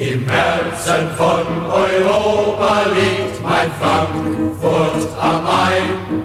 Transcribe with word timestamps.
Im 0.00 0.26
Herzen 0.26 1.10
von 1.14 1.44
Europa 1.70 2.84
liegt 2.94 3.42
mein 3.42 3.70
Frankfurt 3.78 5.06
am 5.20 5.44
Main. 5.44 6.24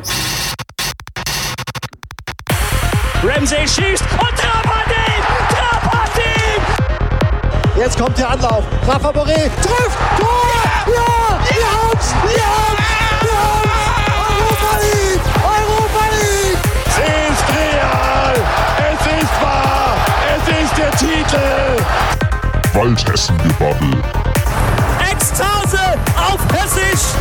Ramsey 3.22 3.68
schießt 3.68 4.06
und 4.14 4.34
Trapatin! 4.40 5.20
Trapatin! 5.50 6.62
Jetzt 7.76 8.00
kommt 8.00 8.18
der 8.18 8.30
Anlauf. 8.30 8.64
Rafa 8.88 9.10
Boré 9.10 9.50
trifft! 9.62 10.00
Tor! 10.22 10.48
Ja! 10.88 10.94
ja! 10.94 11.40
Wir 11.50 11.66
haben's! 11.68 12.16
Wir 12.24 12.46
haben's! 12.48 12.80
Wir 13.24 13.36
haben's! 13.36 14.56
Europa 14.56 14.72
League! 14.80 15.26
Europa 15.44 16.04
League! 16.22 16.64
Es 16.88 17.10
ist 17.30 17.44
real! 17.52 18.36
Es 18.90 19.02
ist 19.22 19.36
wahr! 19.42 19.98
Es 20.34 20.64
ist 20.64 20.74
der 20.78 20.92
Titel! 20.92 22.15
Waldhessen-Gebabbel. 22.76 23.90
Ekstase 25.10 25.80
auf 26.18 26.46
Hessisch! 26.52 27.16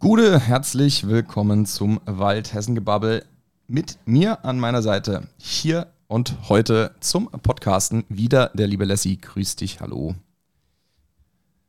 Gute, 0.00 0.40
herzlich 0.40 1.06
willkommen 1.06 1.66
zum 1.66 2.00
Waldhessen-Gebabbel. 2.04 3.24
Mit 3.68 3.96
mir 4.06 4.44
an 4.44 4.58
meiner 4.58 4.82
Seite 4.82 5.28
hier 5.36 5.86
und 6.08 6.34
heute 6.48 6.96
zum 6.98 7.30
Podcasten 7.30 8.02
wieder 8.08 8.50
der 8.54 8.66
liebe 8.66 8.86
Lassie. 8.86 9.20
Grüß 9.20 9.54
dich, 9.54 9.80
hallo. 9.80 10.16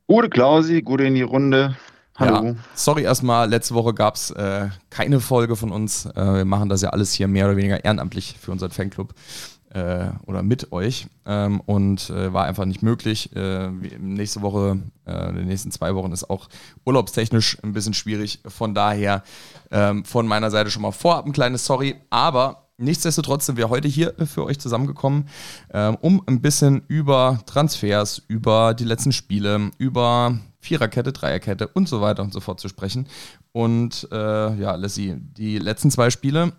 Gute 0.07 0.29
Klausi, 0.29 0.81
gute 0.81 1.03
in 1.03 1.13
die 1.13 1.21
Runde. 1.21 1.77
Hallo. 2.15 2.45
Ja, 2.45 2.55
sorry 2.73 3.03
erstmal, 3.03 3.47
letzte 3.47 3.75
Woche 3.75 3.93
gab 3.93 4.15
es 4.15 4.31
äh, 4.31 4.69
keine 4.89 5.19
Folge 5.19 5.55
von 5.55 5.71
uns. 5.71 6.07
Äh, 6.07 6.37
wir 6.37 6.45
machen 6.45 6.69
das 6.69 6.81
ja 6.81 6.89
alles 6.89 7.13
hier 7.13 7.27
mehr 7.27 7.45
oder 7.45 7.57
weniger 7.57 7.85
ehrenamtlich 7.85 8.37
für 8.39 8.51
unseren 8.51 8.71
Fanclub 8.71 9.13
äh, 9.73 10.11
oder 10.25 10.43
mit 10.43 10.71
euch 10.71 11.07
ähm, 11.25 11.59
und 11.61 12.09
äh, 12.09 12.31
war 12.31 12.45
einfach 12.45 12.65
nicht 12.65 12.83
möglich. 12.83 13.35
Äh, 13.35 13.69
nächste 13.99 14.41
Woche, 14.41 14.79
äh, 15.05 15.33
die 15.33 15.45
nächsten 15.45 15.71
zwei 15.71 15.95
Wochen 15.95 16.11
ist 16.11 16.29
auch 16.29 16.47
urlaubstechnisch 16.85 17.57
ein 17.63 17.73
bisschen 17.73 17.93
schwierig. 17.93 18.39
Von 18.47 18.75
daher 18.75 19.23
ähm, 19.71 20.05
von 20.05 20.27
meiner 20.27 20.51
Seite 20.51 20.69
schon 20.69 20.83
mal 20.83 20.91
vorab 20.91 21.25
ein 21.25 21.33
kleines 21.33 21.65
Sorry, 21.65 21.95
aber 22.09 22.59
Nichtsdestotrotz 22.77 23.45
sind 23.45 23.57
wir 23.57 23.69
heute 23.69 23.87
hier 23.87 24.15
für 24.25 24.43
euch 24.43 24.59
zusammengekommen, 24.59 25.29
ähm, 25.71 25.95
um 26.01 26.23
ein 26.25 26.41
bisschen 26.41 26.81
über 26.87 27.39
Transfers, 27.45 28.23
über 28.27 28.73
die 28.73 28.83
letzten 28.83 29.11
Spiele, 29.11 29.69
über 29.77 30.39
Viererkette, 30.59 31.13
Dreierkette 31.13 31.67
und 31.67 31.87
so 31.87 32.01
weiter 32.01 32.23
und 32.23 32.33
so 32.33 32.39
fort 32.39 32.59
zu 32.59 32.67
sprechen. 32.69 33.07
Und 33.51 34.07
äh, 34.11 34.55
ja, 34.55 34.73
Lassie, 34.73 35.15
die 35.17 35.59
letzten 35.59 35.91
zwei 35.91 36.09
Spiele 36.09 36.53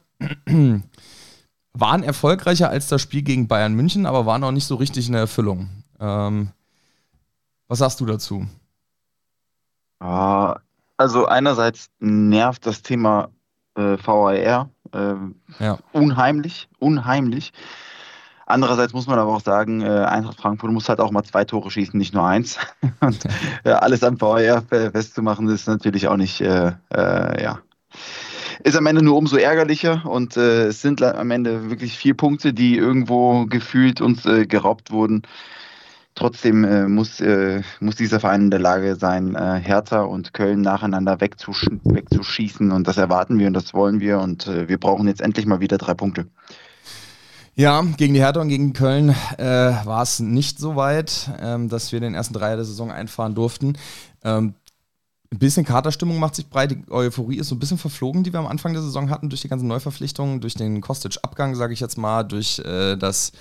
waren 1.74 2.02
erfolgreicher 2.02 2.70
als 2.70 2.88
das 2.88 3.02
Spiel 3.02 3.22
gegen 3.22 3.48
Bayern 3.48 3.74
München, 3.74 4.06
aber 4.06 4.26
waren 4.26 4.44
auch 4.44 4.52
nicht 4.52 4.66
so 4.66 4.76
richtig 4.76 5.06
in 5.06 5.12
der 5.12 5.22
Erfüllung. 5.22 5.68
Ähm, 6.00 6.50
was 7.68 7.78
sagst 7.78 8.00
du 8.00 8.06
dazu? 8.06 8.46
Ah, 10.00 10.56
also 10.96 11.26
einerseits 11.26 11.88
nervt 11.98 12.66
das 12.66 12.82
Thema 12.82 13.28
äh, 13.76 13.96
VAR 13.96 14.34
äh, 14.92 15.14
Ja. 15.58 15.78
unheimlich, 15.92 16.68
unheimlich. 16.78 17.52
Andererseits 18.46 18.92
muss 18.92 19.06
man 19.06 19.18
aber 19.18 19.34
auch 19.34 19.40
sagen, 19.40 19.80
äh, 19.80 19.88
Eintracht 19.88 20.38
Frankfurt 20.38 20.70
muss 20.70 20.88
halt 20.88 21.00
auch 21.00 21.10
mal 21.10 21.22
zwei 21.24 21.44
Tore 21.46 21.70
schießen, 21.70 21.98
nicht 21.98 22.12
nur 22.12 22.26
eins. 22.26 22.58
Und 23.00 23.24
äh, 23.64 23.70
alles 23.70 24.04
am 24.04 24.20
VAR 24.20 24.62
fe- 24.62 24.90
festzumachen, 24.92 25.48
ist 25.48 25.66
natürlich 25.66 26.06
auch 26.08 26.18
nicht, 26.18 26.40
äh, 26.42 26.72
äh, 26.92 27.42
ja, 27.42 27.58
ist 28.62 28.76
am 28.76 28.86
Ende 28.86 29.02
nur 29.02 29.16
umso 29.16 29.36
ärgerlicher 29.36 30.04
und 30.06 30.36
äh, 30.36 30.66
es 30.66 30.82
sind 30.82 31.02
am 31.02 31.30
Ende 31.30 31.70
wirklich 31.70 31.96
vier 31.98 32.14
Punkte, 32.14 32.52
die 32.52 32.76
irgendwo 32.76 33.46
gefühlt 33.46 34.00
uns 34.00 34.24
äh, 34.26 34.46
geraubt 34.46 34.90
wurden. 34.90 35.22
Trotzdem 36.14 36.62
äh, 36.62 36.86
muss, 36.86 37.20
äh, 37.20 37.62
muss 37.80 37.96
dieser 37.96 38.20
Verein 38.20 38.42
in 38.42 38.50
der 38.50 38.60
Lage 38.60 38.94
sein, 38.94 39.34
äh, 39.34 39.60
Hertha 39.60 40.02
und 40.02 40.32
Köln 40.32 40.60
nacheinander 40.60 41.20
wegzusch 41.20 41.68
wegzuschießen 41.82 42.70
und 42.70 42.86
das 42.86 42.98
erwarten 42.98 43.38
wir 43.40 43.48
und 43.48 43.54
das 43.54 43.74
wollen 43.74 43.98
wir 43.98 44.20
und 44.20 44.46
äh, 44.46 44.68
wir 44.68 44.78
brauchen 44.78 45.08
jetzt 45.08 45.20
endlich 45.20 45.46
mal 45.46 45.58
wieder 45.58 45.76
drei 45.76 45.94
Punkte. 45.94 46.26
Ja, 47.56 47.82
gegen 47.96 48.14
die 48.14 48.20
Hertha 48.20 48.40
und 48.40 48.48
gegen 48.48 48.72
Köln 48.72 49.14
äh, 49.38 49.44
war 49.44 50.02
es 50.02 50.20
nicht 50.20 50.58
so 50.58 50.76
weit, 50.76 51.30
ähm, 51.40 51.68
dass 51.68 51.92
wir 51.92 52.00
den 52.00 52.14
ersten 52.14 52.34
Dreier 52.34 52.56
der 52.56 52.64
Saison 52.64 52.90
einfahren 52.90 53.34
durften. 53.34 53.76
Ähm, 54.24 54.54
ein 55.34 55.38
bisschen 55.38 55.64
Katerstimmung 55.64 56.18
macht 56.18 56.36
sich 56.36 56.48
breit. 56.48 56.70
Die 56.70 56.90
Euphorie 56.90 57.38
ist 57.38 57.48
so 57.48 57.56
ein 57.56 57.58
bisschen 57.58 57.78
verflogen, 57.78 58.22
die 58.22 58.32
wir 58.32 58.38
am 58.38 58.46
Anfang 58.46 58.72
der 58.72 58.82
Saison 58.82 59.10
hatten, 59.10 59.28
durch 59.28 59.42
die 59.42 59.48
ganzen 59.48 59.66
Neuverpflichtungen, 59.66 60.40
durch 60.40 60.54
den 60.54 60.80
Kostic-Abgang, 60.80 61.56
sage 61.56 61.72
ich 61.72 61.80
jetzt 61.80 61.98
mal, 61.98 62.22
durch 62.22 62.60
äh, 62.60 62.96
das 62.96 63.32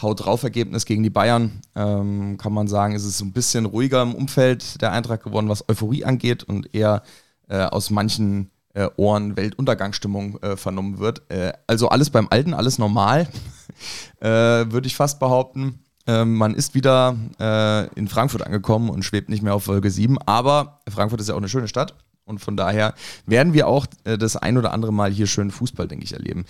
Haut 0.00 0.24
drauf-Ergebnis 0.24 0.86
gegen 0.86 1.02
die 1.02 1.10
Bayern. 1.10 1.60
Ähm, 1.74 2.38
kann 2.38 2.52
man 2.52 2.68
sagen, 2.68 2.94
ist 2.94 3.04
es 3.04 3.20
ein 3.20 3.32
bisschen 3.32 3.66
ruhiger 3.66 4.02
im 4.02 4.14
Umfeld 4.14 4.80
der 4.80 4.92
Eintracht 4.92 5.24
geworden, 5.24 5.48
was 5.48 5.68
Euphorie 5.68 6.04
angeht 6.04 6.44
und 6.44 6.72
eher 6.72 7.02
äh, 7.48 7.64
aus 7.64 7.90
manchen 7.90 8.50
äh, 8.74 8.88
Ohren 8.96 9.36
Weltuntergangsstimmung 9.36 10.38
äh, 10.42 10.56
vernommen 10.56 11.00
wird. 11.00 11.22
Äh, 11.30 11.52
also 11.66 11.88
alles 11.88 12.10
beim 12.10 12.28
Alten, 12.30 12.54
alles 12.54 12.78
normal, 12.78 13.26
äh, 14.20 14.28
würde 14.28 14.86
ich 14.86 14.94
fast 14.94 15.18
behaupten. 15.18 15.80
Ähm, 16.06 16.36
man 16.36 16.54
ist 16.54 16.74
wieder 16.74 17.16
äh, 17.38 17.86
in 17.94 18.08
Frankfurt 18.08 18.44
angekommen 18.44 18.90
und 18.90 19.04
schwebt 19.04 19.28
nicht 19.28 19.42
mehr 19.42 19.54
auf 19.54 19.64
Folge 19.64 19.90
7, 19.90 20.18
aber 20.26 20.80
Frankfurt 20.88 21.20
ist 21.20 21.28
ja 21.28 21.34
auch 21.34 21.38
eine 21.38 21.48
schöne 21.48 21.68
Stadt. 21.68 21.94
Und 22.24 22.38
von 22.38 22.56
daher 22.56 22.94
werden 23.26 23.54
wir 23.54 23.66
auch 23.66 23.86
äh, 24.04 24.16
das 24.16 24.36
ein 24.36 24.56
oder 24.56 24.72
andere 24.72 24.92
Mal 24.92 25.10
hier 25.10 25.26
schönen 25.26 25.50
Fußball, 25.50 25.88
denke 25.88 26.04
ich, 26.04 26.12
erleben. 26.12 26.44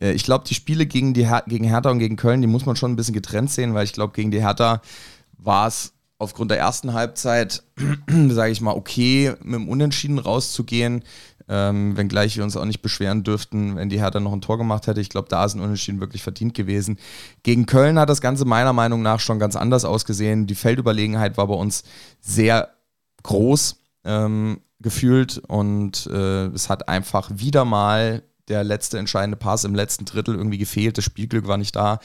Äh, 0.00 0.12
ich 0.12 0.22
glaube, 0.22 0.44
die 0.48 0.54
Spiele 0.54 0.86
gegen, 0.86 1.12
die 1.12 1.26
Her 1.26 1.42
gegen 1.46 1.64
Hertha 1.64 1.90
und 1.90 1.98
gegen 1.98 2.16
Köln, 2.16 2.40
die 2.40 2.46
muss 2.46 2.66
man 2.66 2.76
schon 2.76 2.92
ein 2.92 2.96
bisschen 2.96 3.14
getrennt 3.14 3.50
sehen, 3.50 3.74
weil 3.74 3.84
ich 3.84 3.92
glaube, 3.92 4.12
gegen 4.12 4.30
die 4.30 4.40
Hertha 4.40 4.80
war 5.36 5.66
es 5.66 5.92
aufgrund 6.18 6.52
der 6.52 6.58
ersten 6.58 6.92
Halbzeit, 6.92 7.64
sage 8.28 8.52
ich 8.52 8.60
mal, 8.60 8.74
okay, 8.74 9.34
mit 9.42 9.54
dem 9.54 9.68
Unentschieden 9.68 10.18
rauszugehen. 10.18 11.02
Ähm, 11.46 11.96
wenngleich 11.96 12.36
wir 12.36 12.44
uns 12.44 12.56
auch 12.56 12.64
nicht 12.64 12.80
beschweren 12.80 13.22
dürften, 13.22 13.76
wenn 13.76 13.90
die 13.90 14.00
Hertha 14.00 14.18
noch 14.18 14.32
ein 14.32 14.40
Tor 14.40 14.56
gemacht 14.56 14.86
hätte. 14.86 15.00
Ich 15.00 15.10
glaube, 15.10 15.28
da 15.28 15.44
ist 15.44 15.54
ein 15.54 15.60
Unentschieden 15.60 16.00
wirklich 16.00 16.22
verdient 16.22 16.54
gewesen. 16.54 16.98
Gegen 17.42 17.66
Köln 17.66 17.98
hat 17.98 18.08
das 18.08 18.22
Ganze 18.22 18.44
meiner 18.46 18.72
Meinung 18.72 19.02
nach 19.02 19.20
schon 19.20 19.38
ganz 19.38 19.54
anders 19.54 19.84
ausgesehen. 19.84 20.46
Die 20.46 20.54
Feldüberlegenheit 20.54 21.36
war 21.36 21.48
bei 21.48 21.54
uns 21.54 21.84
sehr 22.20 22.70
groß 23.22 23.76
ähm, 24.04 24.60
gefühlt 24.80 25.38
und 25.38 26.06
äh, 26.06 26.46
es 26.46 26.70
hat 26.70 26.88
einfach 26.88 27.30
wieder 27.34 27.64
mal 27.64 28.22
der 28.48 28.64
letzte 28.64 28.98
entscheidende 28.98 29.36
Pass 29.36 29.64
im 29.64 29.74
letzten 29.74 30.04
Drittel 30.04 30.34
irgendwie 30.34 30.58
gefehlt. 30.58 30.98
Das 30.98 31.04
Spielglück 31.04 31.46
war 31.46 31.56
nicht 31.56 31.76
da. 31.76 31.98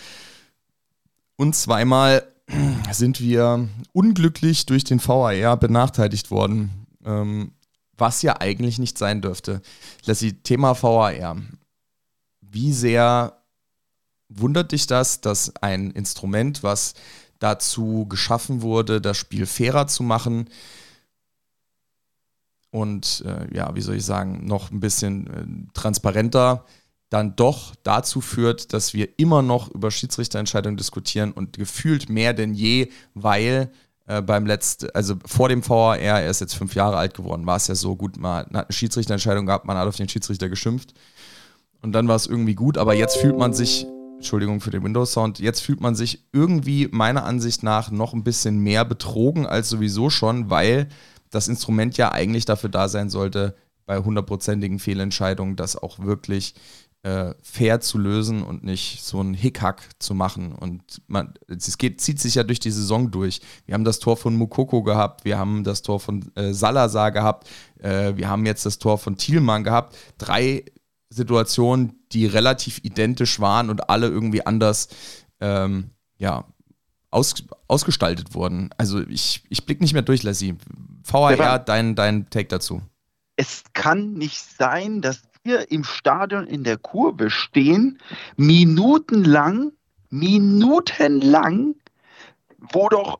Und 1.35 1.55
zweimal 1.55 2.23
sind 2.91 3.19
wir 3.21 3.67
unglücklich 3.93 4.65
durch 4.65 4.83
den 4.83 5.05
VAR 5.05 5.57
benachteiligt 5.57 6.31
worden, 6.31 6.87
ähm, 7.05 7.51
was 7.99 8.21
ja 8.21 8.39
eigentlich 8.39 8.79
nicht 8.79 8.97
sein 8.97 9.21
dürfte. 9.21 9.61
Lassie, 10.05 10.33
Thema 10.33 10.81
VAR. 10.81 11.37
Wie 12.41 12.73
sehr 12.73 13.43
wundert 14.29 14.71
dich 14.71 14.87
das, 14.87 15.21
dass 15.21 15.55
ein 15.57 15.91
Instrument, 15.91 16.63
was 16.63 16.93
dazu 17.39 18.05
geschaffen 18.07 18.61
wurde, 18.61 19.01
das 19.01 19.17
Spiel 19.17 19.45
fairer 19.45 19.87
zu 19.87 20.03
machen 20.03 20.49
und 22.71 23.23
äh, 23.25 23.55
ja, 23.55 23.75
wie 23.75 23.81
soll 23.81 23.95
ich 23.95 24.05
sagen, 24.05 24.45
noch 24.45 24.71
ein 24.71 24.79
bisschen 24.79 25.27
äh, 25.27 25.73
transparenter, 25.73 26.65
dann 27.09 27.35
doch 27.35 27.73
dazu 27.81 28.21
führt, 28.21 28.73
dass 28.73 28.93
wir 28.93 29.17
immer 29.17 29.41
noch 29.41 29.69
über 29.71 29.89
Schiedsrichterentscheidungen 29.89 30.77
diskutieren 30.77 31.31
und 31.31 31.57
gefühlt 31.57 32.09
mehr 32.09 32.33
denn 32.33 32.53
je, 32.53 32.91
weil 33.15 33.71
äh, 34.09 34.23
beim 34.23 34.47
letzten, 34.47 34.89
also 34.95 35.15
vor 35.23 35.49
dem 35.49 35.67
VAR, 35.67 35.99
er 35.99 36.27
ist 36.27 36.41
jetzt 36.41 36.55
fünf 36.55 36.73
Jahre 36.73 36.97
alt 36.97 37.13
geworden, 37.13 37.45
war 37.45 37.57
es 37.57 37.67
ja 37.67 37.75
so 37.75 37.95
gut, 37.95 38.17
man 38.17 38.37
hat 38.37 38.47
eine 38.49 38.65
Schiedsrichterentscheidung 38.69 39.45
gehabt, 39.45 39.65
man 39.65 39.77
hat 39.77 39.87
auf 39.87 39.97
den 39.97 40.09
Schiedsrichter 40.09 40.49
geschimpft. 40.49 40.95
Und 41.83 41.91
dann 41.91 42.07
war 42.07 42.15
es 42.15 42.25
irgendwie 42.25 42.55
gut, 42.55 42.79
aber 42.79 42.95
jetzt 42.95 43.17
fühlt 43.17 43.37
man 43.37 43.53
sich, 43.53 43.85
Entschuldigung 44.15 44.61
für 44.61 44.71
den 44.71 44.83
Windows-Sound, 44.83 45.37
jetzt 45.37 45.61
fühlt 45.61 45.79
man 45.79 45.93
sich 45.93 46.25
irgendwie 46.33 46.89
meiner 46.91 47.23
Ansicht 47.23 47.61
nach 47.61 47.91
noch 47.91 48.13
ein 48.13 48.23
bisschen 48.23 48.57
mehr 48.57 48.83
betrogen 48.83 49.45
als 49.45 49.69
sowieso 49.69 50.09
schon, 50.09 50.49
weil 50.49 50.89
das 51.29 51.47
Instrument 51.47 51.95
ja 51.97 52.11
eigentlich 52.11 52.45
dafür 52.45 52.69
da 52.69 52.89
sein 52.89 53.11
sollte, 53.11 53.55
bei 53.85 53.99
hundertprozentigen 53.99 54.79
Fehlentscheidungen 54.79 55.55
das 55.55 55.75
auch 55.75 55.99
wirklich 55.99 56.55
äh, 57.03 57.33
fair 57.41 57.79
zu 57.79 57.97
lösen 57.97 58.43
und 58.43 58.63
nicht 58.63 59.03
so 59.03 59.19
einen 59.19 59.33
Hickhack 59.33 59.83
zu 59.99 60.13
machen. 60.13 60.53
Und 60.53 61.01
man, 61.07 61.33
es 61.47 61.77
geht, 61.77 62.01
zieht 62.01 62.19
sich 62.19 62.35
ja 62.35 62.43
durch 62.43 62.59
die 62.59 62.71
Saison 62.71 63.09
durch. 63.09 63.41
Wir 63.65 63.73
haben 63.73 63.85
das 63.85 63.99
Tor 63.99 64.17
von 64.17 64.35
Mukoko 64.35 64.83
gehabt, 64.83 65.23
wir 65.23 65.37
haben 65.37 65.63
das 65.63 65.81
Tor 65.81 65.99
von 65.99 66.29
äh, 66.35 66.53
Salazar 66.53 67.11
gehabt, 67.11 67.49
äh, 67.79 68.15
wir 68.15 68.29
haben 68.29 68.45
jetzt 68.45 68.65
das 68.65 68.79
Tor 68.79 68.97
von 68.97 69.17
Thielmann 69.17 69.63
gehabt. 69.63 69.95
Drei 70.17 70.65
Situationen, 71.09 72.03
die 72.11 72.25
relativ 72.25 72.79
identisch 72.83 73.39
waren 73.39 73.69
und 73.69 73.89
alle 73.89 74.07
irgendwie 74.07 74.45
anders 74.45 74.89
ähm, 75.39 75.91
ja, 76.17 76.45
aus, 77.11 77.35
ausgestaltet 77.67 78.33
wurden. 78.35 78.69
Also 78.77 78.99
ich, 79.07 79.43
ich 79.49 79.65
blick 79.65 79.81
nicht 79.81 79.93
mehr 79.93 80.01
durch, 80.01 80.23
Lassie. 80.23 80.55
VAR, 81.03 81.59
dein, 81.59 81.95
dein 81.95 82.29
Take 82.29 82.49
dazu. 82.49 82.81
Es 83.35 83.63
kann 83.73 84.13
nicht 84.13 84.41
sein, 84.41 85.01
dass 85.01 85.28
wir 85.49 85.71
im 85.71 85.83
Stadion 85.83 86.45
in 86.45 86.63
der 86.63 86.77
Kurve 86.77 87.29
stehen, 87.29 87.99
minutenlang, 88.37 89.71
minutenlang 90.09 91.75
wo 92.59 92.89
doch 92.89 93.19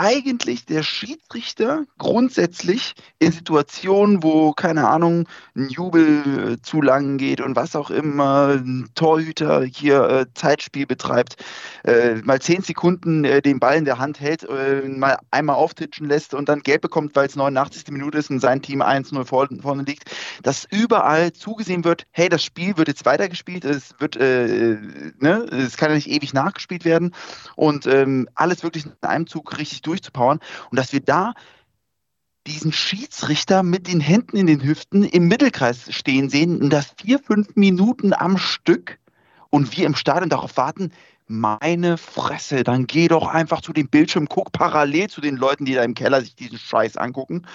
eigentlich 0.00 0.64
der 0.64 0.82
Schiedsrichter 0.82 1.84
grundsätzlich 1.98 2.94
in 3.18 3.32
Situationen, 3.32 4.22
wo, 4.22 4.52
keine 4.52 4.88
Ahnung, 4.88 5.28
ein 5.54 5.68
Jubel 5.68 6.54
äh, 6.54 6.62
zu 6.62 6.80
lang 6.80 7.18
geht 7.18 7.42
und 7.42 7.54
was 7.54 7.76
auch 7.76 7.90
immer, 7.90 8.54
ein 8.54 8.88
Torhüter 8.94 9.62
hier 9.62 10.02
äh, 10.08 10.26
Zeitspiel 10.32 10.86
betreibt, 10.86 11.36
äh, 11.84 12.14
mal 12.22 12.40
zehn 12.40 12.62
Sekunden 12.62 13.24
äh, 13.24 13.42
den 13.42 13.60
Ball 13.60 13.76
in 13.76 13.84
der 13.84 13.98
Hand 13.98 14.20
hält, 14.20 14.44
äh, 14.44 14.88
mal 14.88 15.18
einmal 15.30 15.56
auftitschen 15.56 16.08
lässt 16.08 16.32
und 16.32 16.48
dann 16.48 16.60
Gelb 16.60 16.80
bekommt, 16.80 17.14
weil 17.14 17.26
es 17.26 17.36
89. 17.36 17.88
Minute 17.90 18.16
ist 18.16 18.30
und 18.30 18.40
sein 18.40 18.62
Team 18.62 18.80
1-0 18.80 19.26
vorne 19.26 19.82
liegt, 19.82 20.10
dass 20.42 20.66
überall 20.70 21.34
zugesehen 21.34 21.84
wird, 21.84 22.06
hey, 22.10 22.30
das 22.30 22.42
Spiel 22.42 22.78
wird 22.78 22.88
jetzt 22.88 23.04
weitergespielt, 23.04 23.66
es 23.66 23.94
wird, 23.98 24.16
ne, 24.16 25.46
es 25.50 25.76
kann 25.76 25.90
ja 25.90 25.96
nicht 25.96 26.08
ewig 26.08 26.32
nachgespielt 26.32 26.86
werden 26.86 27.14
und 27.54 27.86
ähm, 27.86 28.28
alles 28.34 28.62
wirklich 28.62 28.86
in 28.86 28.92
einem 29.02 29.26
Zug 29.26 29.58
richtig 29.58 29.82
durchzupowern 29.90 30.40
und 30.70 30.78
dass 30.78 30.92
wir 30.92 31.00
da 31.00 31.34
diesen 32.46 32.72
Schiedsrichter 32.72 33.62
mit 33.62 33.86
den 33.86 34.00
Händen 34.00 34.36
in 34.36 34.46
den 34.46 34.62
Hüften 34.62 35.04
im 35.04 35.28
Mittelkreis 35.28 35.92
stehen 35.94 36.30
sehen 36.30 36.62
und 36.62 36.70
das 36.70 36.94
vier, 37.00 37.18
fünf 37.18 37.54
Minuten 37.54 38.12
am 38.14 38.38
Stück 38.38 38.98
und 39.50 39.76
wir 39.76 39.86
im 39.86 39.94
Stadion 39.94 40.30
darauf 40.30 40.56
warten, 40.56 40.92
meine 41.26 41.96
Fresse, 41.96 42.64
dann 42.64 42.88
geh 42.88 43.06
doch 43.06 43.28
einfach 43.28 43.60
zu 43.60 43.72
dem 43.72 43.88
Bildschirm, 43.88 44.28
guck 44.28 44.50
parallel 44.50 45.08
zu 45.08 45.20
den 45.20 45.36
Leuten, 45.36 45.64
die 45.64 45.74
da 45.74 45.84
im 45.84 45.94
Keller 45.94 46.20
sich 46.22 46.34
diesen 46.34 46.58
Scheiß 46.58 46.96
angucken. 46.96 47.46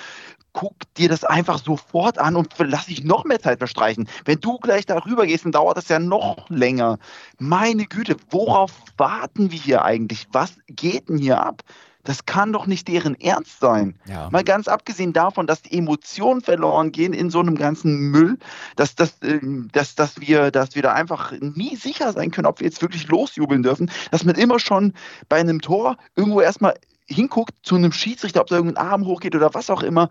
Guck 0.53 0.75
dir 0.95 1.09
das 1.09 1.25
einfach 1.25 1.59
sofort 1.59 2.17
an 2.17 2.37
und 2.37 2.53
lass 2.57 2.85
dich 2.85 3.03
noch 3.03 3.25
mehr 3.25 3.39
Zeit 3.39 3.57
verstreichen. 3.57 4.07
Wenn 4.23 4.39
du 4.39 4.59
gleich 4.59 4.85
darüber 4.85 5.25
gehst, 5.25 5.43
dann 5.43 5.51
dauert 5.51 5.75
das 5.75 5.89
ja 5.89 5.99
noch 5.99 6.49
länger. 6.49 6.99
Meine 7.37 7.85
Güte, 7.85 8.15
worauf 8.29 8.71
warten 8.95 9.51
wir 9.51 9.59
hier 9.59 9.83
eigentlich? 9.83 10.27
Was 10.31 10.57
geht 10.67 11.09
denn 11.09 11.17
hier 11.17 11.45
ab? 11.45 11.61
Das 12.05 12.25
kann 12.25 12.53
doch 12.53 12.67
nicht 12.67 12.87
deren 12.87 13.19
Ernst 13.19 13.59
sein. 13.59 13.99
Ja. 14.07 14.29
Mal 14.31 14.43
ganz 14.43 14.67
abgesehen 14.67 15.11
davon, 15.11 15.47
dass 15.47 15.63
die 15.63 15.77
Emotionen 15.77 16.41
verloren 16.41 16.91
gehen 16.91 17.13
in 17.13 17.29
so 17.29 17.39
einem 17.39 17.55
ganzen 17.55 18.11
Müll, 18.11 18.37
dass, 18.75 18.95
dass, 18.95 19.17
ähm, 19.23 19.69
dass, 19.73 19.95
dass, 19.95 20.21
wir, 20.21 20.51
dass 20.51 20.75
wir 20.75 20.83
da 20.83 20.93
einfach 20.93 21.33
nie 21.39 21.75
sicher 21.75 22.13
sein 22.13 22.31
können, 22.31 22.47
ob 22.47 22.59
wir 22.59 22.67
jetzt 22.67 22.81
wirklich 22.81 23.07
losjubeln 23.07 23.63
dürfen, 23.63 23.91
dass 24.11 24.23
man 24.23 24.35
immer 24.35 24.59
schon 24.59 24.93
bei 25.27 25.37
einem 25.37 25.61
Tor 25.61 25.97
irgendwo 26.15 26.41
erstmal 26.41 26.75
hinguckt 27.07 27.53
zu 27.63 27.75
einem 27.75 27.91
Schiedsrichter, 27.91 28.41
ob 28.41 28.47
da 28.47 28.55
irgendein 28.55 28.85
Arm 28.85 29.05
hochgeht 29.05 29.35
oder 29.35 29.53
was 29.53 29.69
auch 29.69 29.83
immer. 29.83 30.09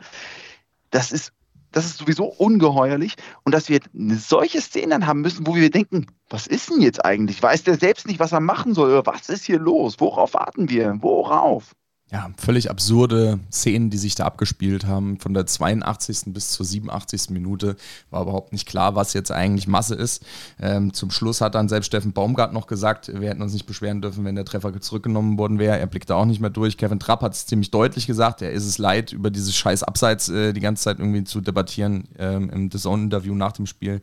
Das 0.90 1.12
ist 1.12 1.32
das 1.74 1.86
ist 1.86 1.98
sowieso 1.98 2.26
ungeheuerlich. 2.26 3.16
Und 3.42 3.52
dass 3.52 3.68
wir 3.68 3.80
eine 3.92 4.14
solche 4.14 4.60
Szene 4.60 4.90
dann 4.90 5.06
haben 5.08 5.22
müssen, 5.22 5.44
wo 5.44 5.56
wir 5.56 5.70
denken, 5.70 6.06
was 6.30 6.46
ist 6.46 6.70
denn 6.70 6.80
jetzt 6.80 7.04
eigentlich? 7.04 7.42
Weiß 7.42 7.64
der 7.64 7.76
selbst 7.76 8.06
nicht, 8.06 8.20
was 8.20 8.30
er 8.30 8.38
machen 8.38 8.74
soll? 8.74 8.90
Oder 8.90 9.06
was 9.06 9.28
ist 9.28 9.44
hier 9.44 9.58
los? 9.58 9.96
Worauf 9.98 10.34
warten 10.34 10.70
wir? 10.70 10.96
Worauf? 11.00 11.74
Ja, 12.12 12.30
völlig 12.36 12.70
absurde 12.70 13.40
Szenen, 13.50 13.88
die 13.88 13.96
sich 13.96 14.14
da 14.14 14.24
abgespielt 14.26 14.86
haben. 14.86 15.18
Von 15.18 15.32
der 15.32 15.46
82. 15.46 16.32
bis 16.34 16.50
zur 16.50 16.66
87. 16.66 17.30
Minute 17.30 17.76
war 18.10 18.22
überhaupt 18.22 18.52
nicht 18.52 18.68
klar, 18.68 18.94
was 18.94 19.14
jetzt 19.14 19.32
eigentlich 19.32 19.66
Masse 19.66 19.94
ist. 19.94 20.24
Ähm, 20.60 20.92
zum 20.92 21.10
Schluss 21.10 21.40
hat 21.40 21.54
dann 21.54 21.68
selbst 21.68 21.86
Steffen 21.86 22.12
Baumgart 22.12 22.52
noch 22.52 22.66
gesagt, 22.66 23.08
wir 23.08 23.28
hätten 23.28 23.42
uns 23.42 23.54
nicht 23.54 23.66
beschweren 23.66 24.02
dürfen, 24.02 24.24
wenn 24.24 24.36
der 24.36 24.44
Treffer 24.44 24.78
zurückgenommen 24.80 25.38
worden 25.38 25.58
wäre. 25.58 25.78
Er 25.78 25.86
blickte 25.86 26.14
auch 26.14 26.26
nicht 26.26 26.40
mehr 26.40 26.50
durch. 26.50 26.76
Kevin 26.76 27.00
Trapp 27.00 27.22
hat 27.22 27.32
es 27.32 27.46
ziemlich 27.46 27.70
deutlich 27.70 28.06
gesagt, 28.06 28.42
er 28.42 28.52
ist 28.52 28.66
es 28.66 28.76
leid, 28.78 29.12
über 29.12 29.30
dieses 29.30 29.56
scheiß 29.56 29.82
Abseits 29.82 30.28
äh, 30.28 30.52
die 30.52 30.60
ganze 30.60 30.84
Zeit 30.84 30.98
irgendwie 30.98 31.24
zu 31.24 31.40
debattieren 31.40 32.04
ähm, 32.18 32.50
im 32.50 32.70
The 32.70 32.78
Zone-Interview 32.78 33.34
nach 33.34 33.52
dem 33.52 33.66
Spiel 33.66 34.02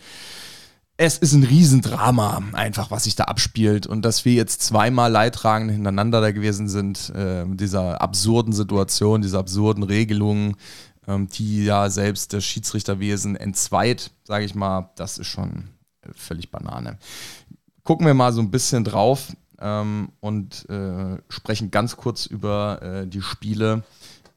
es 1.03 1.17
ist 1.17 1.33
ein 1.33 1.43
Riesendrama, 1.43 2.43
einfach, 2.53 2.91
was 2.91 3.05
sich 3.05 3.15
da 3.15 3.23
abspielt. 3.23 3.87
Und 3.87 4.03
dass 4.03 4.23
wir 4.23 4.33
jetzt 4.33 4.61
zweimal 4.61 5.11
Leidtragende 5.11 5.73
hintereinander 5.73 6.21
da 6.21 6.31
gewesen 6.31 6.69
sind, 6.69 7.09
äh, 7.15 7.43
dieser 7.47 8.01
absurden 8.01 8.53
Situation, 8.53 9.23
dieser 9.23 9.39
absurden 9.39 9.81
Regelungen, 9.81 10.57
ähm, 11.07 11.27
die 11.27 11.65
ja 11.65 11.89
selbst 11.89 12.33
das 12.33 12.45
Schiedsrichterwesen 12.45 13.35
entzweit, 13.35 14.11
sage 14.25 14.45
ich 14.45 14.53
mal, 14.53 14.91
das 14.95 15.17
ist 15.17 15.25
schon 15.25 15.69
völlig 16.15 16.51
Banane. 16.51 16.99
Gucken 17.83 18.05
wir 18.05 18.13
mal 18.13 18.31
so 18.31 18.41
ein 18.41 18.51
bisschen 18.51 18.83
drauf 18.83 19.35
ähm, 19.59 20.09
und 20.19 20.69
äh, 20.69 21.17
sprechen 21.29 21.71
ganz 21.71 21.97
kurz 21.97 22.27
über 22.27 22.79
äh, 22.83 23.07
die 23.07 23.23
Spiele. 23.23 23.81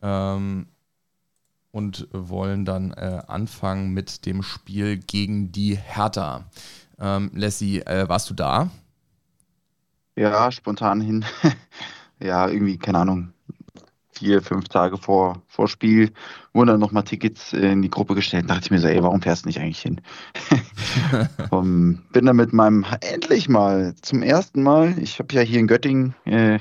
Ähm, 0.01 0.69
und 1.75 2.07
wollen 2.13 2.65
dann 2.65 2.93
äh, 2.93 3.21
anfangen 3.27 3.93
mit 3.93 4.27
dem 4.27 4.45
Spiel 4.45 4.97
gegen 4.97 5.51
die 5.51 5.77
Hertha. 5.77 6.45
Ähm, 7.01 7.33
Lassie, 7.35 7.81
äh, 7.81 8.09
warst 8.09 8.31
du 8.31 8.35
da? 8.35 8.71
Ja, 10.15 10.53
spontan 10.53 11.01
hin. 11.01 11.25
ja, 12.21 12.49
irgendwie, 12.49 12.79
keine 12.79 12.99
Ahnung, 12.99 13.33
vier, 14.13 14.41
fünf 14.41 14.69
Tage 14.69 14.97
vor, 14.99 15.43
vor 15.49 15.67
Spiel 15.67 16.13
wurden 16.53 16.69
dann 16.69 16.81
nochmal 16.81 17.03
Tickets 17.03 17.53
in 17.53 17.83
die 17.83 17.91
Gruppe 17.91 18.15
gestellt. 18.15 18.45
Da 18.45 18.55
dachte 18.55 18.67
ich 18.67 18.71
mir 18.71 18.79
so, 18.79 18.87
ey, 18.87 19.03
warum 19.03 19.21
fährst 19.21 19.45
du 19.45 19.49
nicht 19.49 19.59
eigentlich 19.59 19.83
hin? 19.83 20.01
um, 21.51 22.05
bin 22.13 22.27
dann 22.27 22.37
mit 22.37 22.53
meinem, 22.53 22.87
endlich 23.01 23.49
mal, 23.49 23.97
zum 24.01 24.23
ersten 24.23 24.63
Mal, 24.63 24.97
ich 25.01 25.19
habe 25.19 25.35
ja 25.35 25.41
hier 25.41 25.59
in 25.59 25.67
Göttingen 25.67 26.15
äh, 26.25 26.61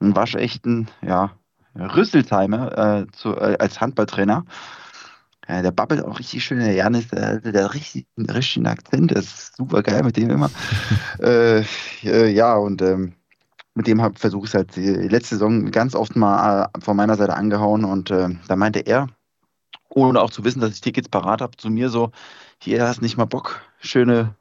einen 0.00 0.16
waschechten, 0.16 0.88
ja, 1.02 1.32
Rüsselsheimer 1.76 2.78
äh, 3.02 3.06
zu, 3.12 3.36
äh, 3.36 3.56
als 3.58 3.80
Handballtrainer. 3.80 4.44
Ja, 5.48 5.62
der 5.62 5.72
babbelt 5.72 6.02
auch 6.02 6.18
richtig 6.18 6.44
schön. 6.44 6.58
Der 6.58 6.72
Janis, 6.72 7.08
der, 7.08 7.40
der 7.40 7.74
richtig, 7.74 8.06
richtigen 8.16 8.66
Akzent, 8.66 9.10
das 9.14 9.24
ist 9.24 9.56
super 9.56 9.82
geil 9.82 10.02
mit 10.02 10.16
dem 10.16 10.30
immer. 10.30 10.50
äh, 11.20 11.64
äh, 12.02 12.30
ja, 12.30 12.54
und 12.56 12.80
ähm, 12.80 13.14
mit 13.74 13.86
dem 13.86 14.00
versuche 14.14 14.44
ich 14.44 14.50
es 14.50 14.54
halt 14.54 14.76
die 14.76 15.08
letzte 15.08 15.36
Saison 15.36 15.70
ganz 15.70 15.94
oft 15.94 16.16
mal 16.16 16.70
äh, 16.74 16.80
von 16.80 16.96
meiner 16.96 17.16
Seite 17.16 17.34
angehauen. 17.34 17.84
Und 17.84 18.10
äh, 18.10 18.28
da 18.48 18.56
meinte 18.56 18.80
er, 18.80 19.08
ohne 19.90 20.20
auch 20.20 20.30
zu 20.30 20.44
wissen, 20.44 20.60
dass 20.60 20.72
ich 20.72 20.80
Tickets 20.80 21.08
parat 21.08 21.42
habe, 21.42 21.56
zu 21.56 21.68
mir 21.70 21.90
so: 21.90 22.10
Hier 22.58 22.86
hast 22.86 23.02
nicht 23.02 23.16
mal 23.16 23.26
Bock, 23.26 23.60
schöne 23.80 24.36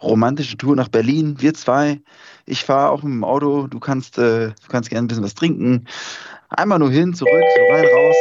romantische 0.00 0.56
Tour 0.56 0.76
nach 0.76 0.88
Berlin, 0.88 1.36
wir 1.40 1.54
zwei. 1.54 2.00
Ich 2.44 2.64
fahre 2.64 2.90
auch 2.90 3.02
mit 3.02 3.12
dem 3.12 3.24
Auto, 3.24 3.66
du 3.66 3.78
kannst, 3.78 4.18
äh, 4.18 4.48
du 4.48 4.68
kannst 4.68 4.90
gerne 4.90 5.04
ein 5.04 5.08
bisschen 5.08 5.24
was 5.24 5.34
trinken. 5.34 5.86
Einmal 6.48 6.78
nur 6.78 6.90
hin, 6.90 7.12
zurück, 7.12 7.44
so 7.56 7.72
rein, 7.72 7.84
raus. 7.84 8.16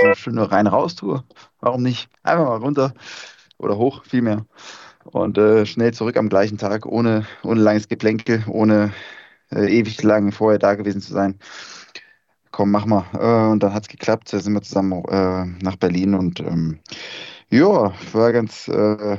So 0.00 0.06
eine 0.06 0.16
schöne 0.16 0.50
Rein-Raus-Tour. 0.50 1.24
Warum 1.60 1.82
nicht? 1.82 2.10
Einfach 2.22 2.44
mal 2.44 2.56
runter 2.58 2.92
oder 3.58 3.78
hoch, 3.78 4.04
vielmehr. 4.04 4.44
Und 5.04 5.38
äh, 5.38 5.64
schnell 5.64 5.94
zurück 5.94 6.16
am 6.16 6.28
gleichen 6.28 6.58
Tag, 6.58 6.84
ohne, 6.84 7.26
ohne 7.42 7.60
langes 7.60 7.88
Geplänkel, 7.88 8.44
ohne 8.48 8.92
äh, 9.50 9.78
ewig 9.78 10.02
lang 10.02 10.32
vorher 10.32 10.58
da 10.58 10.74
gewesen 10.74 11.00
zu 11.00 11.12
sein. 11.12 11.38
Komm, 12.50 12.70
mach 12.70 12.86
mal. 12.86 13.04
Äh, 13.14 13.52
und 13.52 13.62
dann 13.62 13.72
hat 13.72 13.84
es 13.84 13.88
geklappt. 13.88 14.32
Da 14.32 14.40
sind 14.40 14.52
wir 14.52 14.62
zusammen 14.62 15.04
äh, 15.08 15.46
nach 15.64 15.76
Berlin 15.76 16.14
und 16.14 16.40
ähm, 16.40 16.80
ja, 17.48 17.92
war 18.12 18.32
ganz, 18.32 18.68
äh, 18.68 19.18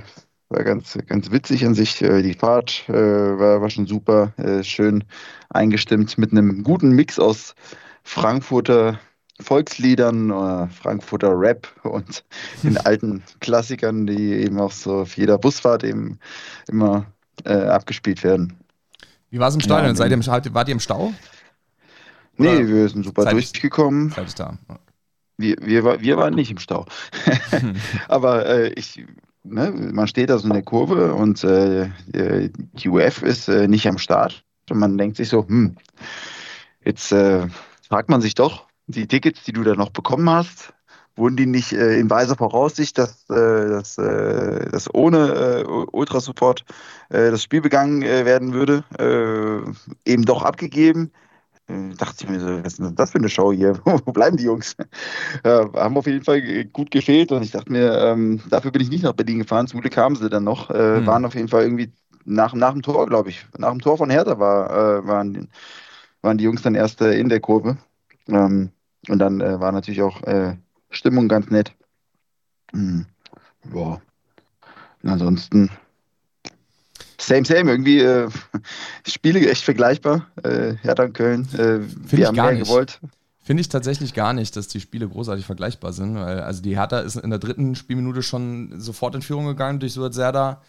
war 0.50 0.64
ganz, 0.64 0.98
ganz 1.08 1.32
witzig 1.32 1.66
an 1.66 1.74
sich. 1.74 2.02
Äh, 2.02 2.22
die 2.22 2.34
Fahrt 2.34 2.88
äh, 2.88 2.94
war, 2.94 3.62
war 3.62 3.70
schon 3.70 3.88
super, 3.88 4.34
äh, 4.38 4.64
schön 4.64 5.04
eingestimmt 5.50 6.18
mit 6.18 6.32
einem 6.32 6.64
guten 6.64 6.92
Mix 6.92 7.20
aus 7.20 7.56
Frankfurter 8.04 9.00
Volksliedern, 9.40 10.32
äh, 10.32 10.68
Frankfurter 10.70 11.40
Rap 11.40 11.68
und 11.84 12.24
den 12.64 12.78
alten 12.78 13.24
Klassikern, 13.40 14.08
die 14.08 14.34
eben 14.34 14.60
auch 14.60 14.72
so 14.72 15.02
auf 15.02 15.18
jeder 15.18 15.38
Busfahrt 15.38 15.84
eben 15.84 16.20
immer 16.68 17.06
äh, 17.46 17.54
abgespielt 17.54 18.24
werden. 18.24 18.58
Wie 19.30 19.40
war 19.40 19.50
es 19.50 19.56
im 19.56 19.62
Stadion? 19.62 19.92
Ja, 19.92 19.96
Seid 19.96 20.12
ihr 20.12 20.16
im, 20.16 20.26
wart 20.26 20.68
ihr 20.68 20.72
im 20.72 20.80
Stau? 20.80 21.14
Oder 22.40 22.54
nee, 22.54 22.68
wir 22.68 22.90
sind 22.90 23.04
super 23.04 23.24
Zeit 23.24 23.34
durchgekommen. 23.34 24.12
Zeitig 24.12 24.36
da. 24.36 24.58
Wir, 25.38 25.56
wir, 25.60 26.02
wir 26.02 26.18
waren 26.18 26.34
nicht 26.34 26.50
im 26.50 26.58
Stau. 26.58 26.86
Aber 28.08 28.46
äh, 28.48 28.70
ich 28.74 29.06
ne, 29.44 29.72
man 29.72 30.08
steht 30.08 30.30
da 30.30 30.38
so 30.38 30.48
in 30.48 30.54
der 30.54 30.64
Kurve 30.64 31.14
und 31.14 31.44
äh, 31.44 31.90
die 32.08 32.90
UF 32.90 33.22
ist 33.22 33.48
äh, 33.48 33.68
nicht 33.68 33.88
am 33.88 33.98
Start. 33.98 34.44
Und 34.70 34.80
man 34.80 34.98
denkt 34.98 35.18
sich 35.18 35.30
so, 35.30 35.48
hm, 35.48 35.78
jetzt 36.84 37.12
äh, 37.12 37.48
fragt 37.88 38.10
man 38.10 38.22
sich 38.22 38.36
doch, 38.36 38.68
die 38.88 39.08
Tickets, 39.08 39.44
die 39.44 39.54
du 39.54 39.64
da 39.64 39.76
noch 39.76 39.90
bekommen 39.90 40.30
hast, 40.30 40.74
wurden 41.18 41.36
die 41.36 41.46
nicht 41.46 41.74
äh, 41.74 42.00
in 42.00 42.10
weiser 42.10 42.36
Voraussicht, 42.36 42.98
dass, 42.98 43.30
äh, 43.30 43.70
dass, 43.70 43.98
äh, 43.98 44.70
dass 44.70 44.94
ohne 44.94 45.66
Ultrasupport 45.92 46.64
das 47.10 47.42
Spiel 47.42 47.62
begangen 47.62 48.02
werden 48.02 48.54
würde, 48.54 48.84
eben 50.06 50.26
doch 50.26 50.44
abgegeben? 50.44 51.12
Äh, 51.68 51.94
dachte 51.98 52.24
ich 52.24 52.30
mir 52.30 52.40
so, 52.40 52.64
was 52.64 52.80
ist 52.80 53.00
das 53.00 53.12
für 53.12 53.18
eine 53.18 53.30
Show 53.30 53.52
hier? 53.52 53.80
Wo 53.86 54.12
bleiben 54.12 54.38
die 54.38 54.46
Jungs? 54.46 54.76
Ja, 55.46 55.72
haben 55.74 55.98
auf 55.98 56.08
jeden 56.08 56.24
Fall 56.24 56.66
gut 56.66 56.92
gefehlt 56.92 57.32
und 57.32 57.44
ich 57.44 57.52
dachte 57.52 57.72
mir, 57.72 57.94
ähm, 57.94 58.42
dafür 58.50 58.72
bin 58.72 58.82
ich 58.82 58.90
nicht 58.90 59.04
nach 59.04 59.14
Berlin 59.14 59.40
gefahren. 59.40 59.68
Zum 59.68 59.82
Glück 59.82 59.94
kamen 59.94 60.16
sie 60.16 60.30
dann 60.30 60.44
noch. 60.44 60.70
Äh, 60.70 61.02
mhm. 61.02 61.06
Waren 61.06 61.26
auf 61.26 61.36
jeden 61.36 61.50
Fall 61.50 61.64
irgendwie 61.64 61.92
nach, 62.26 62.54
nach 62.54 62.74
dem 62.74 62.82
Tor, 62.82 63.06
glaube 63.08 63.30
ich. 63.30 63.46
Nach 63.58 63.72
dem 63.72 63.82
Tor 63.82 63.98
von 63.98 64.10
Hertha 64.10 64.40
war, 64.40 64.70
äh, 64.70 65.08
waren, 65.08 65.50
waren 66.22 66.38
die 66.38 66.44
Jungs 66.44 66.62
dann 66.62 66.76
erst 66.76 67.02
äh, 67.02 67.20
in 67.20 67.30
der 67.30 67.40
Kurve. 67.40 67.78
Ähm, 68.28 68.72
und 69.10 69.20
dann 69.20 69.42
äh, 69.42 69.60
war 69.60 69.72
natürlich 69.72 70.02
auch 70.02 70.24
äh, 70.24 70.56
Stimmung 70.90 71.28
ganz 71.28 71.50
nett. 71.50 71.74
Mhm. 72.74 73.06
Boah. 73.64 74.02
ansonsten 75.04 75.70
Same, 77.28 77.46
same. 77.46 77.70
Irgendwie 77.72 78.00
äh, 78.00 78.30
Spiele 79.08 79.48
echt 79.50 79.64
vergleichbar. 79.64 80.28
Äh, 80.44 80.76
Hertha 80.82 81.04
und 81.04 81.14
Köln. 81.14 81.48
Äh, 81.54 81.80
wir 82.12 82.28
haben 82.28 82.36
mehr 82.36 82.52
nicht. 82.54 82.64
gewollt. 82.64 83.02
Finde 83.44 83.62
ich 83.62 83.70
tatsächlich 83.70 84.14
gar 84.14 84.34
nicht, 84.34 84.56
dass 84.56 84.70
die 84.70 84.80
Spiele 84.80 85.08
großartig 85.10 85.46
vergleichbar 85.46 85.92
sind. 85.92 86.16
Weil, 86.16 86.40
also 86.40 86.62
die 86.62 86.78
Hertha 86.78 87.00
ist 87.00 87.18
in 87.18 87.30
der 87.30 87.40
dritten 87.40 87.76
Spielminute 87.76 88.24
schon 88.24 88.80
sofort 88.80 89.16
in 89.16 89.22
Führung 89.22 89.46
gegangen 89.46 89.80
durch 89.80 89.94
Suat 89.94 90.14
Serda. 90.14 90.62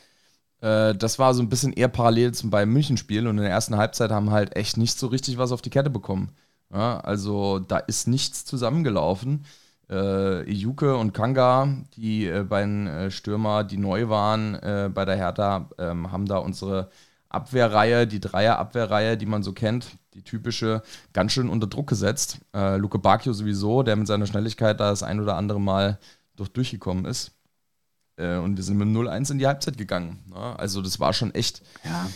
Äh, 0.60 0.96
das 0.96 1.20
war 1.20 1.32
so 1.32 1.42
ein 1.42 1.48
bisschen 1.48 1.72
eher 1.72 1.88
parallel 1.88 2.32
zum 2.34 2.50
Bayern 2.50 2.70
München-Spiel 2.70 3.28
und 3.28 3.38
in 3.38 3.44
der 3.44 3.52
ersten 3.52 3.76
Halbzeit 3.76 4.10
haben 4.10 4.30
halt 4.30 4.56
echt 4.56 4.76
nicht 4.76 4.98
so 4.98 5.06
richtig 5.06 5.38
was 5.38 5.52
auf 5.52 5.62
die 5.62 5.70
Kette 5.70 5.90
bekommen. 5.90 6.32
Ja, 6.72 6.98
also 7.00 7.60
da 7.60 7.78
ist 7.78 8.08
nichts 8.08 8.44
zusammengelaufen. 8.44 9.44
Äh, 9.90 10.50
Ijuke 10.50 10.96
und 10.96 11.14
Kanga, 11.14 11.68
die 11.96 12.26
äh, 12.26 12.44
beiden 12.44 12.86
äh, 12.86 13.10
Stürmer, 13.10 13.64
die 13.64 13.78
neu 13.78 14.08
waren 14.08 14.54
äh, 14.56 14.90
bei 14.92 15.04
der 15.04 15.16
Hertha, 15.16 15.70
ähm, 15.78 16.12
haben 16.12 16.26
da 16.26 16.38
unsere 16.38 16.90
Abwehrreihe, 17.30 18.06
die 18.06 18.20
Dreier-Abwehrreihe, 18.20 19.16
die 19.16 19.26
man 19.26 19.42
so 19.42 19.52
kennt, 19.52 19.98
die 20.14 20.22
typische, 20.22 20.82
ganz 21.12 21.32
schön 21.32 21.48
unter 21.48 21.66
Druck 21.66 21.88
gesetzt. 21.88 22.38
Äh, 22.54 22.76
Luke 22.76 22.98
Bacchio 22.98 23.32
sowieso, 23.32 23.82
der 23.82 23.96
mit 23.96 24.06
seiner 24.06 24.26
Schnelligkeit 24.26 24.80
da 24.80 24.90
das 24.90 25.02
ein 25.02 25.20
oder 25.20 25.36
andere 25.36 25.60
Mal 25.60 25.98
durch 26.36 26.50
durchgekommen 26.50 27.04
ist. 27.04 27.32
Äh, 28.16 28.36
und 28.36 28.56
wir 28.56 28.64
sind 28.64 28.78
mit 28.78 28.88
0-1 28.88 29.32
in 29.32 29.38
die 29.38 29.46
Halbzeit 29.46 29.78
gegangen. 29.78 30.18
Ne? 30.26 30.58
Also 30.58 30.82
das 30.82 31.00
war 31.00 31.12
schon 31.12 31.34
echt. 31.34 31.62
Ja. 31.84 32.08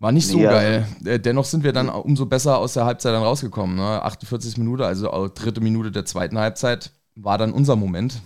War 0.00 0.12
nicht 0.12 0.26
so 0.26 0.38
ja. 0.38 0.50
geil. 0.50 0.86
Äh, 1.04 1.20
dennoch 1.20 1.44
sind 1.44 1.62
wir 1.62 1.74
dann 1.74 1.90
umso 1.90 2.24
besser 2.24 2.56
aus 2.56 2.72
der 2.72 2.86
Halbzeit 2.86 3.12
dann 3.12 3.22
rausgekommen. 3.22 3.76
Ne? 3.76 4.02
48 4.02 4.56
Minuten, 4.56 4.82
also 4.82 5.28
dritte 5.28 5.60
Minute 5.60 5.92
der 5.92 6.06
zweiten 6.06 6.38
Halbzeit, 6.38 6.90
war 7.14 7.36
dann 7.36 7.52
unser 7.52 7.76
Moment. 7.76 8.22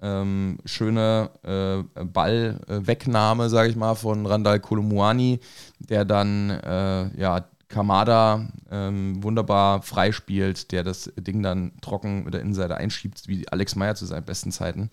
Ähm, 0.00 0.58
schöne 0.64 1.30
äh, 1.42 2.02
Ballwegnahme, 2.02 3.50
sage 3.50 3.68
ich 3.68 3.76
mal, 3.76 3.94
von 3.94 4.24
Randall 4.24 4.58
Kolumuani, 4.60 5.40
der 5.78 6.06
dann 6.06 6.50
äh, 6.50 7.20
ja, 7.20 7.44
Kamada 7.68 8.48
ähm, 8.70 9.22
wunderbar 9.22 9.82
freispielt, 9.82 10.72
der 10.72 10.82
das 10.82 11.12
Ding 11.18 11.42
dann 11.42 11.72
trocken 11.82 12.24
mit 12.24 12.32
der 12.32 12.40
Innenseite 12.40 12.76
einschiebt, 12.78 13.28
wie 13.28 13.46
Alex 13.48 13.76
Meyer 13.76 13.96
zu 13.96 14.06
seinen 14.06 14.24
besten 14.24 14.50
Zeiten. 14.50 14.88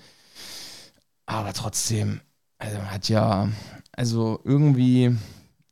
Aber 1.27 1.53
trotzdem, 1.53 2.19
also 2.57 2.77
man 2.77 2.91
hat 2.91 3.07
ja, 3.07 3.47
also 3.95 4.41
irgendwie 4.43 5.15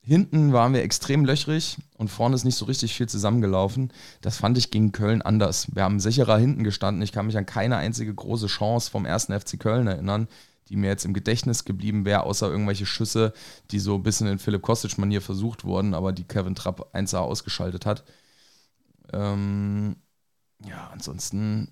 hinten 0.05 0.51
waren 0.51 0.73
wir 0.73 0.83
extrem 0.83 1.23
löchrig 1.23 1.77
und 1.97 2.09
vorne 2.09 2.35
ist 2.35 2.43
nicht 2.43 2.57
so 2.57 2.65
richtig 2.65 2.93
viel 2.93 3.07
zusammengelaufen. 3.07 3.91
Das 4.21 4.37
fand 4.37 4.57
ich 4.57 4.69
gegen 4.69 4.91
Köln 4.91 5.21
anders. 5.21 5.67
Wir 5.73 5.83
haben 5.83 6.01
sicherer 6.01 6.37
hinten 6.37 6.65
gestanden. 6.65 7.01
Ich 7.01 7.13
kann 7.13 7.25
mich 7.25 7.37
an 7.37 7.45
keine 7.45 7.77
einzige 7.77 8.13
große 8.13 8.47
Chance 8.47 8.91
vom 8.91 9.05
ersten 9.05 9.37
FC 9.39 9.57
Köln 9.57 9.87
erinnern, 9.87 10.27
die 10.67 10.75
mir 10.75 10.87
jetzt 10.87 11.05
im 11.05 11.13
Gedächtnis 11.13 11.63
geblieben 11.63 12.03
wäre, 12.03 12.23
außer 12.23 12.49
irgendwelche 12.49 12.85
Schüsse, 12.85 13.31
die 13.71 13.79
so 13.79 13.95
ein 13.95 14.03
bisschen 14.03 14.27
in 14.27 14.39
Philipp 14.39 14.61
Kostic-Manier 14.61 15.21
versucht 15.21 15.63
wurden, 15.63 15.93
aber 15.93 16.11
die 16.11 16.25
Kevin 16.25 16.55
Trapp 16.55 16.93
1A 16.93 17.19
ausgeschaltet 17.19 17.85
hat. 17.85 18.03
Ähm, 19.13 19.95
ja, 20.65 20.89
ansonsten 20.91 21.71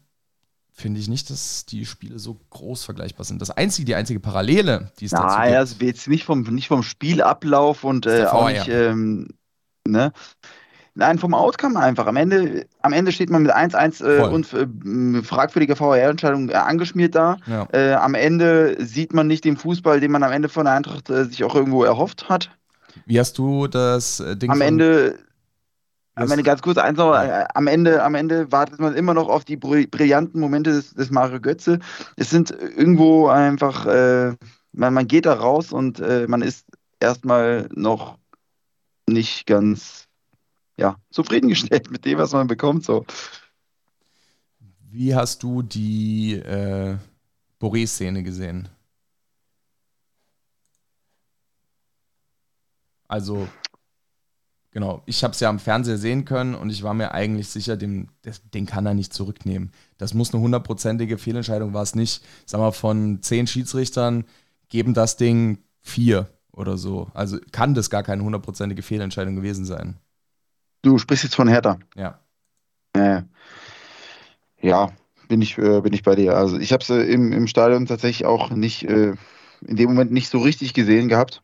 finde 0.74 1.00
ich 1.00 1.08
nicht, 1.08 1.30
dass 1.30 1.66
die 1.66 1.86
Spiele 1.86 2.18
so 2.20 2.40
groß 2.50 2.84
vergleichbar 2.84 3.26
sind. 3.26 3.42
Das 3.42 3.52
einzige, 3.52 3.86
die 3.86 3.96
einzige 3.96 4.20
Parallele, 4.20 4.92
die 5.00 5.06
es 5.06 5.12
dazu 5.12 5.28
gibt. 5.28 5.56
also 5.56 5.76
jetzt 5.80 6.08
nicht 6.08 6.24
vom, 6.24 6.42
nicht 6.42 6.68
vom 6.68 6.84
Spielablauf 6.84 7.84
und 7.84 8.06
äh, 8.06 8.26
auch 8.26 8.50
nicht, 8.50 8.68
ähm, 8.68 9.28
ne? 9.88 10.12
Nein, 10.94 11.20
vom 11.20 11.34
Outcome 11.34 11.80
einfach. 11.80 12.06
Am 12.06 12.18
Ende, 12.18 12.66
am 12.82 12.92
Ende 12.92 13.14
steht 13.14 13.30
man 13.30 13.44
mit 13.44 13.54
1-1 13.54 14.04
äh, 14.04 14.24
und 14.24 14.54
äh, 14.54 15.24
fragwürdiger 15.24 15.78
VR-Entscheidung 15.78 16.50
äh, 16.50 16.56
angeschmiert 16.56 17.16
da. 17.16 17.38
Ja. 17.48 17.68
Äh, 17.72 17.94
am 17.94 18.14
Ende 18.14 18.76
sieht 18.80 19.14
man 19.14 19.28
nicht 19.28 19.46
den 19.46 19.56
Fußball, 19.56 20.02
den 20.02 20.12
man 20.12 20.24
am 20.24 20.34
Ende 20.34 20.50
von 20.50 20.66
der 20.66 20.74
Eintracht 20.74 21.10
äh, 21.10 21.26
sich 21.26 21.46
auch 21.46 21.56
irgendwo 21.56 21.86
erhofft 21.86 22.28
hat. 22.28 22.50
Wie 23.06 23.18
hast 23.18 23.38
du 23.38 23.68
das 23.68 24.20
äh, 24.20 24.36
Ding 24.36 24.52
Am 24.52 24.60
Ende 24.60 25.18
am 26.16 26.30
Ende 26.30 26.44
ganz 26.44 26.62
kurz 26.62 26.78
eins 26.78 26.98
noch, 26.98 27.14
äh, 27.14 27.46
am 27.54 27.68
Ende, 27.68 28.04
am 28.04 28.16
Ende 28.16 28.52
wartet 28.52 28.80
man 28.80 28.96
immer 28.96 29.14
noch 29.14 29.30
auf 29.30 29.46
die 29.46 29.58
brillanten 29.58 30.40
Momente 30.40 30.72
des, 30.72 30.94
des 30.94 31.10
Mario 31.10 31.40
Götze. 31.40 31.80
Es 32.18 32.30
sind 32.30 32.52
irgendwo 32.52 33.28
einfach, 33.28 33.86
äh, 33.86 34.36
man, 34.74 34.94
man 34.94 35.08
geht 35.08 35.26
da 35.26 35.34
raus 35.34 35.72
und 35.72 36.00
äh, 36.00 36.28
man 36.28 36.42
ist 36.42 36.66
erstmal 37.00 37.70
noch 37.74 38.18
nicht 39.08 39.46
ganz 39.46 40.08
ja, 40.78 40.98
zufriedengestellt 41.12 41.92
mit 41.92 42.06
dem, 42.06 42.18
was 42.18 42.34
man 42.34 42.48
bekommt. 42.48 42.84
So. 42.84 43.06
Wie 44.90 45.16
hast 45.16 45.44
du 45.44 45.62
die 45.62 46.34
äh, 46.34 46.98
Boré-Szene 47.60 48.24
gesehen? 48.24 48.68
Also 53.08 53.48
Genau, 54.74 55.04
ich 55.06 55.24
habe 55.24 55.34
es 55.34 55.40
ja 55.42 55.50
am 55.50 55.60
Fernseher 55.60 55.98
sehen 55.98 56.24
können 56.24 56.56
und 56.56 56.70
ich 56.70 56.82
war 56.82 56.94
mir 56.94 57.14
eigentlich 57.14 57.50
sicher, 57.50 57.76
den, 57.76 58.10
den 58.54 58.66
kann 58.66 58.86
er 58.86 58.94
nicht 58.94 59.14
zurücknehmen. 59.14 59.72
Das 59.98 60.14
muss 60.14 60.34
eine 60.34 60.42
hundertprozentige 60.42 61.18
Fehlentscheidung, 61.18 61.74
war 61.74 61.84
es 61.84 61.94
nicht. 61.94 62.24
Sag 62.46 62.60
mal, 62.60 62.72
von 62.72 63.22
zehn 63.22 63.48
Schiedsrichtern 63.48 64.24
geben 64.70 64.94
das 64.94 65.18
Ding 65.18 65.58
vier 65.82 66.30
oder 66.54 66.78
so. 66.78 67.12
Also 67.14 67.38
kann 67.52 67.74
das 67.74 67.90
gar 67.90 68.04
keine 68.04 68.24
hundertprozentige 68.24 68.82
Fehlentscheidung 68.82 69.36
gewesen 69.36 69.66
sein. 69.66 69.98
Du 70.84 70.98
sprichst 70.98 71.26
jetzt 71.26 71.36
von 71.36 71.50
Hertha. 71.50 71.78
Ja. 71.96 72.20
Äh, 72.94 73.24
ja, 74.62 74.90
bin 75.28 75.42
ich, 75.42 75.58
äh, 75.58 75.82
bin 75.82 75.92
ich 75.92 76.04
bei 76.04 76.16
dir. 76.16 76.38
Also 76.38 76.58
ich 76.58 76.72
habe 76.72 76.82
es 76.82 76.90
äh, 76.90 77.02
im, 77.04 77.34
im 77.34 77.48
Stadion 77.48 77.88
tatsächlich 77.88 78.26
auch 78.26 78.52
nicht, 78.52 78.84
äh, 78.84 79.16
in 79.62 79.76
dem 79.76 79.90
Moment 79.90 80.12
nicht 80.14 80.30
so 80.30 80.40
richtig 80.40 80.74
gesehen 80.74 81.10
gehabt. 81.10 81.42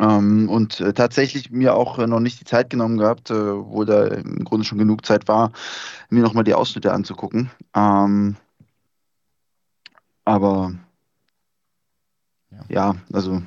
Ähm, 0.00 0.48
und 0.48 0.80
äh, 0.80 0.94
tatsächlich 0.94 1.50
mir 1.50 1.74
auch 1.74 1.98
äh, 1.98 2.06
noch 2.06 2.20
nicht 2.20 2.40
die 2.40 2.46
Zeit 2.46 2.70
genommen 2.70 2.96
gehabt, 2.96 3.30
äh, 3.30 3.34
wo 3.34 3.84
da 3.84 4.06
im 4.06 4.44
Grunde 4.44 4.64
schon 4.64 4.78
genug 4.78 5.04
Zeit 5.04 5.28
war, 5.28 5.52
mir 6.08 6.22
nochmal 6.22 6.44
die 6.44 6.54
Ausschnitte 6.54 6.92
anzugucken. 6.92 7.50
Ähm, 7.74 8.36
aber 10.24 10.72
ja. 12.50 12.64
ja, 12.68 12.94
also 13.12 13.42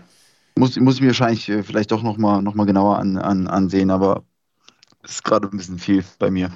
muss, 0.55 0.79
muss 0.79 0.95
ich 0.95 1.01
mir 1.01 1.07
wahrscheinlich 1.07 1.49
äh, 1.49 1.63
vielleicht 1.63 1.91
doch 1.91 2.03
nochmal 2.03 2.43
noch 2.43 2.53
mal 2.53 2.65
genauer 2.65 2.99
an, 2.99 3.17
an, 3.17 3.47
ansehen, 3.47 3.89
aber 3.89 4.23
es 5.01 5.13
ist 5.13 5.23
gerade 5.23 5.47
ein 5.47 5.57
bisschen 5.57 5.79
viel 5.79 6.03
bei 6.19 6.29
mir. 6.29 6.51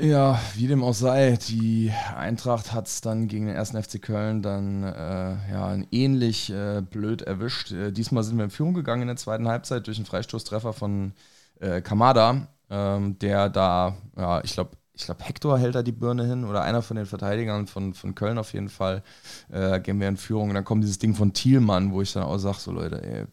Ja, 0.00 0.40
wie 0.54 0.68
dem 0.68 0.82
auch 0.82 0.94
sei, 0.94 1.36
die 1.48 1.92
Eintracht 2.16 2.72
hat 2.72 2.86
es 2.86 3.00
dann 3.02 3.28
gegen 3.28 3.46
den 3.46 3.54
ersten 3.54 3.76
FC 3.82 4.00
Köln 4.00 4.40
dann 4.40 4.84
äh, 4.84 5.50
ja, 5.52 5.76
ähnlich 5.90 6.50
äh, 6.50 6.80
blöd 6.80 7.22
erwischt. 7.22 7.72
Äh, 7.72 7.92
diesmal 7.92 8.22
sind 8.22 8.36
wir 8.38 8.44
in 8.44 8.50
Führung 8.50 8.74
gegangen 8.74 9.02
in 9.02 9.08
der 9.08 9.16
zweiten 9.16 9.48
Halbzeit 9.48 9.86
durch 9.86 9.98
einen 9.98 10.06
Freistoßtreffer 10.06 10.72
von 10.72 11.12
äh, 11.60 11.82
Kamada, 11.82 12.48
ähm, 12.70 13.18
der 13.18 13.50
da, 13.50 13.96
ja, 14.16 14.42
ich 14.44 14.54
glaube, 14.54 14.70
ich 14.94 15.04
glaube, 15.04 15.24
Hector 15.24 15.58
hält 15.58 15.74
da 15.74 15.82
die 15.82 15.92
Birne 15.92 16.24
hin 16.26 16.44
oder 16.44 16.62
einer 16.62 16.82
von 16.82 16.96
den 16.96 17.06
Verteidigern 17.06 17.66
von, 17.66 17.92
von 17.94 18.14
Köln 18.14 18.38
auf 18.38 18.52
jeden 18.54 18.68
Fall. 18.68 19.02
Äh, 19.50 19.80
gehen 19.80 20.00
wir 20.00 20.08
in 20.08 20.16
Führung 20.16 20.48
und 20.50 20.54
dann 20.54 20.64
kommt 20.64 20.84
dieses 20.84 20.98
Ding 20.98 21.14
von 21.14 21.32
Thielmann, 21.32 21.92
wo 21.92 22.02
ich 22.02 22.12
dann 22.12 22.22
auch 22.24 22.38
sage: 22.38 22.58
So, 22.60 22.72
Leute, 22.72 23.02
ey, 23.02 23.26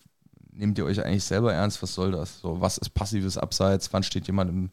nehmt 0.59 0.77
ihr 0.77 0.85
euch 0.85 1.03
eigentlich 1.03 1.23
selber 1.23 1.53
ernst? 1.53 1.81
Was 1.81 1.93
soll 1.93 2.11
das? 2.11 2.39
So, 2.41 2.61
was 2.61 2.77
ist 2.77 2.89
passives 2.91 3.37
Abseits? 3.37 3.91
Wann 3.93 4.03
steht 4.03 4.27
jemand 4.27 4.51
im, 4.51 4.69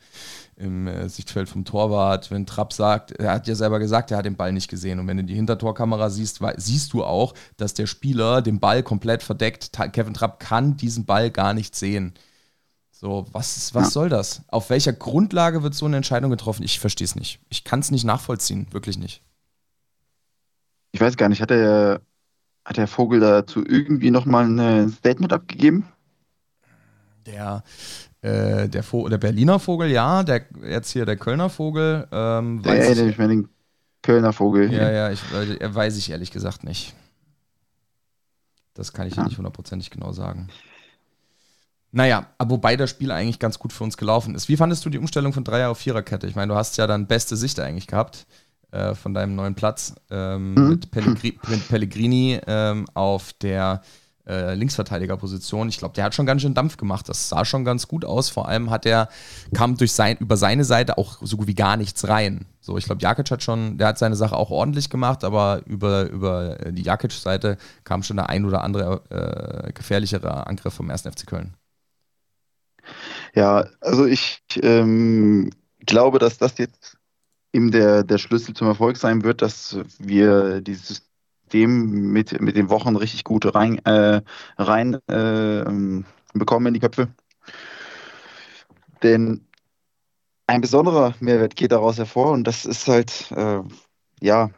im 0.57 0.87
äh, 0.87 1.09
Sichtfeld 1.09 1.49
vom 1.49 1.65
Torwart? 1.65 2.31
Wenn 2.31 2.45
Trapp 2.45 2.73
sagt, 2.73 3.13
er 3.13 3.33
hat 3.33 3.47
ja 3.47 3.55
selber 3.55 3.79
gesagt, 3.79 4.11
er 4.11 4.19
hat 4.19 4.27
den 4.27 4.37
Ball 4.37 4.53
nicht 4.53 4.69
gesehen. 4.69 4.99
Und 4.99 5.07
wenn 5.07 5.17
du 5.17 5.25
die 5.25 5.35
Hintertorkamera 5.35 6.11
siehst, 6.11 6.41
siehst 6.57 6.93
du 6.93 7.05
auch, 7.05 7.35
dass 7.57 7.73
der 7.73 7.87
Spieler 7.87 8.43
den 8.43 8.61
Ball 8.61 8.83
komplett 8.83 9.23
verdeckt. 9.23 9.71
Kevin 9.93 10.15
Trapp 10.15 10.41
kann 10.41 10.77
diesen 10.77 11.07
Ball 11.07 11.31
gar 11.31 11.55
nicht 11.55 11.75
sehen. 11.75 12.15
So, 12.91 13.27
was, 13.33 13.75
was 13.75 13.85
ja. 13.85 13.91
soll 13.91 14.09
das? 14.09 14.43
Auf 14.49 14.71
welcher 14.71 14.93
Grundlage 14.93 15.63
wird 15.63 15.75
so 15.75 15.87
eine 15.87 15.97
Entscheidung 15.97 16.31
getroffen? 16.31 16.63
Ich 16.63 16.81
verstehe 16.81 17.05
es 17.05 17.15
nicht. 17.15 17.39
Ich 17.49 17.63
kann 17.63 17.81
es 17.81 17.91
nicht 17.91 18.05
nachvollziehen, 18.05 18.67
wirklich 18.71 18.99
nicht. 18.99 19.23
Ich 20.93 21.01
weiß 21.01 21.17
gar 21.17 21.29
nicht, 21.29 21.43
hat 21.43 21.51
er 21.51 22.01
hat 22.67 22.79
der 22.79 22.89
Vogel 22.89 23.21
dazu 23.21 23.65
irgendwie 23.65 24.11
nochmal 24.11 24.47
ein 24.47 24.89
Statement 24.89 25.33
abgegeben? 25.33 25.87
Der, 27.25 27.63
äh, 28.23 28.69
der, 28.69 28.83
der, 28.83 29.19
Berliner 29.19 29.61
Vogel, 29.61 29.89
ja. 29.89 30.25
Der, 30.25 30.47
jetzt 30.65 30.91
hier 30.91 31.07
der 31.07 31.17
Kölner 31.17 31.49
Vogel. 31.49 32.09
Ähm, 32.11 32.65
weiß 32.65 32.99
ja, 32.99 33.05
ich, 33.05 33.11
ich 33.11 33.19
meine 33.19 33.35
den 33.35 33.49
Kölner 34.03 34.33
Vogel. 34.33 34.73
Ja, 34.73 34.91
ja, 34.91 35.11
ich, 35.13 35.21
äh, 35.33 35.73
weiß 35.73 35.97
ich 35.97 36.11
ehrlich 36.11 36.33
gesagt 36.33 36.65
nicht. 36.65 36.95
Das 38.75 38.93
kann 38.93 39.07
ich 39.07 39.15
ja. 39.15 39.23
nicht 39.23 39.39
hundertprozentig 39.39 39.91
genau 39.91 40.11
sagen. 40.11 40.49
Naja, 41.93 42.27
aber 42.37 42.51
wobei 42.51 42.77
das 42.77 42.91
Spiel 42.91 43.13
eigentlich 43.13 43.39
ganz 43.39 43.61
gut 43.61 43.73
für 43.73 43.85
uns 43.85 43.97
gelaufen 43.97 44.35
ist. 44.35 44.49
Wie 44.49 44.57
fandest 44.57 44.85
du 44.85 44.91
die 44.91 44.99
Umstellung 44.99 45.33
von 45.33 45.45
Dreier 45.45 45.71
auf 45.71 45.79
Viererkette? 45.79 46.27
Ich 46.27 46.35
meine, 46.35 46.53
du 46.53 46.59
hast 46.59 46.77
ja 46.79 46.89
dann 46.89 47.07
beste 47.07 47.37
Sicht 47.37 47.61
eigentlich 47.61 47.87
gehabt. 47.87 48.27
Äh, 48.77 48.95
von 48.95 49.15
deinem 49.15 49.35
neuen 49.35 49.55
Platz 49.55 49.95
ähm, 50.11 50.53
mhm. 50.53 50.69
mit, 50.69 50.91
Pellegri 50.91 51.39
mit 51.49 51.67
Pellegrini 51.67 52.39
ähm, 52.47 52.85
auf 52.93 53.33
der 53.33 53.81
äh, 54.27 54.55
Linksverteidigerposition. 54.55 55.71
Ich 55.71 55.79
glaube, 55.79 55.95
der 55.95 56.05
hat 56.05 56.15
schon 56.15 56.27
ganz 56.27 56.43
schön 56.43 56.53
Dampf 56.53 56.77
gemacht. 56.77 57.09
Das 57.09 57.31
sah 57.31 57.47
schon 57.47 57.65
ganz 57.65 57.89
gut 57.89 58.05
aus. 58.05 58.29
Vor 58.29 58.49
allem 58.49 58.69
hat 58.69 58.85
er, 58.85 59.09
kam 59.55 59.79
durch 59.79 59.93
sein, 59.93 60.19
über 60.19 60.37
seine 60.37 60.65
Seite 60.65 60.99
auch 60.99 61.17
so 61.23 61.39
gut 61.39 61.47
wie 61.47 61.55
gar 61.55 61.79
nichts 61.79 62.07
rein. 62.07 62.45
So, 62.61 62.77
ich 62.77 62.85
glaube, 62.85 63.01
Jakic 63.01 63.31
hat 63.31 63.43
schon, 63.43 63.79
der 63.79 63.89
hat 63.89 63.99
seine 63.99 64.17
Sache 64.17 64.37
auch 64.37 64.51
ordentlich 64.51 64.91
gemacht, 64.91 65.25
aber 65.25 65.63
über, 65.65 66.11
über 66.11 66.57
die 66.71 66.83
Jakic-Seite 66.83 67.57
kam 67.85 68.03
schon 68.03 68.17
der 68.17 68.29
ein 68.29 68.45
oder 68.45 68.63
andere 68.63 69.01
äh, 69.09 69.73
gefährlichere 69.73 70.47
Angriff 70.47 70.75
vom 70.75 70.91
1. 70.91 71.03
FC 71.03 71.27
Köln. 71.27 71.55
Ja, 73.35 73.69
also 73.81 74.05
ich 74.05 74.43
ähm, 74.61 75.51
glaube, 75.87 76.19
dass 76.19 76.37
das 76.37 76.59
jetzt 76.59 76.96
eben 77.57 77.71
der, 77.71 78.05
der 78.05 78.19
Schlüssel 78.19 78.55
zum 78.55 78.69
Erfolg 78.69 78.99
sein 78.99 79.25
wird, 79.25 79.41
dass 79.41 79.79
wir 79.99 80.61
dieses 80.61 80.89
System 81.47 82.13
mit, 82.13 82.39
mit 82.41 82.55
den 82.55 82.69
Wochen 82.69 82.97
richtig 82.97 83.25
gut 83.25 83.55
rein, 83.55 83.79
äh, 83.87 84.21
rein 84.59 84.95
äh, 85.09 85.65
bekommen 86.35 86.67
in 86.67 86.75
die 86.75 86.81
Köpfe. 86.81 87.09
Denn 89.03 89.47
ein 90.47 90.61
besonderer 90.61 91.15
Mehrwert 91.21 91.57
geht 91.57 91.73
daraus 91.73 91.97
hervor 91.97 92.33
und 92.33 92.45
das 92.45 92.67
ist 92.67 92.87
halt, 92.89 93.33
äh, 93.33 93.63
ja, 94.21 94.51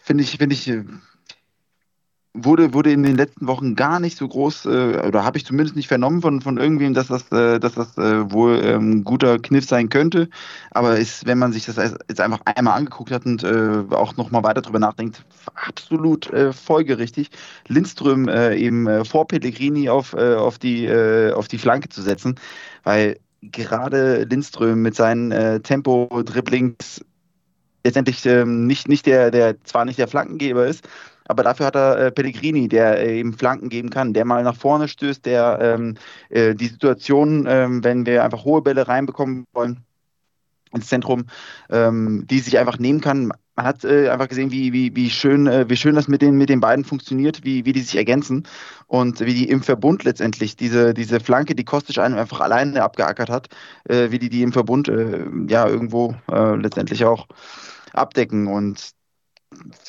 finde 0.00 0.24
ich, 0.24 0.38
finde 0.38 0.54
ich 0.54 0.70
wurde, 2.36 2.74
wurde 2.74 2.92
in 2.92 3.02
den 3.02 3.16
letzten 3.16 3.46
Wochen 3.46 3.74
gar 3.74 4.00
nicht 4.00 4.16
so 4.16 4.28
groß, 4.28 4.66
äh, 4.66 5.02
oder 5.06 5.24
habe 5.24 5.38
ich 5.38 5.46
zumindest 5.46 5.76
nicht 5.76 5.88
vernommen 5.88 6.22
von, 6.22 6.40
von 6.40 6.58
irgendwem, 6.58 6.94
dass 6.94 7.08
das, 7.08 7.30
äh, 7.32 7.58
dass 7.58 7.74
das 7.74 7.96
äh, 7.98 8.30
wohl 8.30 8.60
ähm, 8.62 8.90
ein 8.90 9.04
guter 9.04 9.38
Kniff 9.38 9.66
sein 9.66 9.88
könnte. 9.88 10.28
Aber 10.70 10.98
ist, 10.98 11.26
wenn 11.26 11.38
man 11.38 11.52
sich 11.52 11.66
das 11.66 11.76
jetzt 11.76 12.20
einfach 12.20 12.40
einmal 12.44 12.76
angeguckt 12.76 13.10
hat 13.10 13.26
und 13.26 13.42
äh, 13.42 13.82
auch 13.90 14.16
nochmal 14.16 14.42
weiter 14.42 14.62
drüber 14.62 14.78
nachdenkt, 14.78 15.24
absolut 15.54 16.30
äh, 16.30 16.52
folgerichtig, 16.52 17.30
Lindström 17.68 18.28
äh, 18.28 18.56
eben 18.56 18.86
äh, 18.86 19.04
vor 19.04 19.26
Pellegrini 19.26 19.88
auf, 19.88 20.12
äh, 20.12 20.34
auf, 20.34 20.58
die, 20.58 20.84
äh, 20.86 21.32
auf 21.32 21.48
die 21.48 21.58
Flanke 21.58 21.88
zu 21.88 22.02
setzen, 22.02 22.36
weil 22.82 23.18
gerade 23.42 24.24
Lindström 24.24 24.82
mit 24.82 24.94
seinen 24.94 25.32
äh, 25.32 25.60
Tempo-Dribblings 25.60 27.00
letztendlich 27.84 28.26
ähm, 28.26 28.66
nicht, 28.66 28.88
nicht 28.88 29.06
der, 29.06 29.30
der, 29.30 29.62
zwar 29.64 29.84
nicht 29.84 29.98
der 29.98 30.08
Flankengeber 30.08 30.66
ist, 30.66 30.88
aber 31.28 31.42
dafür 31.42 31.66
hat 31.66 31.76
er 31.76 31.98
äh, 31.98 32.10
Pellegrini, 32.12 32.68
der 32.68 33.00
äh, 33.00 33.18
eben 33.18 33.32
Flanken 33.32 33.68
geben 33.68 33.90
kann, 33.90 34.12
der 34.14 34.24
mal 34.24 34.42
nach 34.42 34.56
vorne 34.56 34.88
stößt, 34.88 35.26
der 35.26 35.58
ähm, 35.60 35.94
äh, 36.30 36.54
die 36.54 36.68
Situation, 36.68 37.46
ähm, 37.48 37.84
wenn 37.84 38.06
wir 38.06 38.24
einfach 38.24 38.44
hohe 38.44 38.62
Bälle 38.62 38.88
reinbekommen 38.88 39.44
wollen 39.52 39.84
ins 40.72 40.88
Zentrum, 40.88 41.26
ähm, 41.70 42.26
die 42.28 42.40
sich 42.40 42.58
einfach 42.58 42.78
nehmen 42.78 43.00
kann. 43.00 43.32
Man 43.56 43.66
hat 43.66 43.84
äh, 43.84 44.10
einfach 44.10 44.28
gesehen, 44.28 44.50
wie, 44.50 44.72
wie, 44.72 44.94
wie, 44.94 45.10
schön, 45.10 45.46
äh, 45.46 45.68
wie 45.68 45.76
schön 45.76 45.94
das 45.94 46.08
mit 46.08 46.20
den, 46.20 46.36
mit 46.36 46.50
den 46.50 46.60
beiden 46.60 46.84
funktioniert, 46.84 47.42
wie, 47.44 47.64
wie 47.64 47.72
die 47.72 47.80
sich 47.80 47.96
ergänzen 47.96 48.46
und 48.86 49.20
wie 49.20 49.32
die 49.32 49.48
im 49.48 49.62
Verbund 49.62 50.04
letztendlich 50.04 50.56
diese, 50.56 50.92
diese 50.92 51.20
Flanke, 51.20 51.54
die 51.54 51.64
Kostic 51.64 51.98
einfach 51.98 52.40
alleine 52.40 52.82
abgeackert 52.82 53.30
hat, 53.30 53.48
äh, 53.88 54.10
wie 54.10 54.18
die 54.18 54.28
die 54.28 54.42
im 54.42 54.52
Verbund 54.52 54.88
äh, 54.88 55.24
ja 55.48 55.66
irgendwo 55.66 56.14
äh, 56.30 56.56
letztendlich 56.56 57.04
auch 57.04 57.26
abdecken. 57.94 58.46
Und 58.46 58.95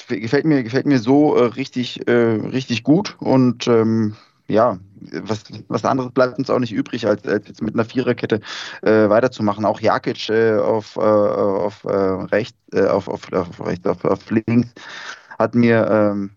gefällt 0.07 0.45
mir, 0.45 0.63
gefällt 0.63 0.85
mir 0.85 0.99
so 0.99 1.35
äh, 1.35 1.45
richtig, 1.45 2.07
äh, 2.07 2.11
richtig 2.11 2.83
gut 2.83 3.15
und 3.19 3.67
ähm, 3.67 4.15
ja, 4.47 4.79
was, 5.23 5.43
was 5.67 5.83
anderes 5.83 6.11
bleibt 6.11 6.37
uns 6.37 6.49
auch 6.49 6.59
nicht 6.59 6.71
übrig, 6.71 7.05
als, 7.05 7.25
als 7.27 7.47
jetzt 7.47 7.61
mit 7.61 7.73
einer 7.73 7.83
Viererkette 7.83 8.39
äh, 8.81 9.09
weiterzumachen. 9.09 9.65
Auch 9.65 9.81
Jakic 9.81 10.29
äh, 10.29 10.57
auf, 10.57 10.95
äh, 10.95 10.99
auf, 10.99 11.83
äh, 11.83 11.89
rechts, 11.89 12.57
auf, 12.73 13.09
auf, 13.09 13.31
auf, 13.33 13.65
rechts, 13.65 13.85
auf, 13.85 14.05
auf 14.05 14.31
links 14.31 14.69
hat 15.37 15.53
mir, 15.53 15.87
ähm, 15.89 16.31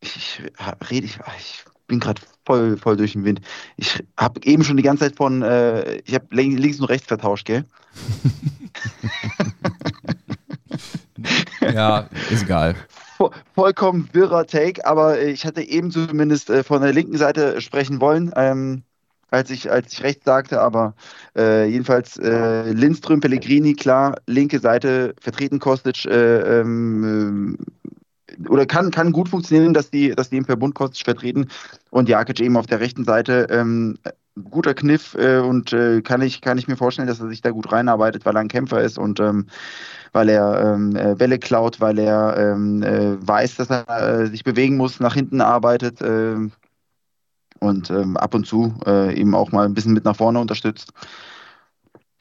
ich, 0.00 0.42
rede, 0.88 1.06
ich, 1.06 1.18
ich 1.38 1.64
bin 1.88 1.98
gerade 1.98 2.22
voll, 2.44 2.76
voll 2.76 2.96
durch 2.96 3.12
den 3.14 3.24
Wind. 3.24 3.40
Ich 3.76 4.02
habe 4.16 4.40
eben 4.44 4.62
schon 4.62 4.76
die 4.76 4.82
ganze 4.82 5.04
Zeit 5.04 5.16
von, 5.16 5.42
ich 6.04 6.14
habe 6.14 6.26
links 6.30 6.80
und 6.80 6.86
rechts 6.86 7.08
vertauscht, 7.08 7.46
gell? 7.46 7.64
ja, 11.74 12.08
ist 12.30 12.44
egal. 12.44 12.74
Vollkommen 13.54 14.08
wirrer 14.12 14.46
Take, 14.46 14.84
aber 14.86 15.20
ich 15.22 15.46
hatte 15.46 15.62
eben 15.62 15.90
zumindest 15.90 16.50
äh, 16.50 16.62
von 16.62 16.82
der 16.82 16.92
linken 16.92 17.16
Seite 17.16 17.60
sprechen 17.60 18.00
wollen, 18.00 18.32
ähm, 18.36 18.82
als, 19.30 19.50
ich, 19.50 19.70
als 19.70 19.92
ich 19.92 20.02
rechts 20.02 20.24
sagte, 20.24 20.60
aber 20.60 20.94
äh, 21.36 21.66
jedenfalls 21.66 22.18
äh, 22.18 22.70
Lindström, 22.70 23.20
Pellegrini, 23.20 23.74
klar, 23.74 24.16
linke 24.26 24.60
Seite 24.60 25.14
vertreten 25.20 25.58
Kostic, 25.58 26.04
äh, 26.04 26.60
ähm, 26.60 27.56
äh, 28.28 28.48
oder 28.48 28.66
kann, 28.66 28.90
kann 28.90 29.12
gut 29.12 29.28
funktionieren, 29.28 29.74
dass 29.74 29.90
die, 29.90 30.10
dass 30.10 30.28
die 30.28 30.36
im 30.36 30.44
Verbund 30.44 30.74
Kostic 30.74 31.04
vertreten 31.04 31.48
und 31.90 32.08
Jakic 32.08 32.40
eben 32.40 32.56
auf 32.56 32.66
der 32.66 32.80
rechten 32.80 33.04
Seite. 33.04 33.46
Ähm, 33.50 33.98
guter 34.50 34.74
Kniff 34.74 35.14
äh, 35.14 35.38
und 35.38 35.72
äh, 35.72 36.02
kann, 36.02 36.20
ich, 36.20 36.40
kann 36.40 36.58
ich 36.58 36.68
mir 36.68 36.76
vorstellen, 36.76 37.08
dass 37.08 37.20
er 37.20 37.28
sich 37.28 37.40
da 37.40 37.50
gut 37.50 37.72
reinarbeitet, 37.72 38.26
weil 38.26 38.36
er 38.36 38.40
ein 38.40 38.48
Kämpfer 38.48 38.82
ist 38.82 38.98
und 38.98 39.18
ähm, 39.18 39.46
weil 40.16 40.30
er 40.30 40.62
ähm, 40.64 40.96
äh, 40.96 41.14
Bälle 41.14 41.38
klaut, 41.38 41.78
weil 41.78 41.98
er 41.98 42.38
ähm, 42.38 42.82
äh, 42.82 43.16
weiß, 43.20 43.56
dass 43.56 43.68
er 43.68 43.86
äh, 43.88 44.26
sich 44.28 44.44
bewegen 44.44 44.78
muss, 44.78 44.98
nach 44.98 45.12
hinten 45.12 45.42
arbeitet 45.42 46.00
ähm, 46.00 46.52
und 47.60 47.90
ähm, 47.90 48.16
ab 48.16 48.32
und 48.34 48.46
zu 48.46 48.74
äh, 48.86 49.14
eben 49.14 49.34
auch 49.34 49.52
mal 49.52 49.66
ein 49.66 49.74
bisschen 49.74 49.92
mit 49.92 50.06
nach 50.06 50.16
vorne 50.16 50.40
unterstützt. 50.40 50.94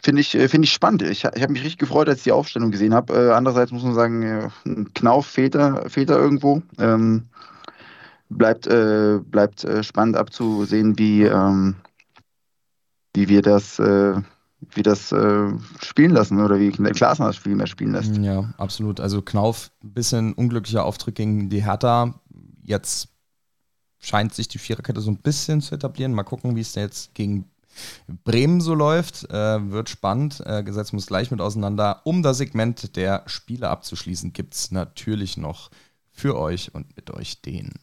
Finde 0.04 0.20
ich, 0.20 0.32
find 0.32 0.66
ich 0.66 0.74
spannend. 0.74 1.04
Ich, 1.04 1.24
ich 1.24 1.42
habe 1.42 1.54
mich 1.54 1.64
richtig 1.64 1.78
gefreut, 1.78 2.10
als 2.10 2.18
ich 2.18 2.26
die 2.26 2.34
Aufstellung 2.34 2.70
gesehen 2.70 2.94
habe. 2.94 3.34
andererseits 3.34 3.72
muss 3.72 3.84
man 3.84 3.96
sagen, 3.96 4.52
ein 4.66 4.94
Knauf 4.94 5.26
fehlt 5.26 5.56
da, 5.56 5.88
fehlt 5.88 6.10
da 6.10 6.18
irgendwo. 6.18 6.62
Ähm, 6.78 7.24
bleibt 8.30 8.70
bleibt 8.70 9.66
spannend 9.82 10.18
abzusehen, 10.18 11.00
wie, 11.00 11.24
ähm, 11.24 11.76
wie 13.16 13.30
wir 13.30 13.42
das, 13.42 13.80
äh, 13.80 14.16
wie 14.74 14.84
das 14.84 15.12
äh, 15.12 15.52
spielen 15.82 16.12
lassen 16.12 16.40
oder 16.40 16.60
wie 16.60 16.72
Klaasner 16.72 17.28
das 17.28 17.36
Spiel 17.36 17.56
mehr 17.56 17.68
spielen 17.68 17.92
lässt. 17.92 18.16
Ja, 18.18 18.54
absolut. 18.58 19.00
Also 19.00 19.22
Knauf, 19.22 19.72
ein 19.84 19.94
bisschen 19.94 20.34
unglücklicher 20.34 20.86
Auftritt 20.86 21.16
gegen 21.16 21.50
die 21.50 21.64
Hertha. 21.64 22.20
Jetzt 22.64 23.10
scheint 24.00 24.34
sich 24.34 24.48
die 24.48 24.60
Viererkette 24.60 25.02
so 25.02 25.12
ein 25.12 25.18
bisschen 25.18 25.62
zu 25.62 25.76
etablieren. 25.76 26.14
Mal 26.14 26.24
gucken, 26.24 26.56
wie 26.56 26.62
es 26.62 26.76
jetzt 26.76 27.14
gegen 27.14 27.46
Bremen 28.24 28.62
so 28.62 28.74
läuft. 28.74 29.30
Äh, 29.30 29.72
wird 29.72 29.90
spannend. 29.90 30.42
Äh, 30.46 30.64
Gesetz 30.64 30.94
muss 30.94 31.08
gleich 31.08 31.32
mit 31.32 31.42
auseinander. 31.42 32.02
Um 32.04 32.24
das 32.24 32.38
Segment 32.38 32.96
der 32.96 33.24
Spiele 33.26 33.70
abzuschließen, 33.70 34.34
gibt 34.34 34.54
es 34.54 34.72
natürlich 34.72 35.38
noch 35.38 35.70
für 36.12 36.38
euch 36.38 36.74
und 36.74 36.96
mit 36.96 37.12
euch 37.12 37.42
den. 37.42 37.74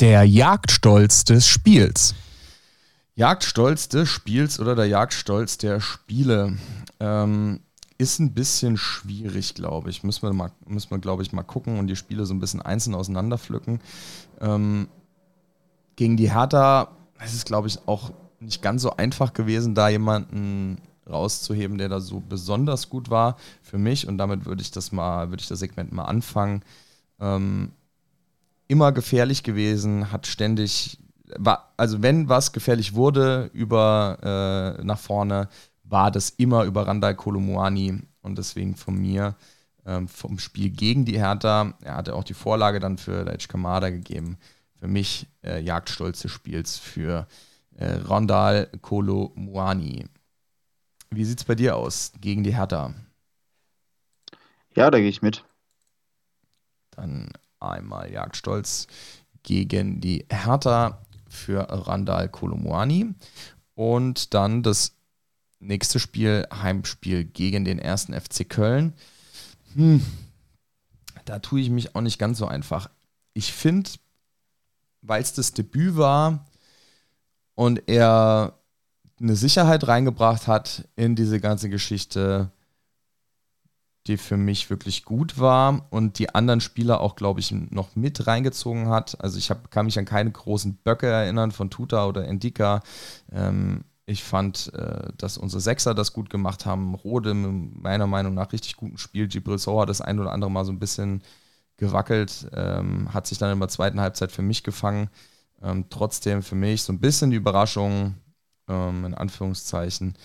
Der 0.00 0.22
Jagdstolz 0.22 1.24
des 1.24 1.48
Spiels. 1.48 2.14
Jagdstolz 3.16 3.88
des 3.88 4.08
Spiels 4.08 4.60
oder 4.60 4.76
der 4.76 4.86
Jagdstolz 4.86 5.58
der 5.58 5.80
Spiele 5.80 6.56
ähm, 7.00 7.58
ist 7.98 8.20
ein 8.20 8.32
bisschen 8.32 8.76
schwierig, 8.76 9.54
glaube 9.54 9.90
ich. 9.90 10.04
Müssen 10.04 10.22
wir, 10.22 10.32
mal, 10.32 10.52
müssen 10.68 10.92
wir 10.92 10.98
glaube 10.98 11.24
ich, 11.24 11.32
mal 11.32 11.42
gucken 11.42 11.80
und 11.80 11.88
die 11.88 11.96
Spiele 11.96 12.26
so 12.26 12.34
ein 12.34 12.38
bisschen 12.38 12.62
einzeln 12.62 12.94
auseinanderpflücken. 12.94 13.80
Ähm, 14.40 14.86
gegen 15.96 16.16
die 16.16 16.32
Hertha 16.32 16.92
ist 17.24 17.34
es, 17.34 17.44
glaube 17.44 17.66
ich, 17.66 17.80
auch 17.88 18.12
nicht 18.38 18.62
ganz 18.62 18.82
so 18.82 18.94
einfach 18.96 19.32
gewesen, 19.32 19.74
da 19.74 19.88
jemanden 19.88 20.78
rauszuheben, 21.10 21.76
der 21.76 21.88
da 21.88 21.98
so 21.98 22.20
besonders 22.20 22.88
gut 22.88 23.10
war 23.10 23.36
für 23.62 23.78
mich. 23.78 24.06
Und 24.06 24.16
damit 24.16 24.46
würde 24.46 24.62
ich 24.62 24.70
das 24.70 24.92
mal, 24.92 25.30
würde 25.30 25.40
ich 25.40 25.48
das 25.48 25.58
Segment 25.58 25.90
mal 25.90 26.04
anfangen. 26.04 26.62
Ähm, 27.18 27.72
immer 28.68 28.92
gefährlich 28.92 29.42
gewesen, 29.42 30.12
hat 30.12 30.26
ständig, 30.26 30.98
war, 31.36 31.72
also 31.76 32.02
wenn 32.02 32.28
was 32.28 32.52
gefährlich 32.52 32.94
wurde 32.94 33.50
über 33.52 34.76
äh, 34.78 34.84
nach 34.84 34.98
vorne, 34.98 35.48
war 35.82 36.10
das 36.10 36.30
immer 36.30 36.64
über 36.64 36.86
Randall 36.86 37.16
Kolomuani 37.16 38.02
und 38.20 38.38
deswegen 38.38 38.76
von 38.76 38.94
mir 38.94 39.34
ähm, 39.86 40.06
vom 40.06 40.38
Spiel 40.38 40.70
gegen 40.70 41.06
die 41.06 41.18
Hertha, 41.18 41.74
er 41.82 41.96
hatte 41.96 42.14
auch 42.14 42.24
die 42.24 42.34
Vorlage 42.34 42.78
dann 42.78 42.98
für 42.98 43.22
Leitch 43.22 43.48
Kamada 43.48 43.88
gegeben, 43.88 44.36
für 44.78 44.86
mich 44.86 45.26
äh, 45.42 45.60
Jagdstolz 45.60 46.20
des 46.20 46.30
Spiels 46.30 46.76
für 46.76 47.26
äh, 47.76 47.94
Randall 48.04 48.68
Kolomuani. 48.82 50.04
Wie 51.10 51.24
sieht 51.24 51.38
es 51.38 51.44
bei 51.44 51.54
dir 51.54 51.76
aus 51.76 52.12
gegen 52.20 52.44
die 52.44 52.54
Hertha? 52.54 52.92
Ja, 54.74 54.90
da 54.90 54.98
gehe 54.98 55.08
ich 55.08 55.22
mit. 55.22 55.44
Dann 56.90 57.30
einmal 57.60 58.10
Jagdstolz 58.12 58.86
gegen 59.42 60.00
die 60.00 60.26
Hertha 60.30 61.02
für 61.28 61.60
Randall 61.70 62.28
Kolomuani. 62.28 63.14
Und 63.74 64.34
dann 64.34 64.62
das 64.62 64.96
nächste 65.60 65.98
Spiel, 65.98 66.46
Heimspiel 66.52 67.24
gegen 67.24 67.64
den 67.64 67.78
ersten 67.78 68.18
FC 68.18 68.48
Köln. 68.48 68.94
Hm, 69.74 70.04
da 71.24 71.38
tue 71.38 71.60
ich 71.60 71.70
mich 71.70 71.94
auch 71.94 72.00
nicht 72.00 72.18
ganz 72.18 72.38
so 72.38 72.46
einfach. 72.46 72.90
Ich 73.34 73.52
finde, 73.52 73.90
weil 75.02 75.22
es 75.22 75.32
das 75.32 75.52
Debüt 75.52 75.96
war 75.96 76.46
und 77.54 77.88
er 77.88 78.58
eine 79.20 79.36
Sicherheit 79.36 79.86
reingebracht 79.86 80.46
hat 80.46 80.88
in 80.96 81.16
diese 81.16 81.40
ganze 81.40 81.68
Geschichte, 81.68 82.50
die 84.08 84.16
für 84.16 84.36
mich 84.36 84.70
wirklich 84.70 85.04
gut 85.04 85.38
war 85.38 85.86
und 85.90 86.18
die 86.18 86.34
anderen 86.34 86.60
Spieler 86.60 87.00
auch, 87.00 87.14
glaube 87.14 87.40
ich, 87.40 87.52
noch 87.52 87.94
mit 87.94 88.26
reingezogen 88.26 88.88
hat. 88.88 89.22
Also 89.22 89.38
ich 89.38 89.50
hab, 89.50 89.70
kann 89.70 89.86
mich 89.86 89.98
an 89.98 90.06
keine 90.06 90.30
großen 90.30 90.76
Böcke 90.76 91.06
erinnern 91.06 91.52
von 91.52 91.70
Tuta 91.70 92.06
oder 92.06 92.26
Endika. 92.26 92.80
Ähm, 93.30 93.84
ich 94.06 94.24
fand, 94.24 94.72
äh, 94.72 95.12
dass 95.18 95.36
unsere 95.36 95.60
Sechser 95.60 95.94
das 95.94 96.14
gut 96.14 96.30
gemacht 96.30 96.64
haben. 96.64 96.94
Rode 96.94 97.34
meiner 97.34 98.06
Meinung 98.06 98.34
nach 98.34 98.52
richtig 98.52 98.76
guten 98.76 98.96
Spiel. 98.96 99.28
Gibril 99.28 99.58
So 99.58 99.80
hat 99.80 99.90
das 99.90 100.00
ein 100.00 100.18
oder 100.18 100.32
andere 100.32 100.50
Mal 100.50 100.64
so 100.64 100.72
ein 100.72 100.78
bisschen 100.78 101.22
gewackelt, 101.76 102.48
ähm, 102.54 103.12
hat 103.12 103.26
sich 103.26 103.38
dann 103.38 103.52
in 103.52 103.60
der 103.60 103.68
zweiten 103.68 104.00
Halbzeit 104.00 104.32
für 104.32 104.42
mich 104.42 104.64
gefangen. 104.64 105.10
Ähm, 105.62 105.86
trotzdem 105.90 106.42
für 106.42 106.54
mich 106.54 106.82
so 106.82 106.92
ein 106.92 107.00
bisschen 107.00 107.30
die 107.30 107.36
Überraschung, 107.36 108.14
ähm, 108.68 109.04
in 109.04 109.14
Anführungszeichen, 109.14 110.16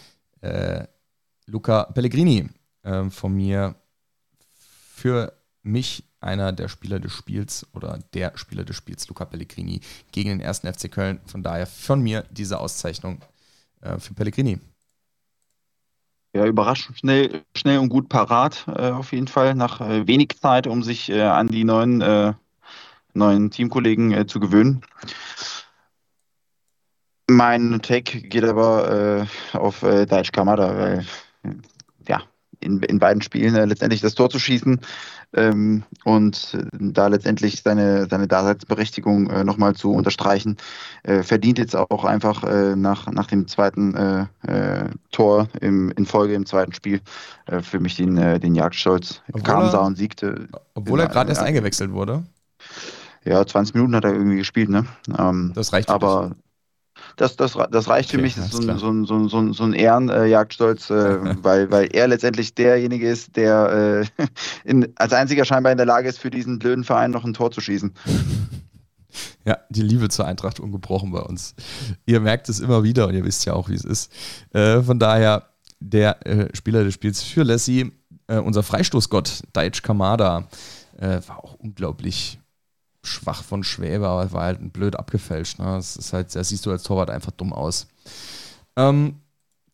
äh, 0.41 0.85
Luca 1.45 1.83
Pellegrini 1.83 2.49
äh, 2.83 3.09
von 3.09 3.33
mir 3.33 3.75
für 4.95 5.33
mich 5.63 6.03
einer 6.19 6.51
der 6.51 6.69
Spieler 6.69 6.99
des 6.99 7.11
Spiels 7.11 7.67
oder 7.73 7.99
der 8.13 8.37
Spieler 8.37 8.63
des 8.63 8.75
Spiels, 8.75 9.07
Luca 9.07 9.25
Pellegrini, 9.25 9.81
gegen 10.11 10.29
den 10.29 10.39
ersten 10.39 10.71
FC 10.71 10.91
Köln. 10.91 11.19
Von 11.25 11.43
daher 11.43 11.67
von 11.67 12.01
mir 12.01 12.25
diese 12.31 12.59
Auszeichnung 12.59 13.21
äh, 13.81 13.97
für 13.99 14.13
Pellegrini. 14.13 14.59
Ja, 16.35 16.45
überraschend 16.45 16.97
schnell, 16.97 17.43
schnell 17.55 17.77
und 17.77 17.89
gut 17.89 18.09
parat, 18.09 18.65
äh, 18.67 18.89
auf 18.89 19.11
jeden 19.11 19.27
Fall, 19.27 19.53
nach 19.53 19.81
äh, 19.81 20.07
wenig 20.07 20.39
Zeit, 20.41 20.65
um 20.65 20.81
sich 20.81 21.09
äh, 21.09 21.21
an 21.21 21.47
die 21.47 21.63
neuen, 21.63 22.01
äh, 22.01 22.33
neuen 23.13 23.51
Teamkollegen 23.51 24.11
äh, 24.13 24.25
zu 24.25 24.39
gewöhnen. 24.39 24.81
Mein 27.29 27.81
Take 27.81 28.21
geht 28.21 28.43
aber 28.43 29.27
auf 29.53 29.81
äh, 29.81 30.05
Daichi 30.05 30.31
Kamada, 30.31 30.77
weil 30.77 31.05
in, 32.63 32.81
in 32.83 32.99
beiden 32.99 33.21
Spielen 33.21 33.53
letztendlich 33.67 34.01
das 34.01 34.15
Tor 34.15 34.29
zu 34.29 34.39
schießen, 34.39 34.79
ähm, 35.35 35.83
und 36.03 36.53
äh, 36.53 36.65
da 36.79 37.07
letztendlich 37.07 37.61
seine, 37.63 38.07
seine 38.09 38.27
Daseinsberechtigung 38.27 39.29
äh, 39.29 39.43
nochmal 39.43 39.75
zu 39.75 39.91
unterstreichen, 39.91 40.57
äh, 41.03 41.23
verdient 41.23 41.57
jetzt 41.57 41.75
auch 41.75 42.05
einfach 42.05 42.43
äh, 42.43 42.75
nach, 42.75 43.11
nach 43.11 43.27
dem 43.27 43.47
zweiten 43.47 43.95
äh, 43.95 44.25
äh, 44.47 44.89
Tor 45.11 45.47
im, 45.59 45.91
in 45.91 46.05
Folge 46.05 46.35
im 46.35 46.45
zweiten 46.45 46.73
Spiel 46.73 47.01
äh, 47.47 47.61
für 47.61 47.79
mich 47.79 47.95
den, 47.95 48.17
äh, 48.17 48.39
den 48.39 48.55
Jagdstolz. 48.55 49.21
Kam, 49.43 49.69
sah 49.71 49.79
und 49.79 49.97
siegte. 49.97 50.47
Obwohl 50.75 50.99
er 50.99 51.07
gerade 51.07 51.29
erst 51.29 51.41
eingewechselt 51.41 51.91
wurde. 51.91 52.23
Ja, 53.25 53.45
20 53.45 53.73
Minuten 53.75 53.95
hat 53.95 54.03
er 54.03 54.13
irgendwie 54.13 54.37
gespielt, 54.37 54.69
ne? 54.69 54.85
Ähm, 55.17 55.53
das 55.55 55.71
reicht 55.71 55.89
aber 55.89 56.35
das, 57.17 57.35
das, 57.35 57.57
das 57.71 57.87
reicht 57.87 58.09
okay, 58.09 58.17
für 58.17 58.21
mich. 58.21 58.35
Das 58.35 58.45
ist 58.45 58.51
so 58.53 58.61
ein, 58.61 58.77
so 58.77 58.89
ein, 58.89 59.27
so 59.29 59.39
ein, 59.39 59.53
so 59.53 59.63
ein 59.63 59.73
Ehrenjagdstolz, 59.73 60.89
äh, 60.89 61.19
weil, 61.43 61.71
weil 61.71 61.89
er 61.93 62.07
letztendlich 62.07 62.55
derjenige 62.55 63.07
ist, 63.07 63.35
der 63.35 64.05
äh, 64.19 64.25
in, 64.63 64.91
als 64.95 65.13
einziger 65.13 65.45
scheinbar 65.45 65.71
in 65.71 65.77
der 65.77 65.87
Lage 65.87 66.09
ist, 66.09 66.19
für 66.19 66.29
diesen 66.29 66.59
blöden 66.59 66.83
Verein 66.83 67.11
noch 67.11 67.23
ein 67.25 67.33
Tor 67.33 67.51
zu 67.51 67.61
schießen. 67.61 67.93
Ja, 69.45 69.57
die 69.69 69.83
Liebe 69.83 70.09
zur 70.09 70.25
Eintracht 70.25 70.59
ungebrochen 70.59 71.11
bei 71.11 71.19
uns. 71.19 71.53
Ihr 72.05 72.19
merkt 72.19 72.49
es 72.49 72.59
immer 72.59 72.83
wieder 72.83 73.07
und 73.07 73.13
ihr 73.13 73.23
wisst 73.23 73.45
ja 73.45 73.53
auch, 73.53 73.69
wie 73.69 73.75
es 73.75 73.83
ist. 73.83 74.11
Äh, 74.53 74.81
von 74.81 74.97
daher 74.97 75.49
der 75.79 76.25
äh, 76.25 76.55
Spieler 76.55 76.83
des 76.83 76.93
Spiels 76.93 77.21
für 77.21 77.43
Lassie, 77.43 77.91
äh, 78.27 78.37
unser 78.37 78.63
Freistoßgott, 78.63 79.43
Deitch 79.53 79.81
Kamada, 79.81 80.47
äh, 80.97 81.19
war 81.27 81.43
auch 81.43 81.55
unglaublich 81.55 82.39
schwach 83.03 83.43
von 83.43 83.63
Schwäbe, 83.63 84.07
aber 84.07 84.31
war 84.31 84.43
halt 84.43 84.73
blöd 84.73 84.95
abgefälscht. 84.95 85.59
Ne? 85.59 85.65
Das 85.65 85.95
ist 85.95 86.13
halt, 86.13 86.33
da 86.35 86.43
siehst 86.43 86.65
du 86.65 86.71
als 86.71 86.83
Torwart 86.83 87.09
einfach 87.09 87.31
dumm 87.31 87.53
aus. 87.53 87.87
Ähm, 88.75 89.19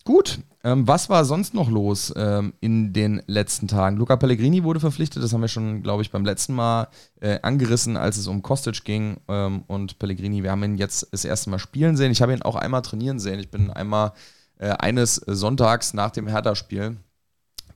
gut, 0.04 0.40
ähm, 0.62 0.86
was 0.86 1.08
war 1.08 1.24
sonst 1.24 1.54
noch 1.54 1.70
los 1.70 2.12
ähm, 2.16 2.52
in 2.60 2.92
den 2.92 3.22
letzten 3.26 3.66
Tagen? 3.66 3.96
Luca 3.96 4.16
Pellegrini 4.16 4.62
wurde 4.62 4.80
verpflichtet, 4.80 5.22
das 5.22 5.32
haben 5.32 5.40
wir 5.40 5.48
schon, 5.48 5.82
glaube 5.82 6.02
ich, 6.02 6.10
beim 6.10 6.24
letzten 6.24 6.54
Mal 6.54 6.88
äh, 7.20 7.38
angerissen, 7.40 7.96
als 7.96 8.18
es 8.18 8.26
um 8.26 8.42
Kostic 8.42 8.84
ging. 8.84 9.18
Ähm, 9.28 9.62
und 9.68 9.98
Pellegrini, 9.98 10.42
wir 10.42 10.50
haben 10.50 10.62
ihn 10.64 10.76
jetzt 10.76 11.08
das 11.12 11.24
erste 11.24 11.50
Mal 11.50 11.58
spielen 11.58 11.96
sehen. 11.96 12.12
Ich 12.12 12.20
habe 12.20 12.32
ihn 12.32 12.42
auch 12.42 12.56
einmal 12.56 12.82
trainieren 12.82 13.20
sehen. 13.20 13.38
Ich 13.38 13.50
bin 13.50 13.70
einmal 13.70 14.12
äh, 14.58 14.70
eines 14.70 15.14
Sonntags 15.14 15.94
nach 15.94 16.10
dem 16.10 16.26
Hertha-Spiel 16.26 16.96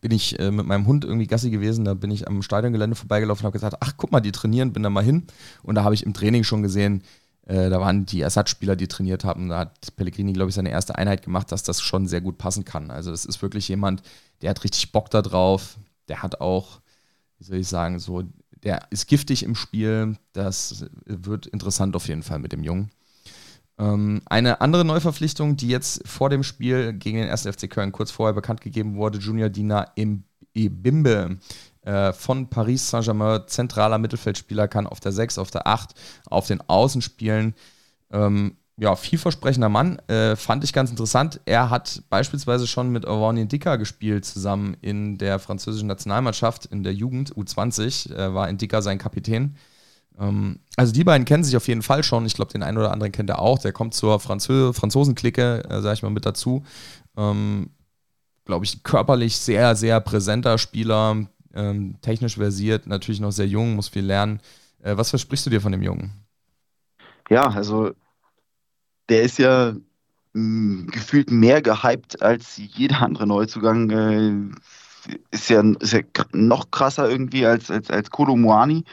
bin 0.05 0.13
ich 0.13 0.39
äh, 0.39 0.51
mit 0.51 0.67
meinem 0.67 0.87
Hund 0.87 1.07
irgendwie 1.07 1.27
Gassi 1.27 1.49
gewesen. 1.49 1.87
Da 1.87 1.95
bin 1.95 2.11
ich 2.11 2.29
am 2.29 2.43
Stadiongelände 2.43 2.95
vorbeigelaufen 2.95 3.41
und 3.41 3.47
habe 3.47 3.55
gesagt, 3.55 3.77
ach 3.81 3.95
guck 3.97 4.13
mal, 4.13 4.21
die 4.21 4.33
trainieren, 4.33 4.71
bin 4.75 4.83
da 4.83 4.91
mal 4.91 5.03
hin. 5.03 5.27
Und 5.63 5.77
da 5.77 5.83
habe 5.83 5.95
ich 5.95 6.05
im 6.05 6.13
Training 6.13 6.45
schon 6.45 6.63
gesehen, 6.63 7.03
äh, 7.47 7.71
da 7.71 7.81
waren 7.81 8.05
die 8.05 8.21
Ersatzspieler, 8.21 8.77
die 8.77 8.87
trainiert 8.87 9.25
haben. 9.25 9.49
Da 9.49 9.61
hat 9.61 9.97
Pellegrini, 9.97 10.35
glaube 10.35 10.51
ich, 10.51 10.57
seine 10.57 10.69
erste 10.69 10.99
Einheit 10.99 11.23
gemacht, 11.23 11.51
dass 11.53 11.63
das 11.63 11.81
schon 11.81 12.07
sehr 12.07 12.21
gut 12.21 12.37
passen 12.37 12.67
kann. 12.67 12.91
Also 12.91 13.13
das 13.13 13.25
ist 13.25 13.41
wirklich 13.41 13.67
jemand, 13.69 14.03
der 14.43 14.51
hat 14.51 14.63
richtig 14.63 14.93
Bock 14.93 15.09
da 15.09 15.23
drauf. 15.23 15.79
Der 16.09 16.23
hat 16.23 16.39
auch, 16.39 16.83
wie 17.39 17.45
soll 17.45 17.57
ich 17.57 17.69
sagen, 17.69 17.99
so, 17.99 18.25
der 18.63 18.83
ist 18.91 19.07
giftig 19.07 19.43
im 19.43 19.55
Spiel. 19.55 20.19
Das 20.35 20.85
wird 21.07 21.47
interessant 21.47 21.97
auf 21.97 22.09
jeden 22.09 22.23
Fall 22.23 22.41
mit 22.41 22.53
dem 22.53 22.63
Jungen. 22.63 22.91
Ähm, 23.79 24.23
eine 24.27 24.61
andere 24.61 24.85
Neuverpflichtung, 24.85 25.57
die 25.57 25.69
jetzt 25.69 26.07
vor 26.07 26.31
dem 26.31 26.43
Spiel 26.43 26.93
gegen 26.93 27.19
den 27.19 27.29
1. 27.29 27.43
FC 27.43 27.69
Köln 27.69 27.93
kurz 27.93 28.11
vorher 28.11 28.35
bekannt 28.35 28.61
gegeben 28.61 28.97
wurde, 28.97 29.19
Junior 29.19 29.49
Dina 29.49 29.93
Ebimbe 30.55 31.39
äh, 31.83 32.13
von 32.13 32.49
Paris 32.49 32.89
Saint-Germain, 32.89 33.43
zentraler 33.47 33.99
Mittelfeldspieler, 33.99 34.69
kann 34.69 34.87
auf 34.87 35.01
der 35.01 35.13
6, 35.13 35.39
auf 35.39 35.51
der 35.51 35.67
8, 35.67 35.95
auf 36.27 36.47
den 36.47 36.61
Außen 36.69 37.03
spielen. 37.03 37.55
Ähm, 38.13 38.57
ja, 38.77 38.97
vielversprechender 38.97 39.69
Mann, 39.69 39.99
äh, 40.09 40.35
fand 40.35 40.65
ich 40.65 40.73
ganz 40.73 40.91
interessant. 40.91 41.41
Er 41.45 41.71
hat 41.71 42.03
beispielsweise 42.11 42.67
schon 42.67 42.91
mit 42.91 43.05
Orwani 43.05 43.47
Dicker 43.47 43.79
gespielt, 43.79 44.25
zusammen 44.25 44.77
in 44.81 45.17
der 45.17 45.39
französischen 45.39 45.87
Nationalmannschaft 45.87 46.67
in 46.67 46.83
der 46.83 46.93
Jugend, 46.93 47.35
U20, 47.35 48.13
äh, 48.13 48.35
war 48.35 48.49
Indika 48.49 48.83
sein 48.83 48.99
Kapitän. 48.99 49.57
Ähm, 50.19 50.61
also 50.77 50.93
die 50.93 51.05
beiden 51.05 51.25
kennen 51.25 51.45
sich 51.45 51.57
auf 51.57 51.69
jeden 51.69 51.83
Fall 51.83 52.03
schon. 52.03 52.27
Ich 52.27 52.35
glaube, 52.35 52.53
den 52.53 52.63
einen 52.63 52.79
oder 52.79 52.93
anderen 52.93 53.13
kennt 53.13 53.31
er 53.31 53.41
auch. 53.41 53.59
Der 53.59 53.73
kommt 53.73 53.95
zur 53.95 54.21
Franzö 54.21 54.73
Franzosen-Clique, 54.73 55.65
äh, 55.69 55.81
sage 55.81 55.95
ich 55.95 56.03
mal, 56.03 56.11
mit 56.11 56.27
dazu. 56.27 56.65
Ähm, 57.17 57.71
glaube 58.45 58.65
ich, 58.65 58.83
körperlich 58.83 59.37
sehr, 59.37 59.75
sehr 59.75 60.01
präsenter 60.01 60.59
Spieler, 60.59 61.27
ähm, 61.55 61.97
technisch 62.03 62.37
versiert, 62.37 62.87
natürlich 62.87 63.21
noch 63.21 63.31
sehr 63.31 63.47
jung, 63.47 63.75
muss 63.75 63.89
viel 63.89 64.05
lernen. 64.05 64.41
Äh, 64.83 64.97
was 64.97 65.11
versprichst 65.11 65.47
du 65.47 65.51
dir 65.51 65.61
von 65.61 65.73
dem 65.73 65.83
Jungen? 65.83 66.13
Ja, 67.31 67.49
also 67.49 67.93
der 69.09 69.23
ist 69.23 69.39
ja 69.39 69.75
mh, 70.33 70.41
mm, 70.43 70.87
gefühlt 70.91 71.31
mehr 71.31 71.63
gehypt 71.63 72.21
als 72.23 72.57
jeder 72.57 73.03
andere 73.03 73.27
Neuzugang. 73.27 73.91
Äh, 73.91 74.55
ist, 75.31 75.51
ja, 75.51 75.63
ist 75.81 75.93
ja 75.93 76.01
noch 76.33 76.71
krasser 76.71 77.09
irgendwie 77.09 77.47
als, 77.47 77.71
als, 77.71 77.91
als 77.91 78.11
Kolo 78.11 78.37
Muani 78.37 78.85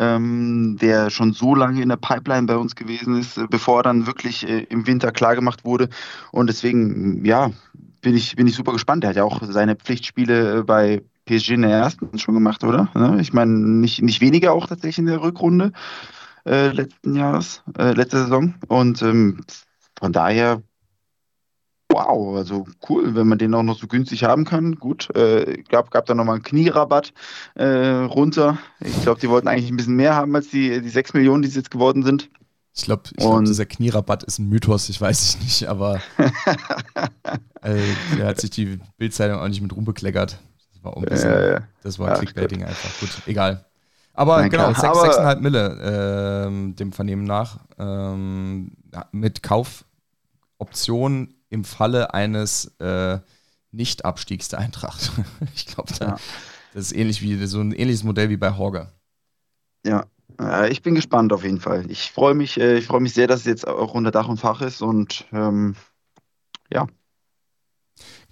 ähm, 0.00 0.78
der 0.80 1.10
schon 1.10 1.34
so 1.34 1.54
lange 1.54 1.82
in 1.82 1.90
der 1.90 1.96
Pipeline 1.96 2.46
bei 2.46 2.56
uns 2.56 2.74
gewesen 2.74 3.18
ist, 3.18 3.36
äh, 3.36 3.46
bevor 3.48 3.80
er 3.80 3.82
dann 3.82 4.06
wirklich 4.06 4.48
äh, 4.48 4.62
im 4.64 4.86
Winter 4.86 5.12
klargemacht 5.12 5.64
wurde. 5.64 5.90
Und 6.32 6.48
deswegen, 6.48 7.24
ja, 7.24 7.50
bin 8.00 8.16
ich, 8.16 8.34
bin 8.34 8.46
ich 8.46 8.54
super 8.54 8.72
gespannt. 8.72 9.04
Er 9.04 9.10
hat 9.10 9.16
ja 9.16 9.24
auch 9.24 9.42
seine 9.42 9.76
Pflichtspiele 9.76 10.60
äh, 10.60 10.62
bei 10.62 11.02
PSG 11.26 11.50
in 11.50 11.62
der 11.62 11.70
ersten 11.72 12.18
schon 12.18 12.34
gemacht, 12.34 12.64
oder? 12.64 12.88
Ne? 12.94 13.18
Ich 13.20 13.34
meine, 13.34 13.52
nicht, 13.52 14.00
nicht 14.00 14.22
weniger 14.22 14.52
auch 14.52 14.66
tatsächlich 14.66 14.98
in 14.98 15.06
der 15.06 15.22
Rückrunde 15.22 15.72
äh, 16.46 16.68
letzten 16.70 17.14
Jahres, 17.14 17.62
äh, 17.78 17.92
letzte 17.92 18.22
Saison. 18.22 18.54
Und 18.68 19.02
ähm, 19.02 19.42
von 19.98 20.12
daher 20.12 20.62
Wow, 21.92 22.36
also 22.36 22.66
cool, 22.88 23.14
wenn 23.16 23.26
man 23.26 23.38
den 23.38 23.52
auch 23.54 23.64
noch 23.64 23.78
so 23.78 23.88
günstig 23.88 24.22
haben 24.22 24.44
kann. 24.44 24.76
Gut, 24.76 25.14
äh, 25.16 25.62
gab, 25.68 25.90
gab 25.90 26.06
da 26.06 26.14
nochmal 26.14 26.36
einen 26.36 26.44
Knierabatt 26.44 27.12
äh, 27.54 27.66
runter. 27.66 28.58
Ich 28.80 29.02
glaube, 29.02 29.20
die 29.20 29.28
wollten 29.28 29.48
eigentlich 29.48 29.70
ein 29.70 29.76
bisschen 29.76 29.96
mehr 29.96 30.14
haben 30.14 30.34
als 30.36 30.48
die, 30.48 30.80
die 30.80 30.88
6 30.88 31.14
Millionen, 31.14 31.42
die 31.42 31.48
es 31.48 31.56
jetzt 31.56 31.70
geworden 31.70 32.04
sind. 32.04 32.30
Ich 32.74 32.84
glaube, 32.84 33.02
glaub, 33.16 33.44
dieser 33.44 33.66
Knierabatt 33.66 34.22
ist 34.22 34.38
ein 34.38 34.48
Mythos, 34.48 34.88
ich 34.88 35.00
weiß 35.00 35.20
es 35.20 35.40
nicht, 35.40 35.66
aber 35.66 36.00
äh, 37.62 37.80
der 38.16 38.26
hat 38.28 38.40
sich 38.40 38.50
die 38.50 38.78
Bildzeitung 38.96 39.40
auch 39.40 39.48
nicht 39.48 39.60
mit 39.60 39.74
rumbekleckert. 39.74 40.38
Das 40.72 40.84
war, 40.84 40.96
ein 40.96 41.02
bisschen, 41.02 41.30
äh, 41.30 41.60
das 41.82 41.98
war 41.98 42.14
Clickbaiting 42.14 42.62
einfach. 42.62 43.00
Gut, 43.00 43.10
egal. 43.26 43.64
Aber 44.14 44.38
Nein, 44.38 44.50
genau, 44.50 44.70
6,5 44.70 45.40
Mille 45.40 46.46
ähm, 46.46 46.76
dem 46.76 46.92
Vernehmen 46.92 47.24
nach. 47.24 47.58
Ähm, 47.78 48.72
mit 49.10 49.42
Kaufoption 49.42 51.34
im 51.50 51.64
Falle 51.64 52.14
eines 52.14 52.66
äh, 52.78 53.18
Nicht-Abstiegs 53.72 54.48
der 54.48 54.60
Eintracht. 54.60 55.12
ich 55.54 55.66
glaube, 55.66 55.92
da, 55.98 56.04
ja. 56.04 56.16
das 56.72 56.86
ist 56.86 56.92
ähnlich 56.92 57.20
wie 57.20 57.44
so 57.46 57.60
ein 57.60 57.72
ähnliches 57.72 58.04
Modell 58.04 58.30
wie 58.30 58.36
bei 58.36 58.56
Horger. 58.56 58.92
Ja, 59.84 60.06
ich 60.70 60.82
bin 60.82 60.94
gespannt 60.94 61.32
auf 61.32 61.44
jeden 61.44 61.60
Fall. 61.60 61.90
Ich 61.90 62.12
freue 62.12 62.34
mich, 62.34 62.58
äh, 62.58 62.78
ich 62.78 62.86
freue 62.86 63.00
mich 63.00 63.12
sehr, 63.12 63.26
dass 63.26 63.40
es 63.40 63.46
jetzt 63.46 63.68
auch 63.68 63.94
unter 63.94 64.10
Dach 64.10 64.28
und 64.28 64.38
Fach 64.38 64.62
ist 64.62 64.80
und 64.80 65.26
ähm, 65.32 65.76
ja. 66.72 66.86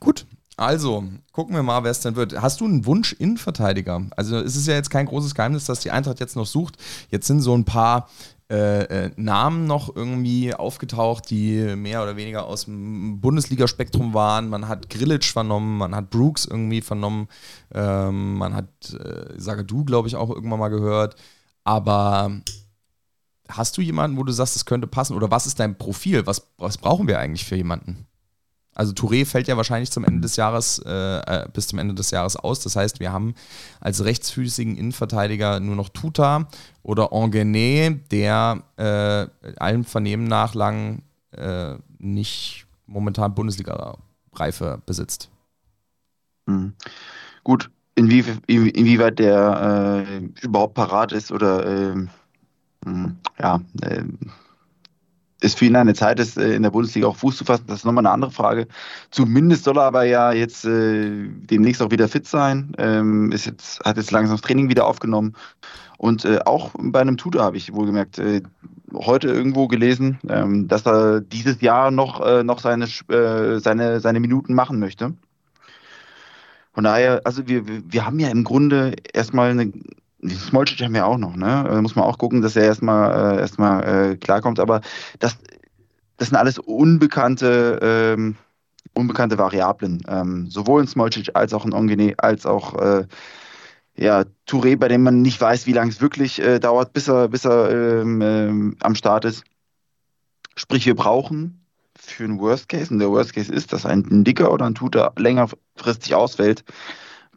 Gut. 0.01 0.27
Also, 0.57 1.05
gucken 1.31 1.55
wir 1.55 1.63
mal, 1.63 1.85
wer 1.85 1.93
es 1.93 2.01
denn 2.01 2.17
wird. 2.17 2.41
Hast 2.41 2.61
du 2.61 2.65
einen 2.65 2.85
Wunsch 2.85 3.13
Innenverteidiger? 3.13 4.07
Also, 4.17 4.39
es 4.39 4.57
ist 4.57 4.67
ja 4.67 4.75
jetzt 4.75 4.91
kein 4.91 5.07
großes 5.07 5.35
Geheimnis, 5.35 5.67
dass 5.67 5.81
die 5.81 5.93
Eintracht 5.93 6.19
jetzt 6.19 6.35
noch 6.35 6.47
sucht. 6.47 6.77
Jetzt 7.11 7.29
sind 7.29 7.43
so 7.43 7.57
ein 7.57 7.65
paar 7.65 8.09
äh, 8.51 8.85
äh, 8.85 9.11
Namen 9.17 9.67
noch 9.67 9.95
irgendwie 9.95 10.55
aufgetaucht, 10.55 11.29
die 11.29 11.77
mehr 11.77 12.03
oder 12.03 12.17
weniger 12.17 12.47
aus 12.47 12.65
dem 12.65 13.21
Bundesligaspektrum 13.21 14.15
waren. 14.15 14.49
Man 14.49 14.69
hat 14.69 14.89
Grillitsch 14.89 15.33
vernommen, 15.33 15.77
man 15.77 15.95
hat 15.95 16.09
Brooks 16.09 16.47
irgendwie 16.47 16.81
vernommen, 16.81 17.29
ähm, 17.75 18.39
man 18.39 18.55
hat 18.55 18.69
äh, 18.95 19.39
Sagadu, 19.39 19.85
glaube 19.85 20.09
ich, 20.09 20.17
auch 20.17 20.31
irgendwann 20.31 20.61
mal 20.61 20.69
gehört. 20.69 21.17
Aber 21.65 22.41
hast 23.49 23.77
du 23.77 23.83
jemanden, 23.83 24.17
wo 24.17 24.25
du 24.25 24.33
sagst, 24.33 24.57
es 24.57 24.65
könnte 24.65 24.87
passen? 24.87 25.15
Oder 25.15 25.31
was 25.31 25.47
ist 25.47 25.61
dein 25.61 25.77
Profil? 25.77 26.27
Was, 26.27 26.51
was 26.57 26.79
brauchen 26.79 27.07
wir 27.07 27.19
eigentlich 27.19 27.45
für 27.45 27.57
jemanden? 27.57 28.08
Also 28.79 28.93
Touré 28.93 29.27
fällt 29.27 29.49
ja 29.49 29.57
wahrscheinlich 29.57 29.91
zum 29.91 30.05
Ende 30.05 30.21
des 30.21 30.37
Jahres, 30.37 30.81
äh, 30.87 31.19
äh, 31.19 31.49
bis 31.53 31.67
zum 31.67 31.81
Ende 31.81 31.95
des 31.95 32.13
Jahres 32.13 32.37
aus. 32.37 32.61
Das 32.61 32.77
heißt, 32.77 33.01
wir 33.01 33.13
haben 33.13 33.35
als 33.81 34.05
rechtsfüßigen 34.05 34.77
Innenverteidiger 34.77 35.59
nur 35.59 35.75
noch 35.75 35.89
Tuta 35.89 36.49
oder 36.85 37.13
Engené, 37.13 37.99
der 38.13 38.63
äh, 38.77 39.53
allem 39.59 39.85
Vernehmen 39.85 40.29
nach 40.29 40.55
lang 40.55 41.03
äh, 41.33 41.75
nicht 41.99 42.67
momentan 42.87 43.35
Bundesliga-Reife 43.35 44.81
besitzt. 44.87 45.29
Mhm. 46.47 46.75
Gut, 47.43 47.71
inwie, 47.97 48.25
inwieweit 48.47 49.19
der 49.19 50.07
äh, 50.07 50.45
überhaupt 50.45 50.75
parat 50.75 51.11
ist 51.11 51.33
oder 51.33 51.95
hm, 52.85 53.17
ja, 53.41 53.61
ähm, 53.83 54.19
ist 55.41 55.59
für 55.59 55.67
ihn 55.67 55.77
eine 55.77 55.95
Zeit 55.95 56.19
ist, 56.19 56.37
äh, 56.37 56.55
in 56.55 56.63
der 56.63 56.71
Bundesliga 56.71 57.07
auch 57.07 57.17
Fuß 57.17 57.37
zu 57.37 57.45
fassen. 57.45 57.65
Das 57.67 57.79
ist 57.79 57.85
nochmal 57.85 58.03
eine 58.03 58.13
andere 58.13 58.31
Frage. 58.31 58.67
Zumindest 59.11 59.65
soll 59.65 59.79
er 59.79 59.85
aber 59.85 60.05
ja 60.05 60.33
jetzt 60.33 60.65
äh, 60.65 61.29
demnächst 61.29 61.81
auch 61.83 61.91
wieder 61.91 62.09
fit 62.09 62.27
sein. 62.27 62.73
Ähm, 62.79 63.31
ist 63.33 63.47
jetzt, 63.47 63.81
hat 63.85 63.97
jetzt 63.97 64.11
langsam 64.11 64.37
das 64.37 64.43
Training 64.43 64.69
wieder 64.69 64.87
aufgenommen. 64.87 65.35
Und 65.97 66.25
äh, 66.25 66.41
auch 66.45 66.71
bei 66.79 67.01
einem 67.01 67.17
Tutor 67.17 67.43
habe 67.43 67.57
ich 67.57 67.73
wohlgemerkt 67.73 68.19
äh, 68.19 68.43
heute 68.95 69.29
irgendwo 69.29 69.69
gelesen, 69.69 70.19
ähm, 70.29 70.69
dass 70.69 70.87
er 70.87 71.21
dieses 71.21 71.61
Jahr 71.61 71.91
noch, 71.91 72.25
äh, 72.25 72.43
noch 72.43 72.61
seine, 72.61 72.87
äh, 73.09 73.59
seine, 73.61 74.01
seine 74.01 74.21
Minuten 74.21 74.55
machen 74.55 74.79
möchte. 74.79 75.15
Von 76.73 76.85
daher, 76.85 77.23
also 77.25 77.49
wir, 77.49 77.65
wir 77.67 78.07
haben 78.07 78.21
ja 78.21 78.29
im 78.29 78.45
Grunde 78.45 78.95
erstmal 79.13 79.51
eine 79.51 79.73
Smolcic 80.27 80.81
haben 80.83 80.95
wir 80.95 81.07
auch 81.07 81.19
noch, 81.19 81.37
ne? 81.37 81.65
Da 81.69 81.81
muss 81.81 81.95
man 81.95 82.05
auch 82.05 82.19
gucken, 82.19 82.43
dass 82.43 82.57
er 82.57 82.65
erstmal 82.65 83.37
äh, 83.37 83.41
erstmal 83.41 84.13
äh, 84.13 84.17
klarkommt. 84.17 84.59
Aber 84.59 84.81
das, 85.21 85.39
das 86.17 86.29
sind 86.29 86.37
alles 86.37 86.59
unbekannte, 86.59 87.79
ähm, 87.83 88.37
unbekannte 88.95 89.39
Variablen. 89.39 90.03
Ähm, 90.09 90.51
sowohl 90.51 90.81
in 90.81 90.89
Smolcic 90.89 91.31
als 91.35 91.55
auch 91.55 91.65
in 91.65 91.73
Ongene, 91.73 92.15
als 92.19 92.47
auch 92.47 92.75
äh, 92.81 93.07
ja, 93.97 94.25
Touré, 94.47 94.77
bei 94.77 94.89
dem 94.89 95.03
man 95.03 95.23
nicht 95.23 95.41
weiß, 95.41 95.67
wie 95.67 95.73
lange 95.73 95.91
es 95.91 96.01
wirklich 96.01 96.41
äh, 96.41 96.59
dauert, 96.59 96.93
bis 96.93 97.09
er, 97.09 97.29
bis 97.29 97.45
er 97.45 97.71
ähm, 97.71 98.21
ähm, 98.23 98.77
am 98.81 98.95
Start 98.95 99.25
ist. 99.25 99.45
Sprich, 100.57 100.87
wir 100.87 100.95
brauchen 100.95 101.65
für 101.99 102.25
einen 102.25 102.39
Worst 102.41 102.69
Case, 102.69 102.93
und 102.93 103.01
der 103.01 103.11
Worst 103.11 103.35
Case 103.35 103.53
ist, 103.53 103.73
dass 103.73 103.85
ein 103.85 104.25
Dicker 104.25 104.53
oder 104.53 104.67
ein 104.67 104.75
Tutor 104.75 105.13
längerfristig 105.17 106.15
ausfällt, 106.15 106.65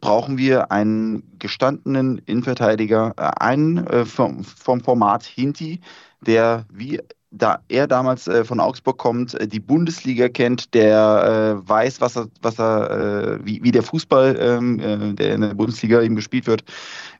brauchen 0.02 0.36
wir 0.36 0.70
einen 0.70 1.22
gestandenen 1.38 2.18
Innenverteidiger, 2.26 3.14
äh, 3.16 3.30
einen 3.40 3.86
äh, 3.86 4.04
vom, 4.04 4.44
vom 4.44 4.80
Format 4.82 5.24
Hinti, 5.24 5.80
der 6.20 6.66
wie 6.70 7.00
da 7.32 7.60
er 7.68 7.86
damals 7.86 8.28
äh, 8.28 8.44
von 8.44 8.60
Augsburg 8.60 8.98
kommt, 8.98 9.34
äh, 9.34 9.48
die 9.48 9.60
Bundesliga 9.60 10.28
kennt, 10.28 10.74
der 10.74 11.56
äh, 11.64 11.68
weiß, 11.68 12.00
was 12.02 12.16
er, 12.16 12.28
was 12.42 12.58
er, 12.58 12.90
äh, 12.90 13.46
wie, 13.46 13.62
wie 13.62 13.72
der 13.72 13.82
Fußball, 13.82 14.36
ähm, 14.38 14.78
äh, 14.78 15.14
der 15.14 15.34
in 15.34 15.40
der 15.40 15.54
Bundesliga 15.54 16.02
eben 16.02 16.16
gespielt 16.16 16.46
wird, 16.46 16.64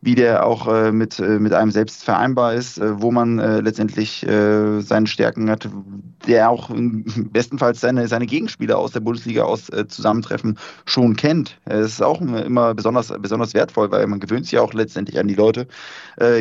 wie 0.03 0.15
der 0.15 0.45
auch 0.45 0.67
äh, 0.67 0.93
mit, 0.93 1.19
mit 1.21 1.53
einem 1.53 1.71
selbst 1.71 2.05
vereinbar 2.05 2.55
ist, 2.55 2.81
wo 2.83 3.11
man 3.13 3.39
letztendlich 3.39 4.27
seine 4.27 5.07
Stärken 5.07 5.49
hat, 5.49 5.69
der 6.27 6.51
auch 6.51 6.71
bestenfalls 7.33 7.81
seine, 7.81 8.09
seine 8.09 8.27
Gegenspieler 8.27 8.79
aus 8.79 8.93
der 8.93 9.01
Bundesliga 9.01 9.45
aus 9.45 9.71
zusammentreffen 9.89 10.59
schon 10.85 11.17
kennt. 11.17 11.59
Das 11.65 11.93
ist 11.93 12.03
auch 12.03 12.21
immer 12.21 12.75
besonders, 12.75 13.13
besonders 13.21 13.55
wertvoll, 13.55 13.91
weil 13.91 14.07
man 14.07 14.21
gewöhnt 14.21 14.47
sich 14.47 14.59
auch 14.59 14.73
letztendlich 14.75 15.19
an 15.19 15.29
die 15.29 15.35
Leute, 15.35 15.67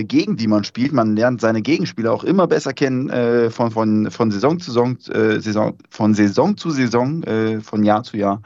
gegen 0.02 0.38
die 0.38 0.48
man 0.48 0.64
spielt. 0.64 0.92
Man 0.94 1.16
lernt 1.16 1.42
seine 1.42 1.62
Gegenspieler 1.62 2.12
auch 2.12 2.24
immer 2.24 2.48
besser 2.48 2.74
kennen 2.74 3.52
von, 3.52 3.72
von, 3.72 4.12
von 4.12 4.32
Saison 4.32 4.60
zu 4.60 4.72
Saison, 4.72 4.98
äh, 5.10 5.40
Saison, 5.40 5.78
von 5.90 6.14
Saison 6.14 6.58
zu 6.58 6.72
Saison, 6.72 7.24
äh, 7.24 7.60
von 7.60 7.84
Jahr 7.84 8.04
zu 8.04 8.18
Jahr. 8.18 8.42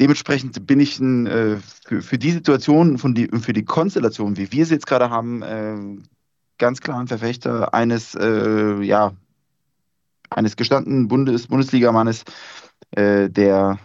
Dementsprechend 0.00 0.66
bin 0.66 0.80
ich 0.80 0.98
ein, 0.98 1.26
äh, 1.26 1.58
für, 1.86 2.00
für 2.00 2.18
die 2.18 2.30
Situation, 2.30 2.96
von 2.96 3.14
die, 3.14 3.28
für 3.28 3.52
die 3.52 3.64
Konstellation, 3.64 4.38
wie 4.38 4.50
wir 4.50 4.64
sie 4.64 4.74
jetzt 4.74 4.86
gerade 4.86 5.10
haben, 5.10 5.42
äh, 5.42 5.76
ganz 6.56 6.80
klar 6.80 6.98
ein 7.00 7.06
Verfechter 7.06 7.74
eines, 7.74 8.14
äh, 8.14 8.80
ja, 8.82 9.12
eines 10.30 10.56
gestandenen 10.56 11.08
Bundes, 11.08 11.48
Bundesligamannes, 11.48 12.24
äh, 12.92 13.28
der 13.28 13.78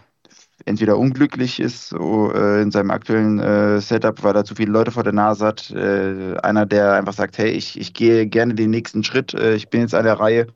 entweder 0.66 0.98
unglücklich 0.98 1.60
ist 1.60 1.88
so, 1.88 2.32
äh, 2.32 2.60
in 2.60 2.70
seinem 2.72 2.90
aktuellen 2.90 3.38
äh, 3.38 3.80
Setup, 3.80 4.22
weil 4.22 4.34
er 4.34 4.44
zu 4.44 4.56
viele 4.56 4.72
Leute 4.72 4.90
vor 4.90 5.04
der 5.04 5.12
Nase 5.12 5.46
hat. 5.46 5.70
Äh, 5.70 6.36
einer, 6.42 6.66
der 6.66 6.94
einfach 6.94 7.12
sagt, 7.12 7.38
hey, 7.38 7.50
ich, 7.50 7.80
ich 7.80 7.94
gehe 7.94 8.26
gerne 8.26 8.54
den 8.54 8.70
nächsten 8.70 9.04
Schritt, 9.04 9.32
äh, 9.32 9.54
ich 9.54 9.70
bin 9.70 9.80
jetzt 9.80 9.94
an 9.94 10.04
der 10.04 10.18
Reihe 10.18 10.48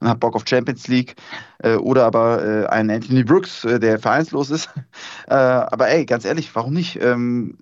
und 0.00 0.08
habe 0.08 0.20
Bock 0.20 0.36
auf 0.36 0.44
Champions 0.46 0.86
League. 0.86 1.16
Äh, 1.58 1.76
oder 1.76 2.04
aber 2.04 2.44
äh, 2.44 2.66
ein 2.66 2.90
Anthony 2.90 3.24
Brooks, 3.24 3.62
der 3.62 3.98
vereinslos 3.98 4.50
ist. 4.50 4.68
aber 5.26 5.88
ey, 5.88 6.04
ganz 6.04 6.26
ehrlich, 6.26 6.54
warum 6.54 6.74
nicht? 6.74 7.02
Ähm, 7.02 7.56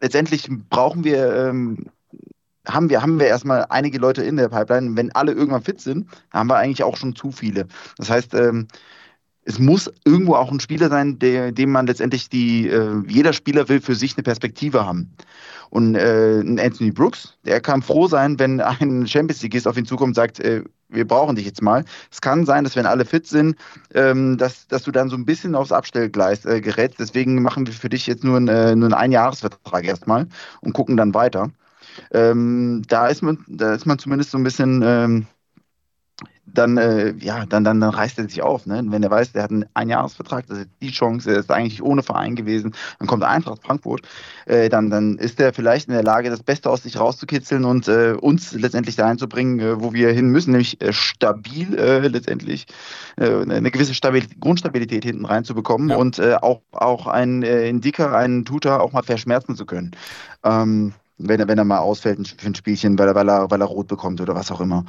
letztendlich 0.00 0.48
brauchen 0.68 1.04
wir 1.04 1.32
ähm, 1.32 1.86
haben 2.66 2.90
wir, 2.90 3.00
haben 3.00 3.18
wir 3.18 3.28
erstmal 3.28 3.64
einige 3.70 3.98
Leute 3.98 4.22
in 4.22 4.36
der 4.36 4.48
Pipeline. 4.48 4.96
Wenn 4.96 5.10
alle 5.12 5.32
irgendwann 5.32 5.62
fit 5.62 5.80
sind, 5.80 6.08
haben 6.30 6.50
wir 6.50 6.56
eigentlich 6.56 6.82
auch 6.82 6.96
schon 6.96 7.16
zu 7.16 7.30
viele. 7.30 7.66
Das 7.96 8.10
heißt, 8.10 8.34
ähm, 8.34 8.68
es 9.48 9.58
muss 9.58 9.90
irgendwo 10.04 10.34
auch 10.34 10.52
ein 10.52 10.60
Spieler 10.60 10.90
sein, 10.90 11.18
der, 11.18 11.52
dem 11.52 11.72
man 11.72 11.86
letztendlich 11.86 12.28
die, 12.28 12.68
äh, 12.68 13.02
jeder 13.08 13.32
Spieler 13.32 13.66
will 13.70 13.80
für 13.80 13.94
sich 13.94 14.14
eine 14.14 14.22
Perspektive 14.22 14.84
haben. 14.84 15.10
Und 15.70 15.94
äh, 15.94 16.40
Anthony 16.40 16.90
Brooks, 16.90 17.38
der 17.46 17.62
kann 17.62 17.80
froh 17.80 18.08
sein, 18.08 18.38
wenn 18.38 18.60
ein 18.60 19.06
Champions 19.06 19.42
Leagueist 19.42 19.66
auf 19.66 19.78
ihn 19.78 19.86
zukommt 19.86 20.10
und 20.10 20.14
sagt, 20.14 20.38
äh, 20.40 20.64
wir 20.90 21.06
brauchen 21.06 21.34
dich 21.34 21.46
jetzt 21.46 21.62
mal. 21.62 21.86
Es 22.10 22.20
kann 22.20 22.44
sein, 22.44 22.62
dass 22.64 22.76
wenn 22.76 22.84
alle 22.84 23.06
fit 23.06 23.26
sind, 23.26 23.56
ähm, 23.94 24.36
dass, 24.36 24.68
dass 24.68 24.82
du 24.82 24.90
dann 24.90 25.08
so 25.08 25.16
ein 25.16 25.24
bisschen 25.24 25.54
aufs 25.54 25.72
Abstellgleis 25.72 26.44
äh, 26.44 26.60
gerätst. 26.60 27.00
Deswegen 27.00 27.40
machen 27.40 27.66
wir 27.66 27.72
für 27.72 27.88
dich 27.88 28.06
jetzt 28.06 28.24
nur, 28.24 28.36
ein, 28.36 28.48
äh, 28.48 28.76
nur 28.76 28.88
einen 28.88 28.94
Einjahresvertrag 28.94 29.84
erstmal 29.86 30.26
und 30.60 30.74
gucken 30.74 30.98
dann 30.98 31.14
weiter. 31.14 31.50
Ähm, 32.12 32.82
da, 32.86 33.06
ist 33.06 33.22
man, 33.22 33.44
da 33.48 33.72
ist 33.72 33.86
man 33.86 33.98
zumindest 33.98 34.30
so 34.30 34.36
ein 34.36 34.44
bisschen 34.44 34.82
ähm, 34.84 35.26
dann, 36.54 36.76
äh, 36.76 37.14
ja, 37.18 37.46
dann, 37.46 37.64
dann, 37.64 37.80
dann 37.80 37.90
reißt 37.90 38.18
er 38.18 38.28
sich 38.28 38.42
auf. 38.42 38.66
Ne? 38.66 38.82
Wenn 38.86 39.02
er 39.02 39.10
weiß, 39.10 39.32
der 39.32 39.42
hat 39.42 39.50
einen 39.50 39.66
Einjahresvertrag, 39.74 40.46
das 40.46 40.58
ist 40.58 40.68
die 40.80 40.90
Chance, 40.90 41.30
er 41.30 41.38
ist 41.38 41.50
eigentlich 41.50 41.82
ohne 41.82 42.02
Verein 42.02 42.36
gewesen, 42.36 42.74
dann 42.98 43.08
kommt 43.08 43.22
er 43.22 43.30
einfach 43.30 43.52
aus 43.52 43.60
Frankfurt, 43.62 44.02
äh, 44.46 44.68
dann, 44.68 44.90
dann 44.90 45.16
ist 45.18 45.40
er 45.40 45.52
vielleicht 45.52 45.88
in 45.88 45.94
der 45.94 46.02
Lage, 46.02 46.30
das 46.30 46.42
Beste 46.42 46.70
aus 46.70 46.82
sich 46.82 46.98
rauszukitzeln 46.98 47.64
und 47.64 47.88
äh, 47.88 48.12
uns 48.12 48.52
letztendlich 48.52 48.96
dahin 48.96 49.18
zu 49.18 49.28
bringen, 49.28 49.60
äh, 49.60 49.80
wo 49.80 49.92
wir 49.92 50.10
hin 50.10 50.28
müssen, 50.28 50.52
nämlich 50.52 50.80
äh, 50.80 50.92
stabil 50.92 51.78
äh, 51.78 52.06
letztendlich 52.08 52.66
eine 53.16 53.70
gewisse 53.72 53.94
Stabilität, 53.94 54.40
Grundstabilität 54.40 55.04
hinten 55.04 55.24
reinzubekommen 55.24 55.90
ja. 55.90 55.96
und 55.96 56.20
auch, 56.20 56.60
auch 56.70 57.08
einen 57.08 57.42
Indiker, 57.42 58.16
einen 58.16 58.44
Tutor 58.44 58.80
auch 58.80 58.92
mal 58.92 59.02
verschmerzen 59.02 59.56
zu 59.56 59.66
können. 59.66 59.90
Ähm, 60.44 60.92
wenn 61.18 61.40
er, 61.40 61.48
wenn 61.48 61.58
er 61.58 61.64
mal 61.64 61.78
ausfällt 61.78 62.36
für 62.38 62.46
ein 62.46 62.54
Spielchen, 62.54 62.98
weil 62.98 63.08
er, 63.08 63.14
weil 63.14 63.28
er, 63.28 63.50
weil 63.50 63.60
er 63.60 63.66
rot 63.66 63.88
bekommt 63.88 64.20
oder 64.20 64.34
was 64.34 64.50
auch 64.50 64.60
immer. 64.60 64.84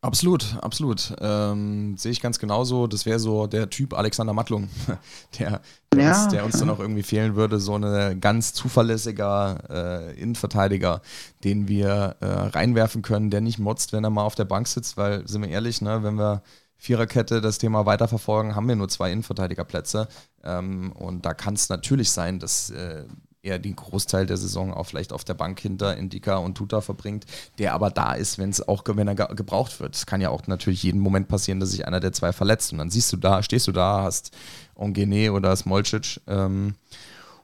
Absolut, 0.00 0.56
absolut. 0.62 1.12
Ähm, 1.20 1.96
Sehe 1.96 2.12
ich 2.12 2.20
ganz 2.20 2.38
genauso. 2.38 2.86
Das 2.86 3.04
wäre 3.04 3.18
so 3.18 3.48
der 3.48 3.68
Typ 3.68 3.94
Alexander 3.94 4.32
Mattlung, 4.32 4.68
der, 5.38 5.60
der, 5.92 6.02
ja. 6.02 6.22
uns, 6.22 6.28
der, 6.28 6.44
uns, 6.44 6.58
dann 6.58 6.70
auch 6.70 6.78
irgendwie 6.78 7.02
fehlen 7.02 7.34
würde. 7.34 7.58
So 7.58 7.74
ein 7.74 8.20
ganz 8.20 8.52
zuverlässiger 8.52 9.58
äh, 9.68 10.20
Innenverteidiger, 10.20 11.02
den 11.42 11.66
wir 11.66 12.16
äh, 12.20 12.26
reinwerfen 12.26 13.02
können, 13.02 13.30
der 13.30 13.40
nicht 13.40 13.58
motzt, 13.58 13.92
wenn 13.92 14.04
er 14.04 14.10
mal 14.10 14.22
auf 14.22 14.36
der 14.36 14.44
Bank 14.44 14.68
sitzt, 14.68 14.96
weil, 14.96 15.26
sind 15.26 15.42
wir 15.42 15.48
ehrlich, 15.48 15.82
ne, 15.82 16.04
wenn 16.04 16.14
wir 16.14 16.42
Viererkette 16.76 17.40
das 17.40 17.58
Thema 17.58 17.84
weiterverfolgen, 17.84 18.54
haben 18.54 18.68
wir 18.68 18.76
nur 18.76 18.88
zwei 18.88 19.10
Innenverteidigerplätze. 19.10 20.06
Ähm, 20.44 20.92
und 20.92 21.26
da 21.26 21.34
kann 21.34 21.54
es 21.54 21.68
natürlich 21.68 22.12
sein, 22.12 22.38
dass 22.38 22.70
äh, 22.70 23.02
er 23.42 23.58
den 23.58 23.76
Großteil 23.76 24.26
der 24.26 24.36
Saison 24.36 24.72
auch 24.72 24.84
vielleicht 24.84 25.12
auf 25.12 25.24
der 25.24 25.34
Bank 25.34 25.60
hinter 25.60 25.96
Indika 25.96 26.36
und 26.36 26.56
Tuta 26.56 26.80
verbringt, 26.80 27.24
der 27.58 27.74
aber 27.74 27.90
da 27.90 28.14
ist, 28.14 28.38
wenn 28.38 28.50
es 28.50 28.66
auch 28.66 28.82
wenn 28.86 29.08
er 29.08 29.14
gebraucht 29.14 29.80
wird. 29.80 29.94
Es 29.94 30.06
kann 30.06 30.20
ja 30.20 30.30
auch 30.30 30.46
natürlich 30.46 30.82
jeden 30.82 31.00
Moment 31.00 31.28
passieren, 31.28 31.60
dass 31.60 31.70
sich 31.70 31.86
einer 31.86 32.00
der 32.00 32.12
zwei 32.12 32.32
verletzt 32.32 32.72
und 32.72 32.78
dann 32.78 32.90
siehst 32.90 33.12
du 33.12 33.16
da, 33.16 33.42
stehst 33.42 33.66
du 33.68 33.72
da, 33.72 34.02
hast 34.02 34.36
Ongene 34.74 35.32
oder 35.32 35.54
Smolcic 35.54 36.20
ähm, 36.26 36.74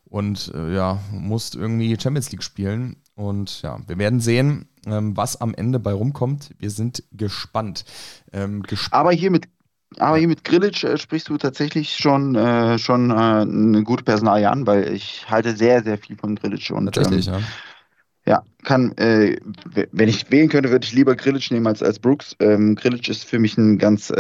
und 0.07 0.53
äh, 0.55 0.75
ja, 0.75 1.01
musst 1.11 1.55
irgendwie 1.55 1.99
Champions 1.99 2.31
League 2.31 2.43
spielen 2.43 2.97
und 3.17 3.63
ja, 3.63 3.79
wir 3.87 3.99
werden 3.99 4.21
sehen, 4.21 4.69
ähm, 4.87 5.17
was 5.17 5.41
am 5.41 5.55
Ende 5.55 5.79
bei 5.79 5.93
rumkommt. 5.93 6.51
Wir 6.59 6.71
sind 6.71 7.05
gespannt. 7.13 7.85
Ähm, 8.33 8.63
gesp 8.63 8.93
aber 8.93 9.13
hier 9.13 9.31
mit 9.31 9.49
aber 9.99 10.17
hier 10.19 10.29
mit 10.29 10.45
Grillitsch 10.45 10.85
äh, 10.85 10.99
sprichst 10.99 11.29
du 11.29 11.37
tatsächlich 11.37 11.97
schon, 11.97 12.35
äh, 12.35 12.79
schon 12.79 13.11
äh, 13.11 13.15
eine 13.15 13.83
gute 13.83 14.05
Personalie 14.05 14.51
an, 14.51 14.67
weil 14.67 14.93
ich 14.93 15.27
halte 15.29 15.57
sehr, 15.57 15.83
sehr 15.83 15.99
viel 15.99 16.17
von 16.17 16.37
Grillitsch. 16.37 16.71
Und, 16.71 16.93
Tatsächlich, 16.93 17.29
ähm, 17.29 17.35
ja. 17.35 17.41
Ja, 18.27 18.43
kann, 18.63 18.97
äh, 18.97 19.39
wenn 19.93 20.09
ich 20.09 20.31
wählen 20.31 20.49
könnte, 20.49 20.71
würde 20.71 20.87
ich 20.87 20.95
lieber 20.95 21.15
Grillitsch 21.15 21.51
nehmen 21.51 21.67
als, 21.67 21.83
als 21.83 21.99
Brooks. 21.99 22.35
Ähm, 22.41 22.75
Grillitsch 22.75 23.11
ist 23.11 23.25
für 23.25 23.39
mich 23.39 23.59
ein 23.59 23.77
ganz, 23.77 24.11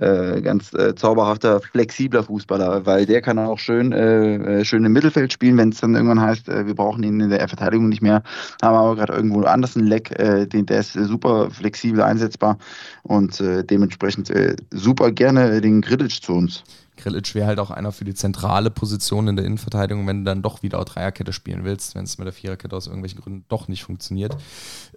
äh, 0.00 0.40
ganz 0.40 0.72
äh, 0.74 0.94
zauberhafter, 0.94 1.60
flexibler 1.60 2.24
Fußballer, 2.24 2.84
weil 2.84 3.06
der 3.06 3.22
kann 3.22 3.38
auch 3.38 3.58
schön, 3.58 3.92
äh, 3.92 4.60
äh, 4.60 4.64
schön 4.64 4.84
im 4.84 4.92
Mittelfeld 4.92 5.32
spielen, 5.32 5.56
wenn 5.56 5.68
es 5.68 5.80
dann 5.80 5.94
irgendwann 5.94 6.20
heißt, 6.20 6.48
äh, 6.48 6.66
wir 6.66 6.74
brauchen 6.74 7.04
ihn 7.04 7.20
in 7.20 7.30
der 7.30 7.46
Verteidigung 7.48 7.88
nicht 7.88 8.02
mehr. 8.02 8.22
Haben 8.62 8.76
aber 8.76 8.96
gerade 8.96 9.12
irgendwo 9.12 9.42
anders 9.42 9.76
einen 9.76 9.86
Leck, 9.86 10.14
den, 10.16 10.66
der 10.66 10.80
ist 10.80 10.94
super 10.94 11.50
flexibel 11.50 12.02
einsetzbar 12.02 12.58
und 13.02 13.40
dementsprechend 13.40 14.32
super 14.70 15.12
gerne 15.12 15.60
den 15.60 15.80
Grillitsch 15.80 16.20
zu 16.22 16.32
uns. 16.32 16.64
Grillitsch 16.96 17.34
wäre 17.34 17.46
halt 17.46 17.58
auch 17.58 17.70
einer 17.70 17.92
für 17.92 18.04
die 18.04 18.14
zentrale 18.14 18.70
Position 18.70 19.28
in 19.28 19.36
der 19.36 19.44
Innenverteidigung, 19.44 20.06
wenn 20.06 20.18
du 20.18 20.24
dann 20.24 20.42
doch 20.42 20.62
wieder 20.62 20.84
Dreierkette 20.84 21.32
spielen 21.32 21.64
willst, 21.64 21.94
wenn 21.94 22.04
es 22.04 22.18
mit 22.18 22.26
der 22.26 22.32
Viererkette 22.32 22.76
aus 22.76 22.86
irgendwelchen 22.86 23.20
Gründen 23.20 23.44
doch 23.48 23.68
nicht 23.68 23.84
funktioniert. 23.84 24.36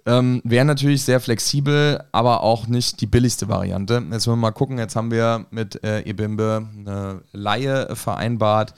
Ähm, 0.06 0.40
wäre 0.44 0.64
natürlich 0.64 1.02
sehr 1.02 1.20
flexibel, 1.20 2.02
aber 2.12 2.42
auch 2.42 2.66
nicht 2.66 3.00
die 3.00 3.06
billigste 3.06 3.48
Variante. 3.48 3.94
Jetzt 3.94 4.08
müssen 4.08 4.32
wir 4.32 4.36
mal 4.36 4.52
gucken, 4.52 4.78
jetzt 4.78 4.96
haben 4.96 5.10
wir 5.10 5.46
mit 5.50 5.82
äh, 5.84 6.00
Ebimbe 6.02 6.68
eine 6.76 7.22
Laie 7.32 7.94
vereinbart 7.94 8.74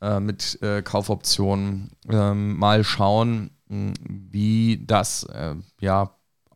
äh, 0.00 0.20
mit 0.20 0.60
äh, 0.62 0.82
Kaufoptionen. 0.82 1.90
Ähm, 2.10 2.56
mal 2.58 2.84
schauen, 2.84 3.50
mh, 3.68 3.94
wie 4.08 4.84
das 4.86 5.24
äh, 5.24 5.54
ja 5.80 6.10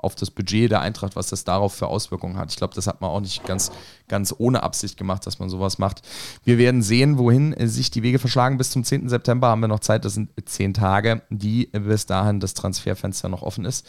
auf 0.07 0.15
das 0.15 0.31
Budget 0.31 0.71
der 0.71 0.81
Eintracht, 0.81 1.17
was 1.17 1.29
das 1.29 1.43
darauf 1.43 1.75
für 1.75 1.89
Auswirkungen 1.89 2.37
hat. 2.37 2.51
Ich 2.51 2.57
glaube, 2.57 2.75
das 2.75 2.87
hat 2.87 3.01
man 3.01 3.11
auch 3.11 3.21
nicht 3.21 3.45
ganz, 3.45 3.73
ganz 4.07 4.33
ohne 4.39 4.63
Absicht 4.63 4.97
gemacht, 4.97 5.27
dass 5.27 5.41
man 5.41 5.51
sowas 5.51 5.79
macht. 5.79 6.03
Wir 6.45 6.59
werden 6.59 6.81
sehen, 6.81 7.19
wohin 7.19 7.53
äh, 7.53 7.67
sich 7.67 7.91
die 7.91 8.05
Wege 8.05 8.21
verschlagen. 8.21 8.57
Bis 8.57 8.71
zum 8.71 8.85
10. 8.85 9.09
September 9.09 9.49
haben 9.49 9.61
wir 9.61 9.69
noch 9.69 9.81
Zeit. 9.81 10.05
Das 10.05 10.15
sind 10.15 10.31
zehn 10.47 10.73
Tage, 10.73 11.23
die 11.29 11.75
äh, 11.75 11.81
bis 11.81 12.07
dahin 12.07 12.39
das 12.39 12.55
Transferfenster 12.55 13.29
noch 13.29 13.43
offen 13.43 13.65
ist. 13.65 13.85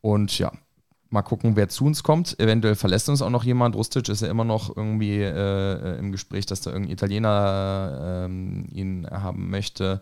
Und 0.00 0.38
ja, 0.38 0.50
mal 1.10 1.22
gucken, 1.22 1.56
wer 1.56 1.68
zu 1.68 1.84
uns 1.84 2.02
kommt. 2.02 2.40
Eventuell 2.40 2.74
verlässt 2.74 3.10
uns 3.10 3.20
auch 3.20 3.30
noch 3.30 3.44
jemand. 3.44 3.76
Rustic 3.76 4.08
ist 4.08 4.22
ja 4.22 4.30
immer 4.30 4.44
noch 4.44 4.74
irgendwie 4.74 5.20
äh, 5.20 5.98
im 5.98 6.10
Gespräch, 6.10 6.46
dass 6.46 6.62
da 6.62 6.70
irgendein 6.70 6.94
Italiener 6.94 8.24
ähm, 8.24 8.66
ihn 8.72 9.06
haben 9.10 9.50
möchte. 9.50 10.00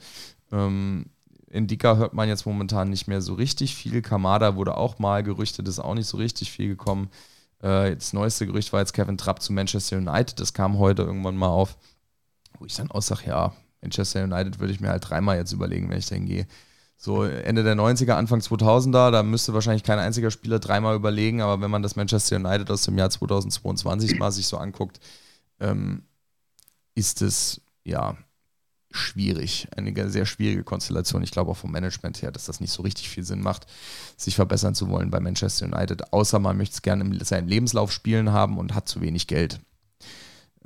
Ähm, 0.53 1.07
Indika 1.51 1.97
hört 1.97 2.15
man 2.15 2.29
jetzt 2.29 2.47
momentan 2.47 2.91
nicht 2.91 3.09
mehr 3.09 3.21
so 3.21 3.35
richtig 3.35 3.75
viel. 3.75 4.03
Kamada 4.03 4.57
wurde 4.57 4.77
auch 4.77 4.99
mal 4.99 5.23
gerüchtet, 5.23 5.69
ist 5.69 5.79
auch 5.79 5.95
nicht 5.95 6.07
so 6.07 6.17
richtig 6.17 6.53
viel 6.53 6.69
gekommen. 6.69 7.11
Äh, 7.61 7.95
das 7.97 8.13
neueste 8.13 8.47
Gerücht 8.47 8.73
war 8.73 8.81
jetzt 8.81 8.93
Kevin 8.93 9.19
Trapp 9.19 9.43
zu 9.43 9.53
Manchester 9.53 9.97
United. 9.97 10.39
Das 10.41 10.53
kam 10.53 10.79
heute 10.79 11.03
irgendwann 11.03 11.37
mal 11.37 11.49
auf, 11.49 11.77
wo 12.59 12.67
ich 12.67 12.75
dann 12.75 12.91
auch 12.91 13.03
sage, 13.03 13.27
ja, 13.27 13.53
Manchester 13.81 14.25
United 14.25 14.61
würde 14.61 14.73
ich 14.73 14.81
mir 14.81 14.89
halt 14.89 15.09
dreimal 15.09 15.37
jetzt 15.37 15.53
überlegen, 15.53 15.89
wenn 15.89 15.99
ich 15.99 16.09
dahin 16.09 16.27
gehe. 16.27 16.47
So 16.97 17.23
Ende 17.23 17.63
der 17.63 17.77
90er, 17.77 18.15
Anfang 18.15 18.41
2000er, 18.41 19.13
da 19.13 19.23
müsste 19.23 19.55
wahrscheinlich 19.55 19.85
kein 19.85 20.01
einziger 20.01 20.33
Spieler 20.33 20.59
dreimal 20.59 20.97
überlegen, 20.97 21.41
aber 21.41 21.63
wenn 21.63 21.71
man 21.71 21.83
das 21.83 21.95
Manchester 21.95 22.37
United 22.37 22.71
aus 22.73 22.83
dem 22.83 22.99
Jahr 22.99 23.09
2022 23.09 24.19
mal 24.19 24.33
sich 24.33 24.49
so 24.49 24.57
anguckt, 24.57 24.99
ähm, 25.61 26.03
ist 26.97 27.23
es 27.23 27.61
ja 27.85 28.17
schwierig, 28.91 29.69
eine 29.77 30.11
sehr 30.11 30.27
schwierige 30.27 30.65
Konstellation. 30.65 31.23
Ich 31.23 31.31
glaube 31.31 31.51
auch 31.51 31.57
vom 31.57 31.73
Management 31.73 32.23
her, 32.23 32.33
dass 32.33 32.47
das 32.47 32.61
nicht 32.61 32.73
so 32.73 32.83
richtig 32.83 33.09
viel 33.09 33.25
Sinn 33.25 33.41
macht, 33.41 33.67
sich 34.17 34.35
verbessern 34.35 34.75
zu 34.75 34.89
wollen 34.89 35.11
bei 35.11 35.21
Manchester 35.21 35.67
United, 35.67 36.13
außer 36.13 36.39
man 36.39 36.57
möchte 36.57 36.75
es 36.75 36.83
gerne 36.83 37.05
in 37.05 37.25
seinen 37.25 37.49
Lebenslauf 37.49 37.93
spielen 37.93 38.33
haben 38.33 38.59
und 38.59 38.75
hat 38.75 38.89
zu 38.89 39.01
wenig 39.01 39.27
Geld. 39.27 39.61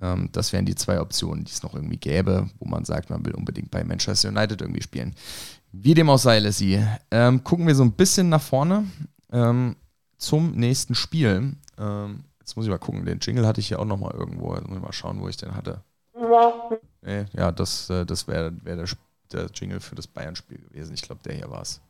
Ähm, 0.01 0.29
das 0.33 0.53
wären 0.53 0.67
die 0.67 0.75
zwei 0.75 1.01
Optionen, 1.01 1.45
die 1.45 1.53
es 1.53 1.63
noch 1.63 1.75
irgendwie 1.75 1.97
gäbe, 1.97 2.49
wo 2.59 2.69
man 2.69 2.85
sagt, 2.85 3.11
man 3.11 3.25
will 3.25 3.35
unbedingt 3.35 3.71
bei 3.71 3.85
Manchester 3.85 4.29
United 4.29 4.61
irgendwie 4.61 4.83
spielen. 4.83 5.15
Wie 5.73 5.95
dem 5.95 6.11
auch 6.11 6.19
sei, 6.19 6.39
Lassie, 6.39 6.85
ähm, 7.11 7.43
gucken 7.45 7.67
wir 7.67 7.75
so 7.75 7.83
ein 7.83 7.93
bisschen 7.93 8.29
nach 8.29 8.43
vorne 8.43 8.85
ähm, 9.33 9.77
zum 10.19 10.53
nächsten 10.53 10.95
Spiel. 10.95 11.57
Ähm, 11.79 12.25
jetzt 12.41 12.57
muss 12.57 12.67
ich 12.67 12.71
mal 12.71 12.79
gucken, 12.79 13.05
den 13.05 13.21
Jingle 13.21 13.47
hatte 13.47 13.61
ich 13.61 13.71
ja 13.71 13.79
auch 13.79 13.85
noch 13.85 13.99
mal 13.99 14.13
irgendwo. 14.13 14.55
Jetzt 14.55 14.69
muss 14.69 14.77
ich 14.77 14.83
mal 14.83 14.93
schauen, 14.93 15.21
wo 15.21 15.29
ich 15.29 15.37
den 15.37 15.55
hatte. 15.55 15.83
Nee, 17.03 17.25
ja, 17.33 17.51
das, 17.53 17.91
äh, 17.91 18.07
das 18.07 18.27
wäre 18.29 18.53
wär 18.65 18.77
der, 18.77 18.87
der 19.33 19.47
Jingle 19.55 19.81
für 19.81 19.95
das 19.95 20.07
Bayern-Spiel 20.07 20.59
gewesen. 20.59 20.95
Ich 20.95 21.03
glaube, 21.03 21.23
der 21.25 21.35
hier 21.35 21.51
war 21.51 21.63
es. 21.63 21.81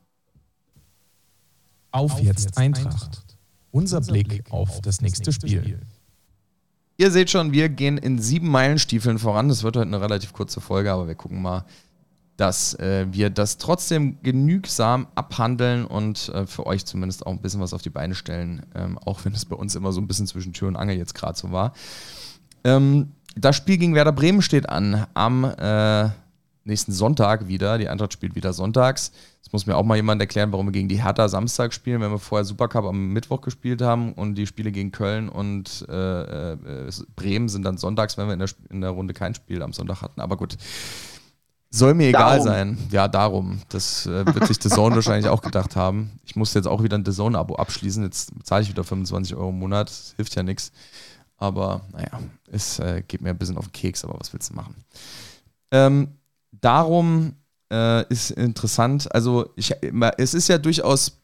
Auf 1.90 2.18
jetzt 2.20 2.56
Eintracht. 2.56 3.22
Unser 3.70 4.00
Blick 4.00 4.50
auf 4.50 4.80
das 4.80 5.00
nächste 5.00 5.32
Spiel. 5.32 5.80
Ihr 6.96 7.10
seht 7.10 7.30
schon, 7.30 7.52
wir 7.52 7.68
gehen 7.68 7.98
in 7.98 8.18
sieben 8.18 8.48
Meilenstiefeln 8.48 9.18
voran. 9.18 9.48
Das 9.48 9.62
wird 9.62 9.76
heute 9.76 9.86
eine 9.86 10.00
relativ 10.00 10.32
kurze 10.32 10.60
Folge, 10.60 10.92
aber 10.92 11.08
wir 11.08 11.14
gucken 11.14 11.42
mal, 11.42 11.64
dass 12.36 12.74
äh, 12.74 13.06
wir 13.10 13.30
das 13.30 13.58
trotzdem 13.58 14.18
genügsam 14.22 15.06
abhandeln 15.14 15.84
und 15.84 16.28
äh, 16.30 16.46
für 16.46 16.66
euch 16.66 16.84
zumindest 16.84 17.26
auch 17.26 17.32
ein 17.32 17.40
bisschen 17.40 17.60
was 17.60 17.74
auf 17.74 17.82
die 17.82 17.90
Beine 17.90 18.14
stellen, 18.14 18.64
ähm, 18.74 18.98
auch 18.98 19.24
wenn 19.24 19.32
es 19.32 19.44
bei 19.44 19.56
uns 19.56 19.74
immer 19.74 19.92
so 19.92 20.00
ein 20.00 20.06
bisschen 20.06 20.26
zwischen 20.26 20.52
Tür 20.52 20.68
und 20.68 20.76
Angel 20.76 20.96
jetzt 20.96 21.14
gerade 21.14 21.38
so 21.38 21.52
war. 21.52 21.72
Ähm, 22.64 23.12
das 23.36 23.56
Spiel 23.56 23.78
gegen 23.78 23.94
Werder 23.94 24.12
Bremen 24.12 24.42
steht 24.42 24.68
an 24.68 25.06
am 25.14 25.44
äh, 25.44 26.08
nächsten 26.64 26.92
Sonntag 26.92 27.48
wieder. 27.48 27.78
Die 27.78 27.88
Eintracht 27.88 28.12
spielt 28.12 28.34
wieder 28.34 28.52
sonntags. 28.52 29.12
Das 29.42 29.52
muss 29.52 29.66
mir 29.66 29.76
auch 29.76 29.84
mal 29.84 29.96
jemand 29.96 30.20
erklären, 30.20 30.52
warum 30.52 30.66
wir 30.66 30.72
gegen 30.72 30.88
die 30.88 31.02
Hertha 31.02 31.28
Samstag 31.28 31.72
spielen, 31.72 32.00
wenn 32.00 32.10
wir 32.10 32.18
vorher 32.18 32.44
Supercup 32.44 32.84
am 32.84 33.08
Mittwoch 33.08 33.40
gespielt 33.40 33.82
haben 33.82 34.12
und 34.12 34.34
die 34.34 34.46
Spiele 34.46 34.70
gegen 34.70 34.92
Köln 34.92 35.28
und 35.28 35.86
äh, 35.88 36.52
äh, 36.52 36.56
Bremen 37.16 37.48
sind 37.48 37.64
dann 37.64 37.78
sonntags, 37.78 38.16
wenn 38.16 38.26
wir 38.26 38.34
in 38.34 38.38
der, 38.38 38.48
in 38.70 38.80
der 38.80 38.90
Runde 38.90 39.14
kein 39.14 39.34
Spiel 39.34 39.62
am 39.62 39.72
Sonntag 39.72 40.02
hatten. 40.02 40.20
Aber 40.20 40.36
gut. 40.36 40.56
Soll 41.74 41.94
mir 41.94 42.08
egal 42.08 42.36
Darum. 42.36 42.44
sein. 42.44 42.78
Ja, 42.90 43.08
darum. 43.08 43.62
Das 43.70 44.04
äh, 44.04 44.26
wird 44.26 44.46
sich 44.46 44.58
The 44.60 44.68
Zone 44.68 44.94
wahrscheinlich 44.94 45.30
auch 45.30 45.40
gedacht 45.40 45.74
haben. 45.74 46.20
Ich 46.26 46.36
muss 46.36 46.52
jetzt 46.52 46.68
auch 46.68 46.82
wieder 46.82 46.98
ein 46.98 47.04
The 47.04 47.12
Zone-Abo 47.12 47.54
abschließen. 47.54 48.04
Jetzt 48.04 48.30
zahle 48.44 48.62
ich 48.62 48.68
wieder 48.68 48.84
25 48.84 49.34
Euro 49.36 49.48
im 49.48 49.58
Monat. 49.58 49.88
Das 49.88 50.12
hilft 50.16 50.34
ja 50.34 50.42
nichts. 50.42 50.70
Aber 51.42 51.84
naja, 51.90 52.20
es 52.52 52.78
äh, 52.78 53.02
geht 53.02 53.20
mir 53.20 53.30
ein 53.30 53.36
bisschen 53.36 53.56
auf 53.56 53.66
den 53.66 53.72
Keks, 53.72 54.04
aber 54.04 54.14
was 54.20 54.32
willst 54.32 54.50
du 54.50 54.54
machen? 54.54 54.76
Ähm, 55.72 56.16
darum 56.52 57.34
äh, 57.68 58.06
ist 58.12 58.30
interessant, 58.30 59.12
also 59.12 59.52
ich, 59.56 59.74
es 60.18 60.34
ist 60.34 60.46
ja 60.46 60.58
durchaus 60.58 61.20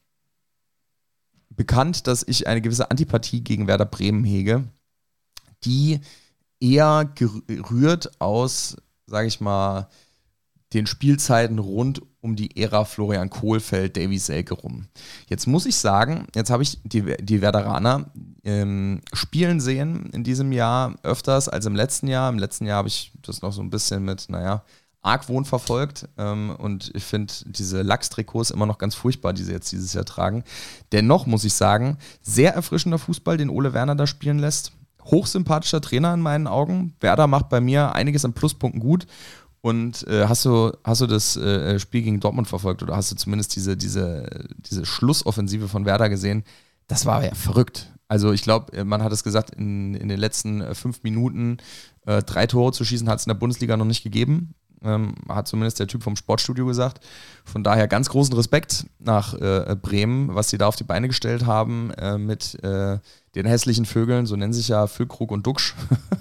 bekannt, 1.50 2.08
dass 2.08 2.24
ich 2.26 2.48
eine 2.48 2.60
gewisse 2.60 2.90
Antipathie 2.90 3.42
gegen 3.42 3.68
Werder 3.68 3.84
Bremen 3.84 4.24
hege, 4.24 4.64
die 5.62 6.00
eher 6.58 7.08
gerührt 7.14 8.20
aus, 8.20 8.76
sage 9.06 9.28
ich 9.28 9.40
mal, 9.40 9.88
den 10.72 10.88
Spielzeiten 10.88 11.60
rund 11.60 12.02
um 12.20 12.36
die 12.36 12.60
Ära 12.60 12.84
Florian 12.84 13.30
Kohlfeld, 13.30 13.96
Davy 13.96 14.18
Selke 14.18 14.54
rum. 14.54 14.86
Jetzt 15.28 15.46
muss 15.46 15.66
ich 15.66 15.76
sagen, 15.76 16.26
jetzt 16.34 16.50
habe 16.50 16.62
ich 16.62 16.80
die, 16.82 17.16
die 17.20 17.40
Werderaner 17.40 18.10
ähm, 18.44 19.00
spielen 19.12 19.60
sehen 19.60 20.10
in 20.12 20.24
diesem 20.24 20.52
Jahr 20.52 20.96
öfters 21.02 21.48
als 21.48 21.66
im 21.66 21.76
letzten 21.76 22.08
Jahr. 22.08 22.28
Im 22.28 22.38
letzten 22.38 22.66
Jahr 22.66 22.78
habe 22.78 22.88
ich 22.88 23.12
das 23.22 23.42
noch 23.42 23.52
so 23.52 23.62
ein 23.62 23.70
bisschen 23.70 24.04
mit, 24.04 24.28
naja, 24.28 24.64
Argwohn 25.00 25.44
verfolgt 25.44 26.08
ähm, 26.18 26.54
und 26.58 26.90
ich 26.94 27.04
finde 27.04 27.32
diese 27.46 27.82
Lachs-Trikots 27.82 28.50
immer 28.50 28.66
noch 28.66 28.78
ganz 28.78 28.94
furchtbar, 28.94 29.32
die 29.32 29.44
sie 29.44 29.52
jetzt 29.52 29.70
dieses 29.70 29.92
Jahr 29.92 30.04
tragen. 30.04 30.44
Dennoch 30.92 31.26
muss 31.26 31.44
ich 31.44 31.54
sagen, 31.54 31.98
sehr 32.20 32.54
erfrischender 32.54 32.98
Fußball, 32.98 33.36
den 33.36 33.50
Ole 33.50 33.72
Werner 33.72 33.94
da 33.94 34.06
spielen 34.06 34.38
lässt. 34.38 34.72
Hochsympathischer 35.04 35.80
Trainer 35.80 36.12
in 36.12 36.20
meinen 36.20 36.46
Augen. 36.46 36.94
Werder 37.00 37.26
macht 37.26 37.48
bei 37.48 37.60
mir 37.60 37.94
einiges 37.94 38.24
an 38.24 38.34
Pluspunkten 38.34 38.80
gut. 38.80 39.06
Und 39.60 40.06
äh, 40.06 40.26
hast, 40.26 40.44
du, 40.44 40.72
hast 40.84 41.00
du 41.00 41.06
das 41.06 41.36
äh, 41.36 41.78
Spiel 41.80 42.02
gegen 42.02 42.20
Dortmund 42.20 42.48
verfolgt 42.48 42.82
oder 42.82 42.96
hast 42.96 43.10
du 43.10 43.16
zumindest 43.16 43.56
diese, 43.56 43.76
diese, 43.76 44.46
diese 44.58 44.86
Schlussoffensive 44.86 45.68
von 45.68 45.84
Werder 45.84 46.08
gesehen? 46.08 46.44
Das 46.86 47.06
war 47.06 47.24
ja 47.24 47.34
verrückt. 47.34 47.92
Also 48.08 48.32
ich 48.32 48.42
glaube, 48.42 48.84
man 48.84 49.02
hat 49.02 49.12
es 49.12 49.22
gesagt, 49.22 49.50
in, 49.50 49.94
in 49.94 50.08
den 50.08 50.18
letzten 50.18 50.62
äh, 50.62 50.74
fünf 50.74 51.02
Minuten 51.02 51.58
äh, 52.06 52.22
drei 52.22 52.46
Tore 52.46 52.72
zu 52.72 52.84
schießen 52.84 53.08
hat 53.08 53.18
es 53.18 53.26
in 53.26 53.30
der 53.30 53.38
Bundesliga 53.38 53.76
noch 53.76 53.84
nicht 53.84 54.02
gegeben. 54.02 54.54
Ähm, 54.82 55.14
hat 55.28 55.48
zumindest 55.48 55.80
der 55.80 55.88
Typ 55.88 56.02
vom 56.04 56.16
Sportstudio 56.16 56.64
gesagt. 56.64 57.04
Von 57.44 57.64
daher 57.64 57.88
ganz 57.88 58.08
großen 58.08 58.34
Respekt 58.34 58.86
nach 59.00 59.34
äh, 59.34 59.76
Bremen, 59.80 60.34
was 60.34 60.50
sie 60.50 60.58
da 60.58 60.68
auf 60.68 60.76
die 60.76 60.84
Beine 60.84 61.08
gestellt 61.08 61.46
haben 61.46 61.90
äh, 61.98 62.16
mit 62.16 62.62
äh, 62.62 62.98
den 63.34 63.46
hässlichen 63.46 63.86
Vögeln, 63.86 64.26
so 64.26 64.36
nennen 64.36 64.52
sich 64.52 64.68
ja 64.68 64.86
Füllkrug 64.86 65.32
und 65.32 65.46
Duxch. 65.46 65.74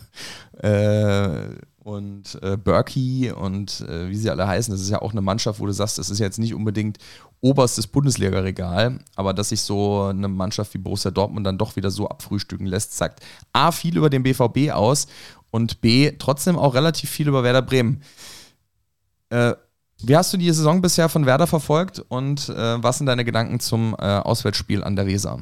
äh, 0.57 1.49
und 1.87 2.37
äh, 2.41 2.57
Berkey 2.57 3.31
und 3.31 3.79
äh, 3.87 4.09
wie 4.09 4.15
sie 4.17 4.29
alle 4.29 4.45
heißen. 4.45 4.73
Das 4.73 4.81
ist 4.81 4.89
ja 4.89 5.01
auch 5.01 5.13
eine 5.13 5.21
Mannschaft, 5.21 5.61
wo 5.61 5.65
du 5.65 5.71
sagst, 5.71 5.97
das 5.97 6.09
ist 6.09 6.19
jetzt 6.19 6.37
nicht 6.37 6.53
unbedingt 6.53 6.97
oberstes 7.39 7.87
Bundesliga-Regal, 7.87 8.99
aber 9.15 9.33
dass 9.33 9.49
sich 9.49 9.61
so 9.61 10.03
eine 10.03 10.27
Mannschaft 10.27 10.73
wie 10.73 10.79
Borussia 10.79 11.11
Dortmund 11.11 11.47
dann 11.47 11.57
doch 11.57 11.77
wieder 11.77 11.89
so 11.89 12.09
abfrühstücken 12.09 12.67
lässt, 12.67 12.97
sagt 12.97 13.21
A, 13.53 13.71
viel 13.71 13.95
über 13.95 14.09
den 14.09 14.23
BVB 14.23 14.71
aus 14.73 15.07
und 15.49 15.79
B, 15.79 16.11
trotzdem 16.19 16.57
auch 16.57 16.75
relativ 16.75 17.09
viel 17.09 17.29
über 17.29 17.43
Werder 17.43 17.61
Bremen. 17.61 18.01
Äh, 19.29 19.53
wie 20.03 20.17
hast 20.17 20.33
du 20.33 20.37
die 20.37 20.51
Saison 20.51 20.81
bisher 20.81 21.07
von 21.07 21.25
Werder 21.25 21.47
verfolgt 21.47 22.03
und 22.09 22.49
äh, 22.49 22.83
was 22.83 22.97
sind 22.97 23.07
deine 23.07 23.23
Gedanken 23.23 23.61
zum 23.61 23.95
äh, 23.97 24.03
Auswärtsspiel 24.03 24.83
an 24.83 24.97
der 24.97 25.07
Weser? 25.07 25.39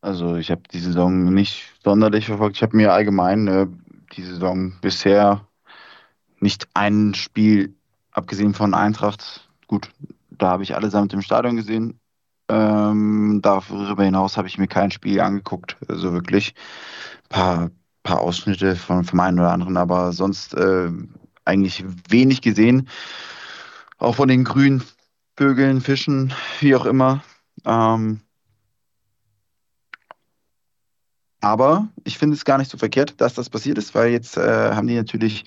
Also 0.00 0.34
ich 0.34 0.50
habe 0.50 0.62
die 0.72 0.80
Saison 0.80 1.32
nicht 1.32 1.62
sonderlich 1.84 2.26
verfolgt. 2.26 2.56
Ich 2.56 2.62
habe 2.62 2.76
mir 2.76 2.92
allgemein 2.92 3.46
äh, 3.46 3.66
die 4.12 4.22
Saison 4.22 4.74
bisher 4.80 5.46
nicht 6.40 6.68
ein 6.74 7.14
Spiel, 7.14 7.74
abgesehen 8.12 8.54
von 8.54 8.74
Eintracht, 8.74 9.48
gut, 9.66 9.90
da 10.30 10.50
habe 10.50 10.62
ich 10.62 10.74
allesamt 10.74 11.12
im 11.12 11.22
Stadion 11.22 11.56
gesehen. 11.56 12.00
Ähm, 12.48 13.40
darüber 13.42 14.04
hinaus 14.04 14.36
habe 14.36 14.48
ich 14.48 14.56
mir 14.56 14.68
kein 14.68 14.90
Spiel 14.90 15.20
angeguckt, 15.20 15.76
so 15.80 15.92
also 15.92 16.12
wirklich. 16.12 16.54
Ein 17.24 17.28
paar, 17.28 17.70
paar 18.02 18.20
Ausschnitte 18.20 18.76
von, 18.76 19.04
vom 19.04 19.20
einen 19.20 19.38
oder 19.38 19.52
anderen, 19.52 19.76
aber 19.76 20.12
sonst 20.12 20.54
äh, 20.54 20.90
eigentlich 21.44 21.84
wenig 22.08 22.40
gesehen. 22.40 22.88
Auch 23.98 24.14
von 24.14 24.28
den 24.28 24.44
grünen 24.44 24.82
Vögeln, 25.36 25.80
Fischen, 25.80 26.32
wie 26.60 26.74
auch 26.74 26.86
immer. 26.86 27.22
Ähm, 27.64 28.20
aber 31.40 31.88
ich 32.04 32.18
finde 32.18 32.36
es 32.36 32.44
gar 32.44 32.58
nicht 32.58 32.70
so 32.70 32.78
verkehrt, 32.78 33.14
dass 33.18 33.34
das 33.34 33.50
passiert 33.50 33.78
ist, 33.78 33.94
weil 33.94 34.10
jetzt 34.10 34.36
äh, 34.36 34.72
haben 34.72 34.86
die 34.86 34.96
natürlich 34.96 35.44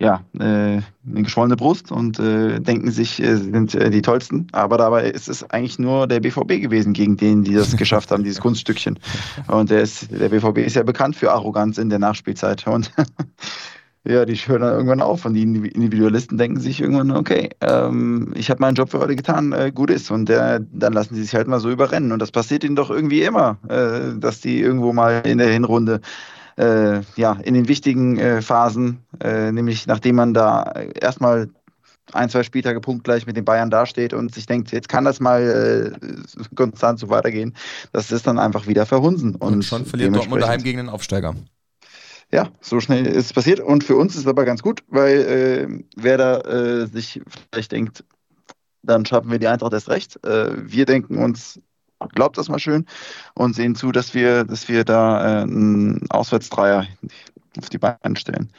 ja, 0.00 0.24
äh, 0.38 0.40
eine 0.40 0.82
geschwollene 1.04 1.56
Brust 1.56 1.92
und 1.92 2.18
äh, 2.18 2.58
denken 2.58 2.90
sich, 2.90 3.22
äh, 3.22 3.36
sind 3.36 3.74
äh, 3.74 3.90
die 3.90 4.00
tollsten. 4.00 4.46
Aber 4.52 4.78
dabei 4.78 5.10
ist 5.10 5.28
es 5.28 5.48
eigentlich 5.50 5.78
nur 5.78 6.06
der 6.06 6.20
BVB 6.20 6.62
gewesen, 6.62 6.94
gegen 6.94 7.18
den 7.18 7.44
die 7.44 7.52
das 7.52 7.76
geschafft 7.76 8.10
haben, 8.10 8.24
dieses 8.24 8.40
Kunststückchen. 8.40 8.98
Und 9.46 9.68
der, 9.68 9.82
ist, 9.82 10.10
der 10.10 10.30
BVB 10.30 10.58
ist 10.58 10.76
ja 10.76 10.84
bekannt 10.84 11.16
für 11.16 11.30
Arroganz 11.30 11.76
in 11.76 11.90
der 11.90 11.98
Nachspielzeit. 11.98 12.66
Und 12.66 12.90
ja, 14.04 14.24
die 14.24 14.34
hören 14.34 14.62
dann 14.62 14.72
irgendwann 14.72 15.02
auf 15.02 15.26
und 15.26 15.34
die 15.34 15.42
Individualisten 15.42 16.38
denken 16.38 16.58
sich 16.58 16.80
irgendwann, 16.80 17.10
okay, 17.10 17.50
ähm, 17.60 18.32
ich 18.34 18.48
habe 18.48 18.60
meinen 18.60 18.74
Job 18.74 18.90
für 18.90 18.98
heute 18.98 19.14
getan, 19.14 19.52
äh, 19.52 19.72
gut 19.74 19.90
ist. 19.90 20.10
Und 20.10 20.30
äh, 20.30 20.60
dann 20.72 20.92
lassen 20.94 21.14
sie 21.14 21.22
sich 21.22 21.34
halt 21.34 21.48
mal 21.48 21.60
so 21.60 21.70
überrennen. 21.70 22.12
Und 22.12 22.20
das 22.20 22.30
passiert 22.30 22.64
ihnen 22.64 22.76
doch 22.76 22.90
irgendwie 22.90 23.22
immer, 23.22 23.58
äh, 23.68 24.18
dass 24.18 24.40
die 24.40 24.60
irgendwo 24.60 24.94
mal 24.94 25.22
in 25.26 25.36
der 25.36 25.50
Hinrunde, 25.50 26.00
äh, 26.56 27.00
ja, 27.16 27.32
in 27.42 27.52
den 27.52 27.68
wichtigen 27.68 28.18
äh, 28.18 28.40
Phasen, 28.40 29.00
äh, 29.22 29.52
nämlich 29.52 29.86
nachdem 29.86 30.16
man 30.16 30.32
da 30.32 30.72
erstmal 30.98 31.50
ein, 32.12 32.30
zwei 32.30 32.42
Spieltage 32.42 32.80
punktgleich 32.80 33.26
mit 33.26 33.36
den 33.36 33.44
Bayern 33.44 33.70
dasteht 33.70 34.14
und 34.14 34.34
sich 34.34 34.46
denkt, 34.46 34.72
jetzt 34.72 34.88
kann 34.88 35.04
das 35.04 35.20
mal 35.20 35.96
konstant 36.56 36.98
so 36.98 37.08
weitergehen, 37.08 37.54
das 37.92 38.10
ist 38.10 38.26
dann 38.26 38.38
einfach 38.38 38.66
wieder 38.66 38.84
verhunsen. 38.84 39.36
Und, 39.36 39.52
und 39.54 39.64
schon 39.64 39.86
verliert 39.86 40.16
Dortmund 40.16 40.42
daheim 40.42 40.62
gegen 40.62 40.78
den 40.78 40.88
Aufsteiger 40.88 41.36
ja, 42.32 42.50
so 42.60 42.80
schnell 42.80 43.06
ist 43.06 43.26
es 43.26 43.32
passiert. 43.32 43.60
Und 43.60 43.84
für 43.84 43.96
uns 43.96 44.14
ist 44.14 44.22
es 44.22 44.26
aber 44.26 44.44
ganz 44.44 44.62
gut, 44.62 44.82
weil 44.88 45.18
äh, 45.18 45.84
wer 45.96 46.16
da 46.16 46.40
äh, 46.40 46.86
sich 46.86 47.20
vielleicht 47.52 47.72
denkt, 47.72 48.04
dann 48.82 49.04
schaffen 49.04 49.30
wir 49.30 49.38
die 49.38 49.48
Eintracht 49.48 49.72
erst 49.72 49.88
recht. 49.88 50.24
Äh, 50.24 50.52
wir 50.56 50.86
denken 50.86 51.18
uns, 51.18 51.60
glaubt 52.14 52.38
das 52.38 52.48
mal 52.48 52.58
schön 52.58 52.86
und 53.34 53.54
sehen 53.54 53.74
zu, 53.74 53.92
dass 53.92 54.14
wir, 54.14 54.44
dass 54.44 54.68
wir 54.68 54.84
da 54.84 55.40
äh, 55.40 55.42
einen 55.42 56.10
Auswärtsdreier 56.10 56.86
auf 57.58 57.68
die 57.68 57.78
Beine 57.78 58.16
stellen. 58.16 58.52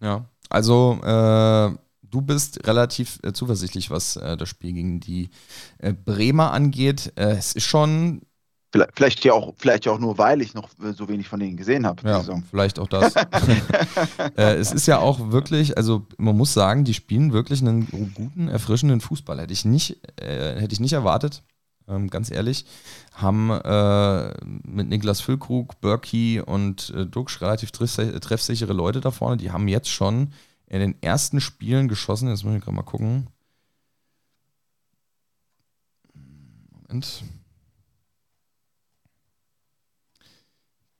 Ja, 0.00 0.26
also 0.48 0.98
äh, 1.02 1.76
du 2.02 2.20
bist 2.22 2.66
relativ 2.66 3.18
äh, 3.22 3.32
zuversichtlich, 3.32 3.90
was 3.90 4.14
das 4.14 4.48
Spiel 4.48 4.72
gegen 4.72 5.00
die 5.00 5.30
Bremer 6.04 6.52
angeht. 6.52 7.12
es 7.16 7.52
ist 7.52 7.64
schon 7.64 8.22
Vielleicht, 8.72 8.90
vielleicht, 8.94 9.24
ja 9.24 9.32
auch, 9.32 9.52
vielleicht 9.58 9.84
ja 9.86 9.92
auch 9.92 9.98
nur, 9.98 10.16
weil 10.16 10.40
ich 10.42 10.54
noch 10.54 10.68
so 10.96 11.08
wenig 11.08 11.28
von 11.28 11.40
denen 11.40 11.56
gesehen 11.56 11.84
habe. 11.86 12.08
Ja, 12.08 12.22
vielleicht 12.50 12.78
auch 12.78 12.86
das. 12.86 13.14
äh, 14.36 14.54
es 14.54 14.70
ist 14.70 14.86
ja 14.86 14.98
auch 14.98 15.32
wirklich, 15.32 15.76
also 15.76 16.06
man 16.18 16.36
muss 16.36 16.54
sagen, 16.54 16.84
die 16.84 16.94
spielen 16.94 17.32
wirklich 17.32 17.62
einen 17.62 18.12
guten, 18.14 18.46
erfrischenden 18.46 19.00
Fußball. 19.00 19.40
Hätte 19.40 19.52
ich 19.52 19.64
nicht, 19.64 19.98
äh, 20.20 20.60
hätte 20.60 20.72
ich 20.72 20.78
nicht 20.78 20.92
erwartet, 20.92 21.42
ähm, 21.88 22.10
ganz 22.10 22.30
ehrlich. 22.30 22.64
Haben 23.14 23.50
äh, 23.50 24.34
mit 24.44 24.88
Niklas 24.88 25.20
Füllkrug, 25.20 25.80
Berkey 25.80 26.40
und 26.40 26.90
äh, 26.96 27.06
Duxch 27.06 27.40
relativ 27.40 27.72
treffsichere 27.72 28.72
Leute 28.72 29.00
da 29.00 29.10
vorne. 29.10 29.36
Die 29.36 29.50
haben 29.50 29.66
jetzt 29.66 29.88
schon 29.88 30.32
in 30.66 30.78
den 30.78 31.02
ersten 31.02 31.40
Spielen 31.40 31.88
geschossen. 31.88 32.28
Jetzt 32.28 32.44
muss 32.44 32.54
ich 32.54 32.62
gerade 32.62 32.76
mal 32.76 32.82
gucken. 32.82 33.26
Moment. 36.88 37.24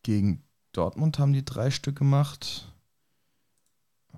Gegen 0.02 0.42
Dortmund 0.72 1.18
haben 1.18 1.32
die 1.32 1.44
drei 1.44 1.70
Stück 1.70 1.96
gemacht. 1.96 2.72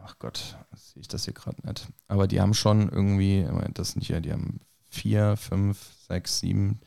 Ach 0.05 0.18
Gott, 0.18 0.57
sehe 0.74 1.01
ich 1.01 1.09
das 1.09 1.24
hier 1.24 1.35
gerade 1.35 1.66
nicht. 1.66 1.89
Aber 2.09 2.26
die 2.26 2.41
haben 2.41 2.55
schon 2.55 2.89
irgendwie, 2.89 3.47
das 3.74 3.93
sind 3.93 4.03
hier, 4.03 4.20
die 4.20 4.33
haben 4.33 4.61
vier, 4.89 5.37
fünf, 5.37 5.78
sechs, 6.09 6.41
sieben, 6.41 6.80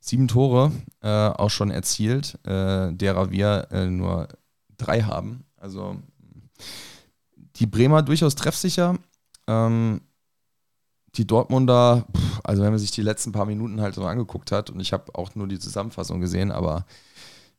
sieben 0.00 0.28
Tore 0.28 0.72
äh, 1.00 1.08
auch 1.08 1.50
schon 1.50 1.70
erzielt, 1.70 2.38
äh, 2.44 2.92
derer 2.92 3.30
wir 3.30 3.68
äh, 3.70 3.86
nur 3.86 4.28
drei 4.76 5.02
haben. 5.02 5.44
Also 5.56 5.96
die 7.56 7.66
Bremer 7.66 8.02
durchaus 8.02 8.34
treffsicher. 8.34 8.98
Ähm, 9.46 10.00
die 11.14 11.26
Dortmunder, 11.26 12.06
also 12.44 12.62
wenn 12.62 12.70
man 12.70 12.78
sich 12.78 12.90
die 12.90 13.02
letzten 13.02 13.32
paar 13.32 13.46
Minuten 13.46 13.80
halt 13.80 13.94
so 13.94 14.04
angeguckt 14.04 14.52
hat, 14.52 14.68
und 14.70 14.80
ich 14.80 14.92
habe 14.92 15.14
auch 15.14 15.34
nur 15.34 15.48
die 15.48 15.58
Zusammenfassung 15.58 16.20
gesehen, 16.20 16.52
aber 16.52 16.84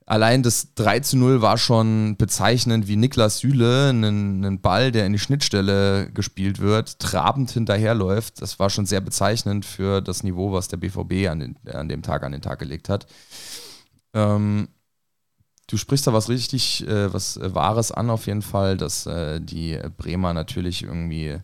Allein 0.09 0.41
das 0.41 0.73
3 0.75 1.01
zu 1.01 1.17
0 1.17 1.41
war 1.41 1.57
schon 1.57 2.15
bezeichnend, 2.15 2.87
wie 2.87 2.95
Niklas 2.95 3.39
Süle 3.39 3.89
einen, 3.89 4.45
einen 4.45 4.61
Ball, 4.61 4.93
der 4.93 5.05
in 5.05 5.11
die 5.11 5.19
Schnittstelle 5.19 6.09
gespielt 6.13 6.59
wird, 6.59 6.99
trabend 6.99 7.51
hinterherläuft. 7.51 8.41
Das 8.41 8.57
war 8.57 8.69
schon 8.69 8.85
sehr 8.85 9.01
bezeichnend 9.01 9.65
für 9.65 9.99
das 9.99 10.23
Niveau, 10.23 10.53
was 10.53 10.69
der 10.69 10.77
BVB 10.77 11.27
an, 11.29 11.39
den, 11.41 11.57
an 11.69 11.89
dem 11.89 12.03
Tag 12.03 12.23
an 12.23 12.31
den 12.31 12.41
Tag 12.41 12.59
gelegt 12.59 12.87
hat. 12.87 13.05
Ähm, 14.13 14.69
du 15.67 15.75
sprichst 15.75 16.07
da 16.07 16.13
was 16.13 16.29
richtig, 16.29 16.87
äh, 16.87 17.13
was 17.13 17.37
Wahres 17.43 17.91
an 17.91 18.09
auf 18.09 18.27
jeden 18.27 18.43
Fall, 18.43 18.77
dass 18.77 19.07
äh, 19.07 19.41
die 19.41 19.77
Bremer 19.97 20.33
natürlich 20.33 20.83
irgendwie 20.83 21.37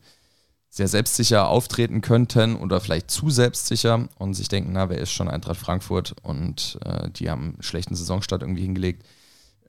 sehr 0.74 0.88
selbstsicher 0.88 1.50
auftreten 1.50 2.02
könnten 2.02 2.56
oder 2.56 2.82
vielleicht 2.82 3.12
zu 3.12 3.30
selbstsicher 3.30 4.10
und 4.18 4.34
sich 4.34 4.48
denken, 4.48 4.72
na, 4.74 4.90
wer 4.90 4.98
ist 4.98 5.12
schon 5.12 5.30
Eintracht 5.30 5.60
Frankfurt 5.60 6.16
und 6.24 6.80
äh, 6.84 7.12
die 7.12 7.30
haben 7.30 7.54
einen 7.54 7.62
schlechten 7.62 7.94
Saisonstart 7.94 8.42
irgendwie 8.42 8.64
hingelegt. 8.64 9.06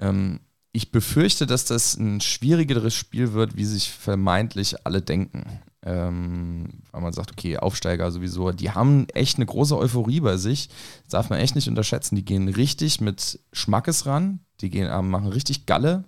Ähm, 0.01 0.41
ich 0.73 0.93
befürchte, 0.93 1.45
dass 1.45 1.67
das 1.67 1.99
ein 1.99 2.23
schwierigeres 2.23 2.95
Spiel 2.95 3.35
wird, 3.35 3.55
wie 3.55 3.67
sich 3.67 3.91
vermeintlich 3.91 4.87
alle 4.87 5.03
denken. 5.03 5.45
Ähm, 5.83 6.81
weil 6.91 7.03
man 7.03 7.13
sagt, 7.13 7.33
okay, 7.33 7.59
Aufsteiger 7.59 8.11
sowieso, 8.11 8.53
die 8.53 8.71
haben 8.71 9.07
echt 9.11 9.37
eine 9.37 9.45
große 9.45 9.77
Euphorie 9.77 10.21
bei 10.21 10.39
sich. 10.39 10.71
Das 11.03 11.11
darf 11.11 11.29
man 11.29 11.39
echt 11.39 11.55
nicht 11.55 11.69
unterschätzen. 11.69 12.17
Die 12.17 12.25
gehen 12.25 12.49
richtig 12.49 13.03
mit 13.03 13.41
Schmackes 13.53 14.07
ran, 14.07 14.41
die 14.63 14.71
gehen, 14.71 14.89
äh, 14.89 15.03
machen 15.03 15.29
richtig 15.29 15.67
Galle. 15.67 16.05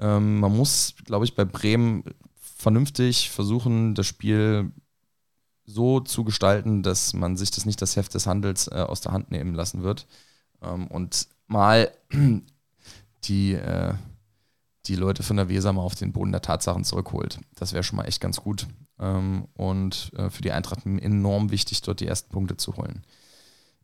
Ähm, 0.00 0.40
man 0.40 0.56
muss, 0.56 0.94
glaube 1.04 1.24
ich, 1.24 1.36
bei 1.36 1.44
Bremen 1.44 2.02
vernünftig 2.56 3.30
versuchen, 3.30 3.94
das 3.94 4.06
Spiel 4.06 4.72
so 5.66 6.00
zu 6.00 6.24
gestalten, 6.24 6.82
dass 6.82 7.12
man 7.12 7.36
sich 7.36 7.50
das 7.50 7.66
nicht 7.66 7.82
das 7.82 7.96
Heft 7.96 8.14
des 8.14 8.26
Handels 8.26 8.68
äh, 8.68 8.76
aus 8.76 9.00
der 9.00 9.12
Hand 9.12 9.30
nehmen 9.30 9.54
lassen 9.54 9.82
wird. 9.82 10.06
Ähm, 10.62 10.86
und 10.86 11.28
mal 11.46 11.90
die, 13.24 13.52
äh, 13.52 13.94
die 14.86 14.96
Leute 14.96 15.22
von 15.22 15.36
der 15.36 15.48
Weser 15.48 15.72
mal 15.72 15.82
auf 15.82 15.96
den 15.96 16.12
Boden 16.12 16.32
der 16.32 16.42
Tatsachen 16.42 16.84
zurückholt. 16.84 17.40
Das 17.56 17.72
wäre 17.72 17.82
schon 17.82 17.96
mal 17.96 18.04
echt 18.04 18.20
ganz 18.20 18.40
gut. 18.40 18.66
Ähm, 18.98 19.48
und 19.54 20.12
äh, 20.16 20.30
für 20.30 20.42
die 20.42 20.52
Eintracht 20.52 20.86
enorm 20.86 21.50
wichtig, 21.50 21.82
dort 21.82 22.00
die 22.00 22.06
ersten 22.06 22.30
Punkte 22.30 22.56
zu 22.56 22.76
holen. 22.76 23.02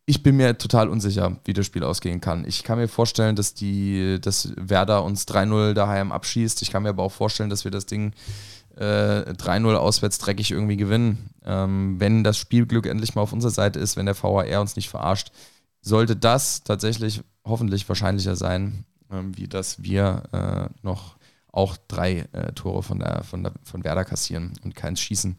Ich 0.05 0.23
bin 0.23 0.37
mir 0.37 0.59
total 0.59 0.89
unsicher, 0.89 1.39
wie 1.45 1.53
das 1.53 1.67
Spiel 1.67 1.85
ausgehen 1.85 2.21
kann. 2.21 2.45
Ich 2.45 2.65
kann 2.65 2.79
mir 2.79 2.89
vorstellen, 2.89 3.37
dass 3.37 3.55
die, 3.55 4.19
dass 4.21 4.53
Werder 4.57 5.05
uns 5.05 5.29
3-0 5.29 5.75
daheim 5.75 6.11
abschießt. 6.11 6.63
Ich 6.63 6.73
kann 6.73 6.83
mir 6.83 6.89
aber 6.89 7.05
auch 7.05 7.13
vorstellen, 7.13 7.51
dass 7.51 7.65
wir 7.65 7.71
das 7.71 7.87
Ding 7.87 8.13
äh, 8.77 9.33
3-0 9.33 9.75
auswärts 9.75 10.19
dreckig 10.19 10.51
irgendwie 10.51 10.77
gewinnen. 10.77 11.31
Ähm, 11.45 11.97
wenn 11.99 12.25
das 12.25 12.39
Spielglück 12.39 12.87
endlich 12.87 13.15
mal 13.15 13.23
auf 13.23 13.33
unserer 13.33 13.51
Seite 13.51 13.79
ist, 13.79 13.97
wenn 13.97 14.07
der 14.07 14.15
VHR 14.15 14.61
uns 14.61 14.77
nicht 14.77 14.89
verarscht, 14.89 15.33
sollte 15.81 16.17
das 16.17 16.63
tatsächlich 16.63 17.23
hoffentlich 17.45 17.89
wahrscheinlicher 17.89 18.37
sein, 18.37 18.85
ähm, 19.11 19.37
wie 19.37 19.49
dass 19.49 19.83
wir 19.83 20.23
äh, 20.33 20.75
noch 20.83 21.17
auch 21.53 21.77
drei 21.89 22.29
äh, 22.33 22.53
Tore 22.53 22.83
von, 22.83 22.99
der, 22.99 23.25
von, 23.25 23.43
der, 23.43 23.53
von 23.63 23.85
Werder 23.85 24.05
kassieren 24.05 24.55
und 24.65 24.75
keins 24.75 25.01
schießen. 25.01 25.37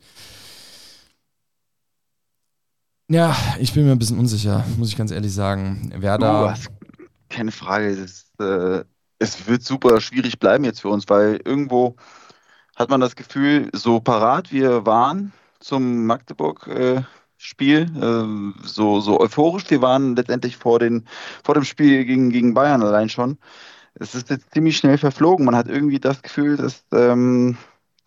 Ja, 3.09 3.35
ich 3.59 3.73
bin 3.73 3.85
mir 3.85 3.91
ein 3.91 3.99
bisschen 3.99 4.19
unsicher, 4.19 4.63
muss 4.77 4.89
ich 4.89 4.97
ganz 4.97 5.11
ehrlich 5.11 5.33
sagen. 5.33 5.91
Werder. 5.95 6.55
Oh, 6.55 6.87
keine 7.29 7.51
Frage. 7.51 7.95
Das, 7.95 8.25
äh, 8.39 8.83
es 9.19 9.47
wird 9.47 9.63
super 9.63 9.99
schwierig 10.01 10.39
bleiben 10.39 10.63
jetzt 10.63 10.81
für 10.81 10.89
uns, 10.89 11.09
weil 11.09 11.41
irgendwo 11.43 11.95
hat 12.75 12.89
man 12.89 13.01
das 13.01 13.15
Gefühl, 13.15 13.69
so 13.73 13.99
parat 13.99 14.51
wir 14.51 14.85
waren 14.85 15.31
zum 15.59 16.05
Magdeburg-Spiel, 16.05 17.81
äh, 17.81 18.67
so, 18.67 18.99
so 18.99 19.19
euphorisch 19.19 19.69
wir 19.69 19.81
waren 19.81 20.15
letztendlich 20.15 20.57
vor, 20.57 20.79
den, 20.79 21.05
vor 21.43 21.55
dem 21.55 21.63
Spiel 21.63 22.05
gegen, 22.05 22.29
gegen 22.29 22.53
Bayern 22.53 22.83
allein 22.83 23.09
schon. 23.09 23.37
Es 23.95 24.15
ist 24.15 24.29
jetzt 24.29 24.51
ziemlich 24.53 24.77
schnell 24.77 24.97
verflogen. 24.97 25.45
Man 25.45 25.55
hat 25.55 25.67
irgendwie 25.67 25.99
das 25.99 26.23
Gefühl, 26.23 26.57
dass, 26.57 26.83
ähm, 26.91 27.57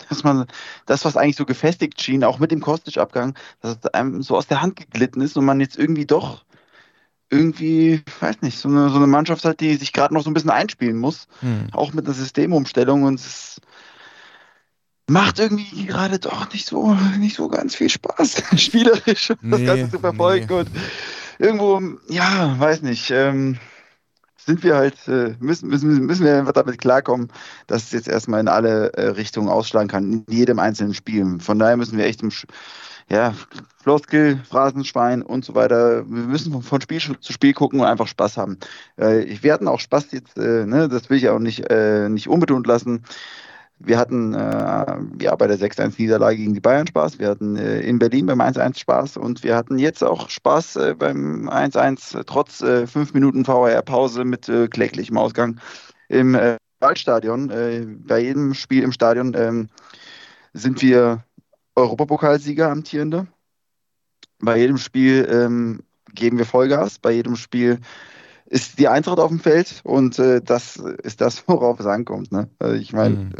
dass 0.08 0.24
man 0.24 0.46
das, 0.84 1.04
was 1.04 1.16
eigentlich 1.16 1.36
so 1.36 1.46
gefestigt 1.46 2.02
schien, 2.02 2.24
auch 2.24 2.40
mit 2.40 2.50
dem 2.50 2.60
Kostic-Abgang, 2.60 3.34
dass 3.60 3.78
es 3.80 3.94
einem 3.94 4.22
so 4.22 4.36
aus 4.36 4.48
der 4.48 4.60
Hand 4.62 4.76
geglitten 4.76 5.20
ist 5.20 5.36
und 5.36 5.44
man 5.44 5.60
jetzt 5.60 5.78
irgendwie 5.78 6.06
doch 6.06 6.44
irgendwie, 7.30 8.02
weiß 8.20 8.42
nicht, 8.42 8.58
so 8.58 8.68
eine, 8.68 8.88
so 8.90 8.96
eine 8.96 9.06
Mannschaft 9.06 9.44
hat, 9.44 9.60
die 9.60 9.74
sich 9.76 9.92
gerade 9.92 10.14
noch 10.14 10.22
so 10.22 10.30
ein 10.30 10.34
bisschen 10.34 10.50
einspielen 10.50 10.96
muss. 10.96 11.28
Hm. 11.40 11.68
Auch 11.72 11.92
mit 11.92 12.04
einer 12.04 12.14
Systemumstellung 12.14 13.04
und 13.04 13.20
es 13.20 13.60
macht 15.08 15.38
irgendwie 15.38 15.86
gerade 15.86 16.18
doch 16.18 16.52
nicht 16.52 16.66
so, 16.66 16.94
nicht 17.18 17.36
so 17.36 17.48
ganz 17.48 17.74
viel 17.74 17.88
Spaß, 17.88 18.42
spielerisch 18.56 19.28
das 19.28 19.38
Nee, 19.42 19.66
Ganze 19.66 19.90
zu 19.90 19.98
verfolgen. 20.00 20.46
nee. 20.48 20.54
Und 20.60 20.70
irgendwo, 21.38 21.80
ja, 22.08 22.58
weiß 22.58 22.82
nicht, 22.82 23.10
ähm, 23.10 23.58
sind 24.38 24.62
wir 24.62 24.76
halt, 24.76 24.96
äh, 25.08 25.34
müssen, 25.40 25.68
müssen, 25.68 26.06
müssen 26.06 26.24
wir 26.24 26.38
einfach 26.38 26.52
damit 26.52 26.78
klarkommen, 26.78 27.28
dass 27.66 27.84
es 27.84 27.92
jetzt 27.92 28.08
erstmal 28.08 28.40
in 28.40 28.48
alle 28.48 28.92
äh, 28.94 29.08
Richtungen 29.08 29.48
ausschlagen 29.48 29.88
kann, 29.88 30.12
in 30.12 30.24
jedem 30.28 30.58
einzelnen 30.60 30.94
Spiel. 30.94 31.38
Von 31.40 31.58
daher 31.58 31.76
müssen 31.76 31.98
wir 31.98 32.06
echt 32.06 32.22
im, 32.22 32.30
Sch- 32.30 32.46
ja, 33.08 33.34
Floskel, 33.82 34.40
Phrasenschwein 34.48 35.22
und 35.22 35.44
so 35.44 35.54
weiter. 35.54 36.04
Wir 36.08 36.24
müssen 36.24 36.52
von, 36.52 36.62
von 36.62 36.80
Spiel 36.80 37.00
zu 37.00 37.32
Spiel 37.32 37.54
gucken 37.54 37.80
und 37.80 37.86
einfach 37.86 38.06
Spaß 38.08 38.36
haben. 38.36 38.58
Äh, 38.98 39.22
ich- 39.24 39.42
wir 39.42 39.52
hatten 39.52 39.68
auch 39.68 39.80
Spaß 39.80 40.12
jetzt, 40.12 40.36
äh, 40.38 40.64
ne, 40.66 40.88
das 40.88 41.10
will 41.10 41.18
ich 41.18 41.28
auch 41.28 41.38
nicht, 41.40 41.64
nicht 42.08 42.28
unbetont 42.28 42.66
lassen. 42.66 43.04
Wir 43.78 43.98
hatten 43.98 44.32
äh, 44.32 44.96
ja 45.20 45.36
bei 45.36 45.46
der 45.46 45.58
6-1-Niederlage 45.58 46.38
gegen 46.38 46.54
die 46.54 46.60
Bayern 46.60 46.86
Spaß. 46.86 47.18
Wir 47.18 47.28
hatten 47.28 47.56
äh, 47.56 47.80
in 47.80 47.98
Berlin 47.98 48.26
beim 48.26 48.40
1-1 48.40 48.78
Spaß 48.78 49.16
und 49.18 49.42
wir 49.42 49.54
hatten 49.54 49.78
jetzt 49.78 50.02
auch 50.02 50.30
Spaß 50.30 50.76
äh, 50.76 50.94
beim 50.98 51.48
1-1 51.48 52.18
äh, 52.18 52.24
trotz 52.24 52.62
äh, 52.62 52.86
fünf 52.86 53.12
Minuten 53.12 53.46
VAR-Pause 53.46 54.24
mit 54.24 54.48
äh, 54.48 54.68
kläglichem 54.68 55.18
Ausgang 55.18 55.60
im 56.08 56.34
äh, 56.34 56.56
Waldstadion. 56.80 57.48
Bei 58.06 58.18
jedem 58.18 58.52
Spiel 58.52 58.82
im 58.82 58.92
Stadion 58.92 59.32
ähm, 59.34 59.68
sind 60.52 60.82
wir 60.82 61.24
Europapokalsieger 61.74 62.70
amtierende. 62.70 63.26
Bei 64.40 64.58
jedem 64.58 64.76
Spiel 64.76 65.26
ähm, 65.30 65.80
geben 66.14 66.36
wir 66.36 66.44
Vollgas. 66.44 66.98
Bei 66.98 67.12
jedem 67.12 67.36
Spiel 67.36 67.80
ist 68.46 68.78
die 68.78 68.88
Eintracht 68.88 69.18
auf 69.18 69.28
dem 69.28 69.40
Feld 69.40 69.80
und 69.84 70.18
äh, 70.18 70.40
das 70.40 70.76
ist 70.76 71.20
das, 71.20 71.44
worauf 71.48 71.80
es 71.80 71.86
ankommt. 71.86 72.32
Ne? 72.32 72.48
Also 72.58 72.76
ich 72.76 72.92
meine, 72.92 73.16
Mhm. 73.16 73.30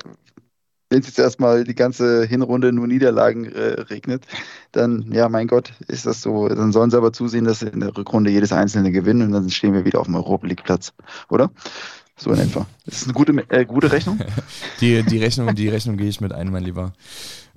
wenn 0.91 1.01
es 1.01 1.07
jetzt 1.09 1.19
erstmal 1.19 1.65
die 1.65 1.75
ganze 1.75 2.25
Hinrunde 2.25 2.73
nur 2.73 2.87
Niederlagen 2.87 3.45
äh, 3.47 3.81
regnet, 3.91 4.25
dann, 4.73 5.11
ja, 5.13 5.29
mein 5.29 5.49
Gott, 5.49 5.73
ist 5.89 6.07
das 6.07 6.23
so. 6.23 6.49
Dann 6.49 6.73
sollen 6.73 6.91
sie 6.91 6.97
aber 6.97 7.13
zusehen, 7.13 7.45
dass 7.45 7.59
sie 7.61 7.67
in 7.69 7.81
der 7.81 7.97
Rückrunde 7.97 8.31
jedes 8.31 8.53
einzelne 8.53 8.93
gewinnen 8.93 9.23
und 9.23 9.33
dann 9.33 9.51
stehen 9.51 9.75
wir 9.75 9.85
wieder 9.85 9.99
auf 10.01 10.07
dem 10.07 10.15
Europa 10.15 10.47
League-Platz, 10.47 10.93
oder? 11.29 11.51
So 12.17 12.31
in 12.33 12.39
etwa. 12.39 12.67
Das 12.85 12.97
ist 13.03 13.05
eine 13.05 13.15
gute, 13.15 13.33
äh, 13.51 13.65
gute 13.65 13.91
Rechnung. 13.91 14.19
Die, 14.81 15.03
die 15.03 15.19
Rechnung, 15.19 15.55
die 15.55 15.69
Rechnung 15.69 15.97
gehe 15.97 16.09
ich 16.09 16.21
mit 16.21 16.33
ein, 16.33 16.51
mein 16.51 16.63
Lieber. 16.65 16.93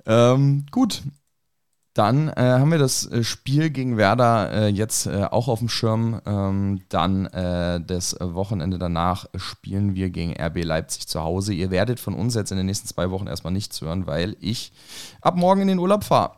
Ähm, 0.06 0.66
gut. 0.70 1.02
Dann 2.00 2.28
äh, 2.28 2.32
haben 2.36 2.70
wir 2.70 2.78
das 2.78 3.04
äh, 3.12 3.22
Spiel 3.22 3.68
gegen 3.68 3.98
Werder 3.98 4.50
äh, 4.52 4.68
jetzt 4.68 5.04
äh, 5.04 5.24
auch 5.24 5.48
auf 5.48 5.58
dem 5.58 5.68
Schirm. 5.68 6.18
Ähm, 6.24 6.80
dann 6.88 7.26
äh, 7.26 7.78
das 7.78 8.16
Wochenende 8.18 8.78
danach 8.78 9.26
spielen 9.36 9.94
wir 9.94 10.08
gegen 10.08 10.32
RB 10.32 10.64
Leipzig 10.64 11.08
zu 11.08 11.20
Hause. 11.20 11.52
Ihr 11.52 11.70
werdet 11.70 12.00
von 12.00 12.14
uns 12.14 12.34
jetzt 12.34 12.52
in 12.52 12.56
den 12.56 12.64
nächsten 12.64 12.88
zwei 12.88 13.10
Wochen 13.10 13.26
erstmal 13.26 13.52
nichts 13.52 13.82
hören, 13.82 14.06
weil 14.06 14.34
ich 14.40 14.72
ab 15.20 15.36
morgen 15.36 15.60
in 15.60 15.68
den 15.68 15.78
Urlaub 15.78 16.04
fahre. 16.04 16.36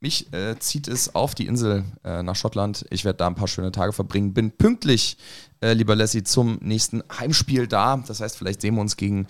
Mich 0.00 0.32
äh, 0.32 0.58
zieht 0.58 0.88
es 0.88 1.14
auf 1.14 1.34
die 1.34 1.46
Insel 1.46 1.84
nach 2.04 2.34
Schottland. 2.34 2.86
Ich 2.88 3.04
werde 3.04 3.18
da 3.18 3.26
ein 3.26 3.34
paar 3.34 3.48
schöne 3.48 3.70
Tage 3.70 3.92
verbringen. 3.92 4.32
Bin 4.32 4.50
pünktlich, 4.50 5.18
lieber 5.60 5.94
Lassie, 5.94 6.24
zum 6.24 6.58
nächsten 6.62 7.02
Heimspiel 7.20 7.66
da. 7.66 7.98
Das 7.98 8.20
heißt, 8.20 8.38
vielleicht 8.38 8.62
sehen 8.62 8.76
wir 8.76 8.80
uns 8.80 8.96
gegen 8.96 9.26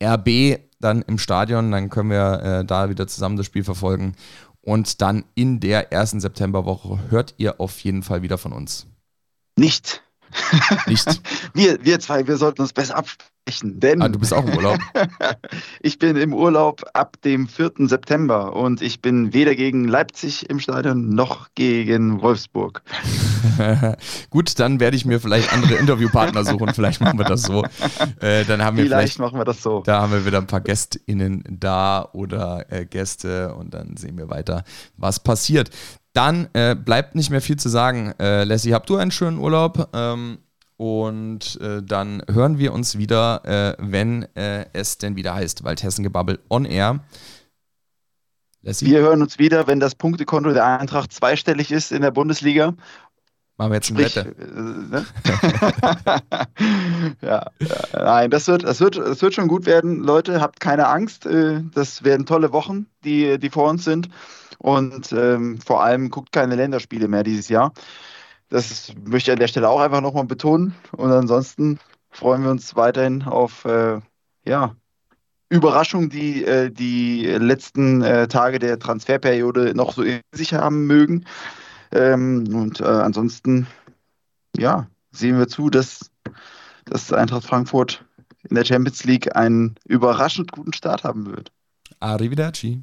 RB 0.00 0.60
dann 0.78 1.00
im 1.02 1.16
Stadion. 1.18 1.72
Dann 1.72 1.90
können 1.90 2.10
wir 2.10 2.62
da 2.64 2.88
wieder 2.88 3.08
zusammen 3.08 3.36
das 3.36 3.46
Spiel 3.46 3.64
verfolgen. 3.64 4.14
Und 4.62 5.02
dann 5.02 5.24
in 5.34 5.60
der 5.60 5.92
ersten 5.92 6.20
Septemberwoche 6.20 7.10
hört 7.10 7.34
ihr 7.36 7.60
auf 7.60 7.80
jeden 7.80 8.02
Fall 8.02 8.22
wieder 8.22 8.38
von 8.38 8.52
uns. 8.52 8.86
Nicht. 9.56 10.02
Nicht? 10.86 11.20
Wir, 11.54 11.84
wir 11.84 12.00
zwei, 12.00 12.26
wir 12.26 12.38
sollten 12.38 12.62
uns 12.62 12.72
besser 12.72 12.96
absprechen, 12.96 13.31
denn 13.62 14.02
Ah, 14.02 14.08
du 14.08 14.18
bist 14.18 14.32
auch 14.32 14.44
im 14.44 14.56
Urlaub. 14.56 14.78
ich 15.80 15.98
bin 15.98 16.16
im 16.16 16.32
Urlaub 16.32 16.82
ab 16.94 17.20
dem 17.22 17.48
4. 17.48 17.72
September 17.88 18.54
und 18.54 18.82
ich 18.82 19.02
bin 19.02 19.32
weder 19.32 19.54
gegen 19.54 19.86
Leipzig 19.86 20.48
im 20.48 20.60
Stadion 20.60 21.10
noch 21.10 21.48
gegen 21.54 22.22
Wolfsburg. 22.22 22.82
Gut, 24.30 24.58
dann 24.58 24.80
werde 24.80 24.96
ich 24.96 25.04
mir 25.04 25.20
vielleicht 25.20 25.52
andere 25.52 25.74
Interviewpartner 25.74 26.44
suchen. 26.44 26.72
Vielleicht 26.74 27.00
machen 27.00 27.18
wir 27.18 27.24
das 27.24 27.42
so. 27.42 27.64
Äh, 28.20 28.44
dann 28.44 28.62
haben 28.62 28.76
wir 28.76 28.84
Vielleicht 28.84 29.14
vielleicht 29.14 29.18
machen 29.18 29.38
wir 29.38 29.44
das 29.44 29.62
so. 29.62 29.82
Da 29.84 30.02
haben 30.02 30.12
wir 30.12 30.24
wieder 30.24 30.38
ein 30.38 30.46
paar 30.46 30.60
GästInnen 30.60 31.44
da 31.48 32.08
oder 32.12 32.66
äh, 32.70 32.86
Gäste 32.86 33.54
und 33.54 33.74
dann 33.74 33.96
sehen 33.96 34.16
wir 34.16 34.30
weiter, 34.30 34.64
was 34.96 35.20
passiert. 35.20 35.70
Dann 36.12 36.48
äh, 36.52 36.74
bleibt 36.74 37.14
nicht 37.14 37.30
mehr 37.30 37.40
viel 37.40 37.56
zu 37.56 37.68
sagen. 37.68 38.12
Äh, 38.20 38.44
Lassie, 38.44 38.74
habt 38.74 38.88
du 38.90 38.96
einen 38.96 39.10
schönen 39.10 39.38
Urlaub? 39.38 39.88
Ähm, 39.94 40.38
und 40.82 41.60
äh, 41.60 41.80
dann 41.80 42.24
hören 42.28 42.58
wir 42.58 42.72
uns 42.72 42.98
wieder, 42.98 43.44
äh, 43.44 43.76
wenn 43.78 44.24
äh, 44.34 44.66
es 44.72 44.98
denn 44.98 45.14
wieder 45.14 45.32
heißt 45.32 45.62
Waldhessen-Gebabbel 45.62 46.40
on 46.50 46.64
Air. 46.64 46.98
Lassie, 48.62 48.86
Wir 48.86 48.98
hören 48.98 49.22
uns 49.22 49.38
wieder, 49.38 49.68
wenn 49.68 49.78
das 49.78 49.94
Punktekonto 49.94 50.52
der 50.52 50.80
Eintracht 50.80 51.12
zweistellig 51.12 51.70
ist 51.70 51.92
in 51.92 52.02
der 52.02 52.10
Bundesliga. 52.10 52.74
machen 53.58 53.70
wir 53.70 53.76
jetzt 53.76 53.90
eine 53.92 54.08
Sprich, 54.08 54.16
Wette. 54.16 54.34
äh, 54.40 54.44
ne? 54.90 55.06
ja, 57.22 57.46
ja, 57.60 57.76
nein, 57.92 58.30
das 58.32 58.48
wird, 58.48 58.64
das, 58.64 58.80
wird, 58.80 58.96
das 58.96 59.22
wird 59.22 59.34
schon 59.34 59.46
gut 59.46 59.66
werden. 59.66 60.02
Leute, 60.02 60.40
habt 60.40 60.58
keine 60.58 60.88
Angst. 60.88 61.26
äh, 61.26 61.62
Das 61.72 62.02
werden 62.02 62.26
tolle 62.26 62.52
Wochen, 62.52 62.86
die, 63.04 63.38
die 63.38 63.50
vor 63.50 63.70
uns 63.70 63.84
sind. 63.84 64.08
Und 64.58 65.12
ähm, 65.12 65.60
vor 65.60 65.84
allem 65.84 66.10
guckt 66.10 66.32
keine 66.32 66.56
Länderspiele 66.56 67.06
mehr 67.06 67.22
dieses 67.22 67.48
Jahr. 67.48 67.72
Das 68.52 68.92
möchte 69.06 69.30
ich 69.30 69.32
an 69.32 69.38
der 69.38 69.48
Stelle 69.48 69.70
auch 69.70 69.80
einfach 69.80 70.02
nochmal 70.02 70.26
betonen. 70.26 70.74
Und 70.92 71.10
ansonsten 71.10 71.78
freuen 72.10 72.42
wir 72.42 72.50
uns 72.50 72.76
weiterhin 72.76 73.22
auf 73.22 73.64
äh, 73.64 73.98
ja, 74.44 74.76
Überraschungen, 75.48 76.10
die 76.10 76.44
äh, 76.44 76.70
die 76.70 77.24
letzten 77.24 78.02
äh, 78.02 78.28
Tage 78.28 78.58
der 78.58 78.78
Transferperiode 78.78 79.74
noch 79.74 79.94
so 79.94 80.02
in 80.02 80.20
sich 80.32 80.52
haben 80.52 80.86
mögen. 80.86 81.24
Ähm, 81.92 82.46
und 82.52 82.80
äh, 82.80 82.84
ansonsten, 82.84 83.66
ja, 84.54 84.86
sehen 85.12 85.38
wir 85.38 85.48
zu, 85.48 85.70
dass, 85.70 86.10
dass 86.84 87.10
Eintracht 87.10 87.46
Frankfurt 87.46 88.04
in 88.50 88.54
der 88.54 88.66
Champions 88.66 89.02
League 89.04 89.34
einen 89.34 89.76
überraschend 89.86 90.52
guten 90.52 90.74
Start 90.74 91.04
haben 91.04 91.24
wird. 91.24 91.50
Arrivederci. 92.00 92.82